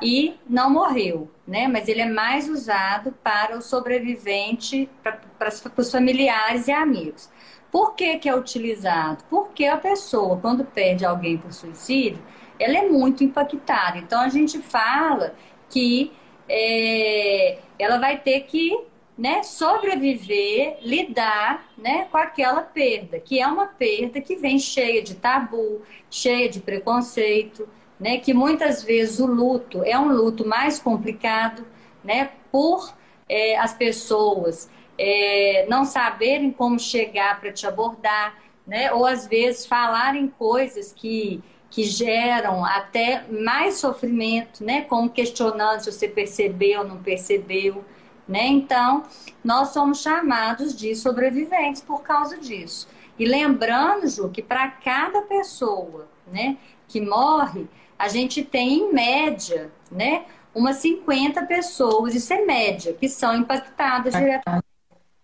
e 0.00 0.36
não 0.48 0.70
morreu, 0.70 1.30
né? 1.46 1.66
Mas 1.66 1.88
ele 1.88 2.00
é 2.00 2.08
mais 2.08 2.48
usado 2.48 3.12
para 3.22 3.56
o 3.56 3.62
sobrevivente, 3.62 4.88
para, 5.02 5.20
para, 5.38 5.50
os 5.76 5.90
familiares 5.90 6.68
e 6.68 6.72
amigos. 6.72 7.28
Por 7.70 7.94
que, 7.94 8.16
que 8.18 8.28
é 8.28 8.34
utilizado? 8.34 9.24
Porque 9.28 9.64
a 9.66 9.76
pessoa, 9.76 10.38
quando 10.38 10.64
perde 10.64 11.04
alguém 11.04 11.36
por 11.36 11.52
suicídio, 11.52 12.22
ela 12.58 12.78
é 12.78 12.88
muito 12.88 13.24
impactada. 13.24 13.98
Então 13.98 14.20
a 14.20 14.28
gente 14.28 14.58
fala 14.58 15.34
que 15.68 16.12
é, 16.48 17.58
ela 17.78 17.98
vai 17.98 18.18
ter 18.18 18.40
que 18.40 18.76
né, 19.18 19.42
sobreviver, 19.42 20.78
lidar 20.80 21.72
né, 21.76 22.06
com 22.10 22.16
aquela 22.16 22.62
perda, 22.62 23.18
que 23.18 23.40
é 23.40 23.46
uma 23.46 23.66
perda 23.66 24.20
que 24.20 24.36
vem 24.36 24.60
cheia 24.60 25.02
de 25.02 25.16
tabu, 25.16 25.82
cheia 26.08 26.48
de 26.48 26.60
preconceito, 26.60 27.68
né, 27.98 28.18
que 28.18 28.32
muitas 28.32 28.84
vezes 28.84 29.18
o 29.18 29.26
luto 29.26 29.82
é 29.82 29.98
um 29.98 30.12
luto 30.12 30.46
mais 30.46 30.78
complicado, 30.78 31.66
né, 32.04 32.30
por 32.52 32.94
é, 33.28 33.58
as 33.58 33.74
pessoas 33.74 34.70
é, 34.96 35.66
não 35.68 35.84
saberem 35.84 36.52
como 36.52 36.78
chegar 36.78 37.40
para 37.40 37.52
te 37.52 37.66
abordar, 37.66 38.38
né, 38.64 38.92
ou 38.92 39.04
às 39.04 39.26
vezes 39.26 39.66
falarem 39.66 40.28
coisas 40.28 40.92
que, 40.92 41.42
que 41.78 41.84
geram 41.84 42.64
até 42.64 43.24
mais 43.30 43.76
sofrimento, 43.76 44.64
né, 44.64 44.80
como 44.80 45.08
questionando 45.08 45.78
se 45.78 45.92
você 45.92 46.08
percebeu 46.08 46.80
ou 46.80 46.88
não 46.88 46.96
percebeu. 47.00 47.84
Né? 48.26 48.48
Então, 48.48 49.04
nós 49.44 49.68
somos 49.68 50.02
chamados 50.02 50.74
de 50.74 50.96
sobreviventes 50.96 51.80
por 51.80 52.02
causa 52.02 52.36
disso. 52.36 52.88
E 53.16 53.24
lembrando, 53.24 54.08
Ju, 54.08 54.28
que 54.28 54.42
para 54.42 54.68
cada 54.68 55.22
pessoa 55.22 56.08
né, 56.26 56.56
que 56.88 57.00
morre, 57.00 57.68
a 57.96 58.08
gente 58.08 58.42
tem 58.42 58.80
em 58.80 58.92
média, 58.92 59.70
né, 59.88 60.24
umas 60.52 60.78
50 60.78 61.46
pessoas, 61.46 62.12
isso 62.12 62.32
é 62.32 62.44
média, 62.44 62.92
que 62.92 63.08
são 63.08 63.36
impactadas 63.36 64.14
diretamente, 64.14 64.66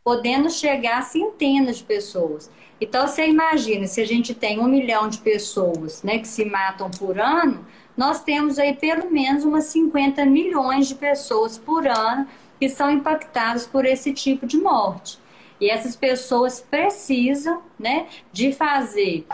podendo 0.04 0.48
chegar 0.48 0.98
a 0.98 1.02
centenas 1.02 1.78
de 1.78 1.82
pessoas. 1.84 2.48
Então, 2.84 3.08
você 3.08 3.26
imagina, 3.26 3.86
se 3.86 3.98
a 3.98 4.06
gente 4.06 4.34
tem 4.34 4.60
um 4.60 4.68
milhão 4.68 5.08
de 5.08 5.16
pessoas 5.16 6.02
né, 6.02 6.18
que 6.18 6.28
se 6.28 6.44
matam 6.44 6.90
por 6.90 7.18
ano, 7.18 7.66
nós 7.96 8.22
temos 8.22 8.58
aí 8.58 8.76
pelo 8.76 9.10
menos 9.10 9.42
umas 9.42 9.64
50 9.64 10.26
milhões 10.26 10.86
de 10.86 10.94
pessoas 10.94 11.56
por 11.56 11.86
ano 11.86 12.28
que 12.60 12.68
são 12.68 12.90
impactadas 12.90 13.66
por 13.66 13.86
esse 13.86 14.12
tipo 14.12 14.46
de 14.46 14.58
morte. 14.58 15.18
E 15.58 15.70
essas 15.70 15.96
pessoas 15.96 16.60
precisam 16.60 17.62
né, 17.78 18.06
de 18.30 18.52
fazer 18.52 19.24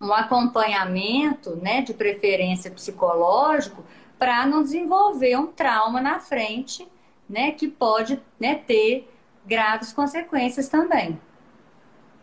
um 0.00 0.12
acompanhamento, 0.12 1.56
né, 1.56 1.82
de 1.82 1.92
preferência 1.92 2.70
psicológico, 2.70 3.84
para 4.16 4.46
não 4.46 4.62
desenvolver 4.62 5.36
um 5.36 5.48
trauma 5.48 6.00
na 6.00 6.20
frente, 6.20 6.86
né, 7.28 7.50
que 7.50 7.66
pode 7.66 8.22
né, 8.38 8.54
ter 8.54 9.12
graves 9.44 9.92
consequências 9.92 10.68
também. 10.68 11.18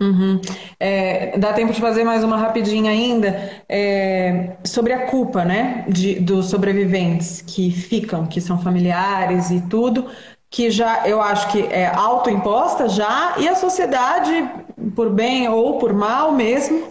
Uhum. 0.02 0.41
É, 0.80 1.38
dá 1.38 1.54
tempo 1.54 1.72
de 1.72 1.80
fazer 1.80 2.04
mais 2.04 2.24
uma 2.24 2.36
rapidinha 2.36 2.89
ainda 2.89 3.62
é, 3.70 4.58
sobre 4.66 4.93
a 4.93 5.06
culpa, 5.06 5.45
né, 5.45 5.86
de, 5.88 6.20
dos 6.20 6.47
sobreviventes 6.49 7.39
que 7.43 7.70
ficam, 7.70 8.26
que 8.26 8.41
são 8.41 8.60
familiares 8.60 9.52
e 9.52 9.62
tudo, 9.70 10.10
que 10.49 10.72
já 10.72 11.08
eu 11.08 11.22
acho 11.22 11.52
que 11.52 11.62
é 11.68 11.86
autoimposta 11.86 12.89
já 12.89 13.36
e 13.38 13.47
a 13.47 13.56
sociedade 13.56 14.32
por 14.95 15.12
bem 15.12 15.47
ou 15.47 15.78
por 15.78 15.93
mal 15.93 16.32
mesmo 16.32 16.88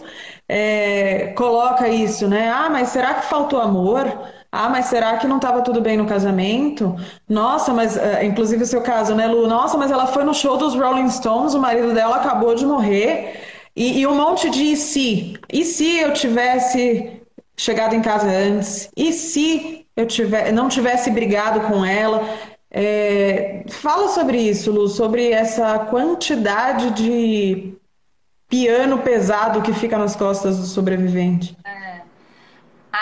é, 0.47 1.33
coloca 1.35 1.87
isso, 1.89 2.27
né? 2.27 2.49
Ah, 2.49 2.69
mas 2.69 2.89
será 2.89 3.13
que 3.15 3.25
faltou 3.25 3.59
amor? 3.61 4.05
Ah, 4.51 4.67
mas 4.67 4.87
será 4.87 5.15
que 5.17 5.27
não 5.27 5.37
estava 5.37 5.61
tudo 5.61 5.79
bem 5.79 5.95
no 5.95 6.05
casamento? 6.05 6.95
Nossa, 7.29 7.73
mas 7.73 7.95
uh, 7.95 8.23
inclusive 8.23 8.63
o 8.63 8.67
seu 8.67 8.81
caso, 8.81 9.15
né, 9.15 9.25
Lu? 9.25 9.47
Nossa, 9.47 9.77
mas 9.77 9.89
ela 9.89 10.07
foi 10.07 10.25
no 10.25 10.33
show 10.33 10.57
dos 10.57 10.75
Rolling 10.75 11.09
Stones, 11.09 11.53
o 11.53 11.59
marido 11.59 11.93
dela 11.93 12.17
acabou 12.17 12.53
de 12.53 12.65
morrer. 12.65 13.39
E, 13.73 14.01
e 14.01 14.07
um 14.07 14.15
monte 14.15 14.49
de 14.49 14.73
e 14.73 14.75
se? 14.75 15.39
E 15.51 15.63
se 15.63 15.99
eu 15.99 16.11
tivesse 16.13 17.21
chegado 17.55 17.95
em 17.95 18.01
casa 18.01 18.27
antes? 18.27 18.89
E 18.97 19.13
se 19.13 19.85
eu 19.95 20.05
tiver, 20.05 20.51
não 20.51 20.67
tivesse 20.67 21.09
brigado 21.11 21.61
com 21.61 21.85
ela? 21.85 22.21
É, 22.69 23.63
fala 23.69 24.09
sobre 24.09 24.37
isso, 24.37 24.71
Lu, 24.71 24.89
sobre 24.89 25.31
essa 25.31 25.79
quantidade 25.79 26.91
de 26.91 27.73
piano 28.49 28.97
pesado 28.97 29.61
que 29.61 29.73
fica 29.73 29.97
nas 29.97 30.13
costas 30.13 30.57
do 30.57 30.65
sobrevivente. 30.65 31.55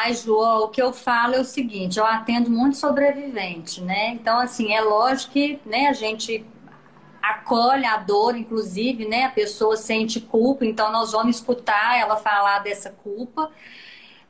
Ai, 0.01 0.13
João, 0.13 0.63
o 0.63 0.69
que 0.69 0.81
eu 0.81 0.93
falo 0.93 1.35
é 1.35 1.41
o 1.41 1.43
seguinte, 1.43 1.99
eu 1.99 2.05
atendo 2.05 2.49
muito 2.49 2.77
sobrevivente, 2.77 3.81
né? 3.81 4.11
Então, 4.11 4.39
assim, 4.39 4.71
é 4.73 4.79
lógico 4.79 5.33
que 5.33 5.59
né, 5.65 5.87
a 5.87 5.93
gente 5.93 6.45
acolhe 7.21 7.85
a 7.85 7.97
dor, 7.97 8.37
inclusive, 8.37 9.05
né? 9.05 9.25
A 9.25 9.29
pessoa 9.29 9.75
sente 9.75 10.21
culpa, 10.21 10.65
então 10.65 10.89
nós 10.89 11.11
vamos 11.11 11.35
escutar 11.35 11.99
ela 11.99 12.15
falar 12.15 12.59
dessa 12.59 12.89
culpa. 12.91 13.51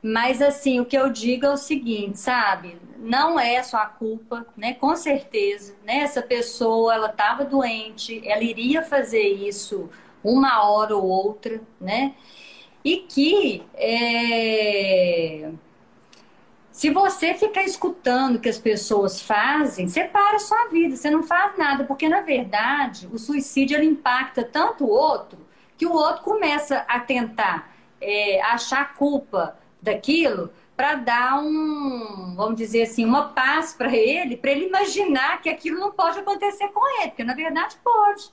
Mas, 0.02 0.42
assim, 0.42 0.80
o 0.80 0.84
que 0.86 0.98
eu 0.98 1.08
digo 1.08 1.46
é 1.46 1.52
o 1.52 1.56
seguinte, 1.56 2.18
sabe? 2.18 2.76
Não 2.98 3.38
é 3.38 3.62
só 3.62 3.76
a 3.76 3.86
culpa, 3.86 4.44
né? 4.56 4.74
Com 4.74 4.96
certeza, 4.96 5.76
né? 5.84 5.98
Essa 5.98 6.20
pessoa, 6.20 6.94
ela 6.94 7.10
estava 7.10 7.44
doente, 7.44 8.20
ela 8.28 8.42
iria 8.42 8.82
fazer 8.82 9.22
isso 9.22 9.88
uma 10.24 10.68
hora 10.68 10.96
ou 10.96 11.04
outra, 11.04 11.60
né? 11.80 12.14
E 12.84 12.98
que 12.98 13.62
é... 13.74 15.50
se 16.70 16.90
você 16.90 17.34
ficar 17.34 17.62
escutando 17.62 18.36
o 18.36 18.40
que 18.40 18.48
as 18.48 18.58
pessoas 18.58 19.20
fazem, 19.20 19.88
você 19.88 20.04
para 20.04 20.36
a 20.36 20.40
sua 20.40 20.68
vida, 20.68 20.96
você 20.96 21.10
não 21.10 21.22
faz 21.22 21.58
nada, 21.58 21.84
porque 21.84 22.08
na 22.08 22.22
verdade 22.22 23.08
o 23.12 23.18
suicídio 23.18 23.76
ele 23.76 23.86
impacta 23.86 24.42
tanto 24.42 24.84
o 24.84 24.88
outro 24.88 25.38
que 25.76 25.86
o 25.86 25.92
outro 25.92 26.22
começa 26.22 26.84
a 26.86 27.00
tentar 27.00 27.74
é, 28.00 28.40
achar 28.42 28.94
culpa 28.96 29.56
daquilo 29.80 30.52
para 30.76 30.94
dar 30.94 31.40
um, 31.42 32.34
vamos 32.36 32.56
dizer 32.56 32.82
assim, 32.82 33.04
uma 33.04 33.28
paz 33.28 33.72
para 33.72 33.94
ele, 33.94 34.36
para 34.36 34.50
ele 34.50 34.66
imaginar 34.66 35.40
que 35.40 35.48
aquilo 35.48 35.78
não 35.78 35.92
pode 35.92 36.18
acontecer 36.18 36.68
com 36.68 36.86
ele, 37.00 37.08
porque 37.08 37.24
na 37.24 37.34
verdade 37.34 37.76
pode. 37.82 38.30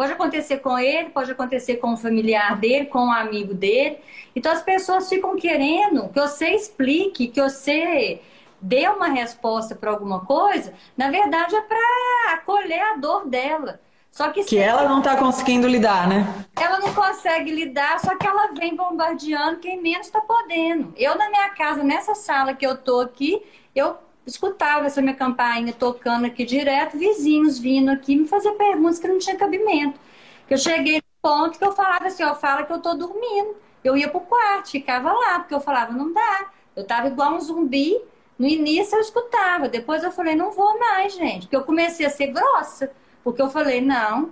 Pode 0.00 0.12
acontecer 0.12 0.60
com 0.60 0.78
ele, 0.78 1.10
pode 1.10 1.30
acontecer 1.30 1.76
com 1.76 1.92
o 1.92 1.96
familiar 1.98 2.56
dele, 2.56 2.86
com 2.86 3.08
o 3.08 3.12
amigo 3.12 3.52
dele. 3.52 3.98
Então 4.34 4.50
as 4.50 4.62
pessoas 4.62 5.10
ficam 5.10 5.36
querendo 5.36 6.08
que 6.08 6.18
você 6.18 6.54
explique, 6.54 7.28
que 7.28 7.38
você 7.38 8.18
dê 8.58 8.88
uma 8.88 9.08
resposta 9.08 9.74
para 9.74 9.90
alguma 9.90 10.24
coisa. 10.24 10.72
Na 10.96 11.10
verdade 11.10 11.54
é 11.54 11.60
para 11.60 12.32
acolher 12.32 12.80
a 12.80 12.96
dor 12.96 13.28
dela. 13.28 13.78
Só 14.10 14.30
que, 14.30 14.42
que 14.42 14.56
ela 14.56 14.88
não 14.88 15.00
está 15.00 15.18
conseguindo 15.18 15.68
lidar, 15.68 16.08
né? 16.08 16.26
Ela 16.58 16.78
não 16.78 16.94
consegue 16.94 17.50
lidar, 17.54 18.00
só 18.00 18.16
que 18.16 18.26
ela 18.26 18.54
vem 18.54 18.74
bombardeando 18.74 19.58
quem 19.58 19.82
menos 19.82 20.06
está 20.06 20.22
podendo. 20.22 20.94
Eu 20.96 21.14
na 21.18 21.28
minha 21.28 21.50
casa, 21.50 21.84
nessa 21.84 22.14
sala 22.14 22.54
que 22.54 22.66
eu 22.66 22.74
tô 22.74 23.00
aqui, 23.00 23.42
eu 23.74 23.98
escutava 24.30 24.86
essa 24.86 25.02
minha 25.02 25.14
campainha 25.14 25.72
tocando 25.72 26.26
aqui 26.26 26.44
direto, 26.44 26.96
vizinhos 26.96 27.58
vindo 27.58 27.90
aqui 27.90 28.16
me 28.16 28.26
fazer 28.26 28.52
perguntas 28.52 28.98
que 28.98 29.08
não 29.08 29.18
tinha 29.18 29.36
cabimento. 29.36 29.98
Que 30.46 30.54
eu 30.54 30.58
cheguei 30.58 30.96
no 30.96 31.02
ponto 31.20 31.58
que 31.58 31.64
eu 31.64 31.72
falava 31.72 32.06
assim, 32.06 32.22
ó, 32.22 32.34
fala 32.34 32.64
que 32.64 32.72
eu 32.72 32.80
tô 32.80 32.94
dormindo. 32.94 33.56
Eu 33.82 33.96
ia 33.96 34.08
pro 34.08 34.20
quarto, 34.20 34.70
ficava 34.70 35.12
lá, 35.12 35.40
porque 35.40 35.54
eu 35.54 35.60
falava, 35.60 35.92
não 35.92 36.12
dá. 36.12 36.50
Eu 36.76 36.84
tava 36.84 37.08
igual 37.08 37.34
um 37.34 37.40
zumbi. 37.40 38.00
No 38.38 38.46
início 38.46 38.96
eu 38.96 39.00
escutava, 39.00 39.68
depois 39.68 40.02
eu 40.02 40.10
falei, 40.10 40.34
não 40.34 40.50
vou 40.50 40.78
mais, 40.78 41.14
gente. 41.14 41.42
Porque 41.42 41.56
eu 41.56 41.64
comecei 41.64 42.06
a 42.06 42.10
ser 42.10 42.28
grossa. 42.28 42.90
Porque 43.22 43.42
eu 43.42 43.50
falei, 43.50 43.80
não. 43.80 44.30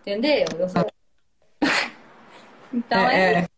Entendeu? 0.00 0.44
Eu 0.58 0.68
falei... 0.68 0.90
então 2.72 3.08
é, 3.08 3.32
é... 3.34 3.48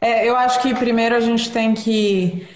é, 0.00 0.28
eu 0.28 0.36
acho 0.36 0.60
que 0.60 0.74
primeiro 0.74 1.14
a 1.14 1.20
gente 1.20 1.52
tem 1.52 1.72
que 1.72 2.48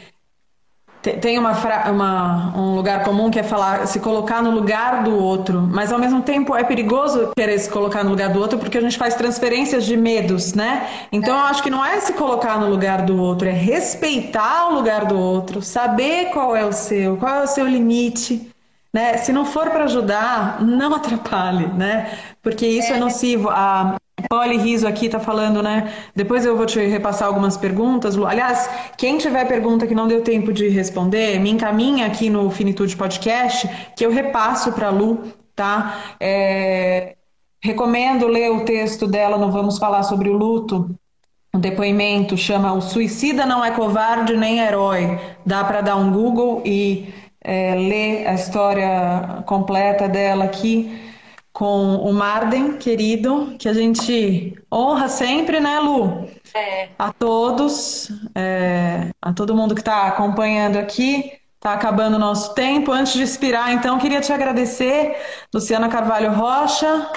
tem 1.02 1.36
uma, 1.36 1.52
uma, 1.90 2.56
um 2.56 2.76
lugar 2.76 3.02
comum 3.02 3.28
que 3.30 3.38
é 3.38 3.42
falar 3.42 3.86
se 3.86 3.98
colocar 3.98 4.40
no 4.40 4.50
lugar 4.52 5.02
do 5.02 5.16
outro, 5.16 5.60
mas 5.60 5.92
ao 5.92 5.98
mesmo 5.98 6.22
tempo 6.22 6.54
é 6.54 6.62
perigoso 6.62 7.32
querer 7.36 7.58
se 7.58 7.68
colocar 7.68 8.04
no 8.04 8.10
lugar 8.10 8.30
do 8.30 8.38
outro 8.38 8.58
porque 8.58 8.78
a 8.78 8.80
gente 8.80 8.96
faz 8.96 9.14
transferências 9.16 9.84
de 9.84 9.96
medos, 9.96 10.54
né? 10.54 10.86
Então 11.10 11.36
eu 11.36 11.44
acho 11.44 11.62
que 11.62 11.70
não 11.70 11.84
é 11.84 12.00
se 12.00 12.12
colocar 12.12 12.58
no 12.60 12.68
lugar 12.68 13.02
do 13.02 13.20
outro, 13.20 13.48
é 13.48 13.52
respeitar 13.52 14.68
o 14.68 14.74
lugar 14.74 15.06
do 15.06 15.18
outro, 15.18 15.60
saber 15.60 16.30
qual 16.30 16.54
é 16.54 16.64
o 16.64 16.72
seu, 16.72 17.16
qual 17.16 17.34
é 17.34 17.42
o 17.42 17.48
seu 17.48 17.66
limite. 17.66 18.48
Né? 18.94 19.16
Se 19.16 19.32
não 19.32 19.46
for 19.46 19.70
para 19.70 19.84
ajudar, 19.84 20.62
não 20.62 20.94
atrapalhe, 20.94 21.66
né? 21.66 22.16
Porque 22.42 22.66
isso 22.66 22.92
é, 22.92 22.96
é 22.96 23.00
nocivo. 23.00 23.48
A, 23.50 23.96
Poli 24.28 24.58
Riso 24.58 24.86
aqui 24.86 25.06
está 25.06 25.18
falando, 25.18 25.62
né? 25.62 25.92
Depois 26.14 26.44
eu 26.44 26.56
vou 26.56 26.66
te 26.66 26.78
repassar 26.80 27.28
algumas 27.28 27.56
perguntas. 27.56 28.16
Aliás, 28.16 28.68
quem 28.96 29.18
tiver 29.18 29.46
pergunta 29.46 29.86
que 29.86 29.94
não 29.94 30.06
deu 30.06 30.22
tempo 30.22 30.52
de 30.52 30.68
responder, 30.68 31.38
me 31.40 31.50
encaminha 31.50 32.06
aqui 32.06 32.28
no 32.28 32.50
Finitude 32.50 32.96
Podcast, 32.96 33.68
que 33.96 34.04
eu 34.04 34.10
repasso 34.10 34.72
para 34.72 34.88
a 34.88 34.90
Lu, 34.90 35.22
tá? 35.54 36.14
É... 36.20 37.16
Recomendo 37.62 38.26
ler 38.26 38.50
o 38.50 38.64
texto 38.64 39.06
dela 39.06 39.38
no 39.38 39.50
Vamos 39.50 39.78
Falar 39.78 40.02
sobre 40.02 40.28
o 40.28 40.36
Luto. 40.36 40.90
O 41.54 41.58
depoimento 41.58 42.36
chama 42.36 42.72
O 42.72 42.80
Suicida 42.80 43.46
Não 43.46 43.64
é 43.64 43.70
Covarde 43.70 44.36
nem 44.36 44.58
Herói. 44.58 45.18
Dá 45.46 45.62
para 45.62 45.80
dar 45.80 45.96
um 45.96 46.10
Google 46.10 46.62
e 46.64 47.12
é, 47.40 47.74
ler 47.74 48.26
a 48.26 48.34
história 48.34 49.42
completa 49.46 50.08
dela 50.08 50.44
aqui 50.44 51.11
com 51.52 51.96
o 51.96 52.12
Marden, 52.12 52.78
querido, 52.78 53.54
que 53.58 53.68
a 53.68 53.74
gente 53.74 54.56
honra 54.72 55.08
sempre, 55.08 55.60
né, 55.60 55.78
Lu? 55.78 56.28
É. 56.54 56.88
A 56.98 57.12
todos, 57.12 58.10
é, 58.34 59.10
a 59.20 59.32
todo 59.32 59.54
mundo 59.54 59.74
que 59.74 59.80
está 59.80 60.06
acompanhando 60.06 60.78
aqui. 60.78 61.32
Está 61.56 61.74
acabando 61.74 62.16
o 62.16 62.18
nosso 62.18 62.54
tempo. 62.54 62.90
Antes 62.90 63.12
de 63.12 63.22
expirar, 63.22 63.72
então, 63.72 63.96
queria 63.96 64.20
te 64.20 64.32
agradecer, 64.32 65.16
Luciana 65.54 65.88
Carvalho 65.88 66.32
Rocha, 66.32 67.08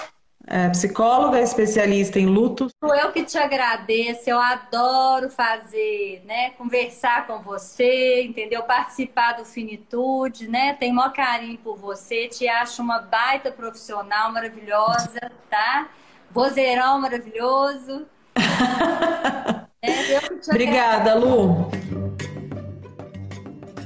é, 0.48 0.70
psicóloga, 0.70 1.42
especialista 1.42 2.20
em 2.20 2.28
luto. 2.28 2.68
Eu 2.84 3.12
que 3.12 3.24
te 3.24 3.38
agradeço, 3.38 4.30
eu 4.30 4.40
adoro 4.40 5.30
fazer, 5.30 6.24
né, 6.26 6.52
conversar 6.52 7.26
com 7.26 7.40
você, 7.40 8.24
entendeu? 8.24 8.64
Participar 8.64 9.34
do 9.34 9.46
Finitude, 9.46 10.48
né? 10.48 10.74
Tenho 10.80 10.96
maior 10.96 11.14
carinho 11.14 11.58
por 11.58 11.78
você, 11.78 12.28
te 12.28 12.48
acho 12.48 12.82
uma 12.82 13.00
baita 13.00 13.52
profissional 13.52 14.32
maravilhosa, 14.32 15.32
tá? 15.50 15.90
Vozeirão 16.32 17.00
maravilhoso. 17.00 18.06
é, 19.82 20.20
Obrigada, 20.50 21.16
Lu. 21.16 21.70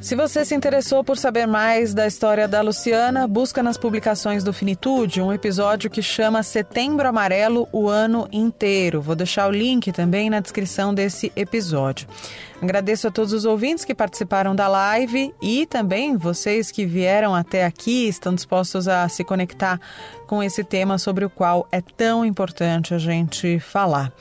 Se 0.02 0.16
você 0.16 0.46
se 0.46 0.56
interessou 0.56 1.04
por 1.04 1.18
saber 1.18 1.46
mais 1.46 1.94
da 1.94 2.08
história 2.08 2.48
da 2.48 2.62
Luciana, 2.62 3.28
busca 3.28 3.62
nas 3.62 3.78
publicações 3.78 4.46
do 4.46 4.54
Finitude 4.54 5.22
um 5.22 5.32
episódio 5.34 5.90
que 5.90 6.02
chama 6.02 6.42
Setembro 6.42 7.06
Amarelo 7.06 7.68
o 7.74 7.90
ano 7.90 8.26
inteiro. 8.32 9.02
Vou 9.02 9.14
deixar 9.14 9.48
o 9.50 9.52
link 9.52 9.92
também 9.92 10.30
na 10.30 10.40
descrição 10.40 10.94
desse 10.94 11.34
episódio. 11.36 12.08
Agradeço 12.62 13.10
a 13.10 13.12
todos 13.12 13.34
os 13.34 13.44
ouvintes 13.44 13.84
que 13.84 13.94
participaram 13.94 14.56
da 14.56 14.70
live 14.70 15.34
e 15.42 15.66
também 15.66 16.16
vocês 16.16 16.72
que 16.72 16.86
vieram 16.86 17.36
até 17.36 17.66
aqui, 17.66 18.08
estão 18.08 18.34
dispostos 18.34 18.88
a 18.88 19.08
se 19.10 19.26
conectar 19.26 19.80
com 20.26 20.42
esse 20.42 20.64
tema 20.64 20.98
sobre 20.98 21.26
o 21.26 21.30
qual 21.30 21.68
é 21.74 21.82
tão 21.82 22.26
importante 22.26 22.94
a 22.94 22.98
gente 22.98 23.60
falar. 23.60 24.14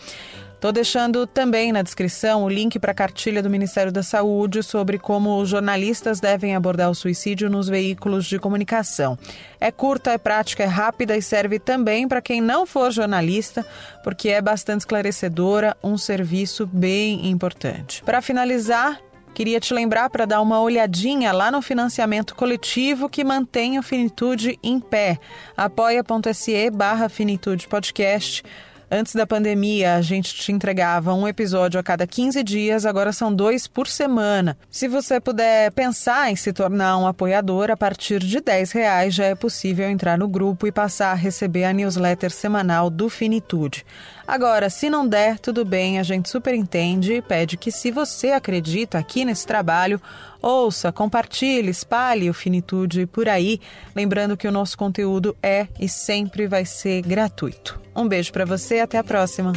Estou 0.58 0.72
deixando 0.72 1.24
também 1.24 1.70
na 1.70 1.82
descrição 1.82 2.42
o 2.42 2.48
link 2.48 2.80
para 2.80 2.90
a 2.90 2.94
cartilha 2.94 3.40
do 3.40 3.48
Ministério 3.48 3.92
da 3.92 4.02
Saúde 4.02 4.60
sobre 4.64 4.98
como 4.98 5.40
os 5.40 5.48
jornalistas 5.48 6.18
devem 6.18 6.56
abordar 6.56 6.90
o 6.90 6.96
suicídio 6.96 7.48
nos 7.48 7.68
veículos 7.68 8.26
de 8.26 8.40
comunicação. 8.40 9.16
É 9.60 9.70
curta, 9.70 10.10
é 10.10 10.18
prática, 10.18 10.64
é 10.64 10.66
rápida 10.66 11.16
e 11.16 11.22
serve 11.22 11.60
também 11.60 12.08
para 12.08 12.20
quem 12.20 12.40
não 12.40 12.66
for 12.66 12.90
jornalista, 12.90 13.64
porque 14.02 14.30
é 14.30 14.42
bastante 14.42 14.80
esclarecedora, 14.80 15.76
um 15.80 15.96
serviço 15.96 16.66
bem 16.66 17.30
importante. 17.30 18.02
Para 18.02 18.20
finalizar, 18.20 19.00
Queria 19.34 19.60
te 19.60 19.72
lembrar 19.72 20.10
para 20.10 20.24
dar 20.24 20.40
uma 20.40 20.60
olhadinha 20.60 21.30
lá 21.30 21.48
no 21.48 21.62
financiamento 21.62 22.34
coletivo 22.34 23.08
que 23.08 23.22
mantém 23.22 23.78
o 23.78 23.82
Finitude 23.84 24.58
em 24.64 24.80
pé. 24.80 25.16
apoia.se 25.56 26.70
barra 26.70 27.08
Finitude 27.08 27.68
Podcast. 27.68 28.42
Antes 28.90 29.14
da 29.14 29.26
pandemia, 29.26 29.96
a 29.96 30.00
gente 30.00 30.34
te 30.34 30.50
entregava 30.50 31.12
um 31.12 31.28
episódio 31.28 31.78
a 31.78 31.82
cada 31.82 32.06
15 32.06 32.42
dias, 32.42 32.86
agora 32.86 33.12
são 33.12 33.32
dois 33.32 33.66
por 33.66 33.86
semana. 33.86 34.56
Se 34.70 34.88
você 34.88 35.20
puder 35.20 35.70
pensar 35.72 36.30
em 36.30 36.36
se 36.36 36.54
tornar 36.54 36.96
um 36.96 37.06
apoiador, 37.06 37.70
a 37.70 37.76
partir 37.76 38.18
de 38.20 38.40
10 38.40 38.72
reais 38.72 39.14
já 39.14 39.26
é 39.26 39.34
possível 39.34 39.90
entrar 39.90 40.16
no 40.16 40.26
grupo 40.26 40.66
e 40.66 40.72
passar 40.72 41.10
a 41.10 41.14
receber 41.14 41.64
a 41.64 41.72
newsletter 41.74 42.30
semanal 42.30 42.88
do 42.88 43.10
Finitude. 43.10 43.84
Agora, 44.28 44.68
se 44.68 44.90
não 44.90 45.08
der, 45.08 45.38
tudo 45.38 45.64
bem, 45.64 45.98
a 45.98 46.02
gente 46.02 46.28
super 46.28 46.52
entende 46.52 47.14
e 47.14 47.22
pede 47.22 47.56
que, 47.56 47.72
se 47.72 47.90
você 47.90 48.28
acredita 48.32 48.98
aqui 48.98 49.24
nesse 49.24 49.46
trabalho, 49.46 49.98
ouça, 50.42 50.92
compartilhe, 50.92 51.70
espalhe 51.70 52.28
o 52.28 52.34
Finitude 52.34 53.06
por 53.06 53.26
aí, 53.26 53.58
lembrando 53.96 54.36
que 54.36 54.46
o 54.46 54.52
nosso 54.52 54.76
conteúdo 54.76 55.34
é 55.42 55.66
e 55.80 55.88
sempre 55.88 56.46
vai 56.46 56.66
ser 56.66 57.00
gratuito. 57.00 57.80
Um 57.96 58.06
beijo 58.06 58.30
para 58.30 58.44
você 58.44 58.80
até 58.80 58.98
a 58.98 59.02
próxima. 59.02 59.54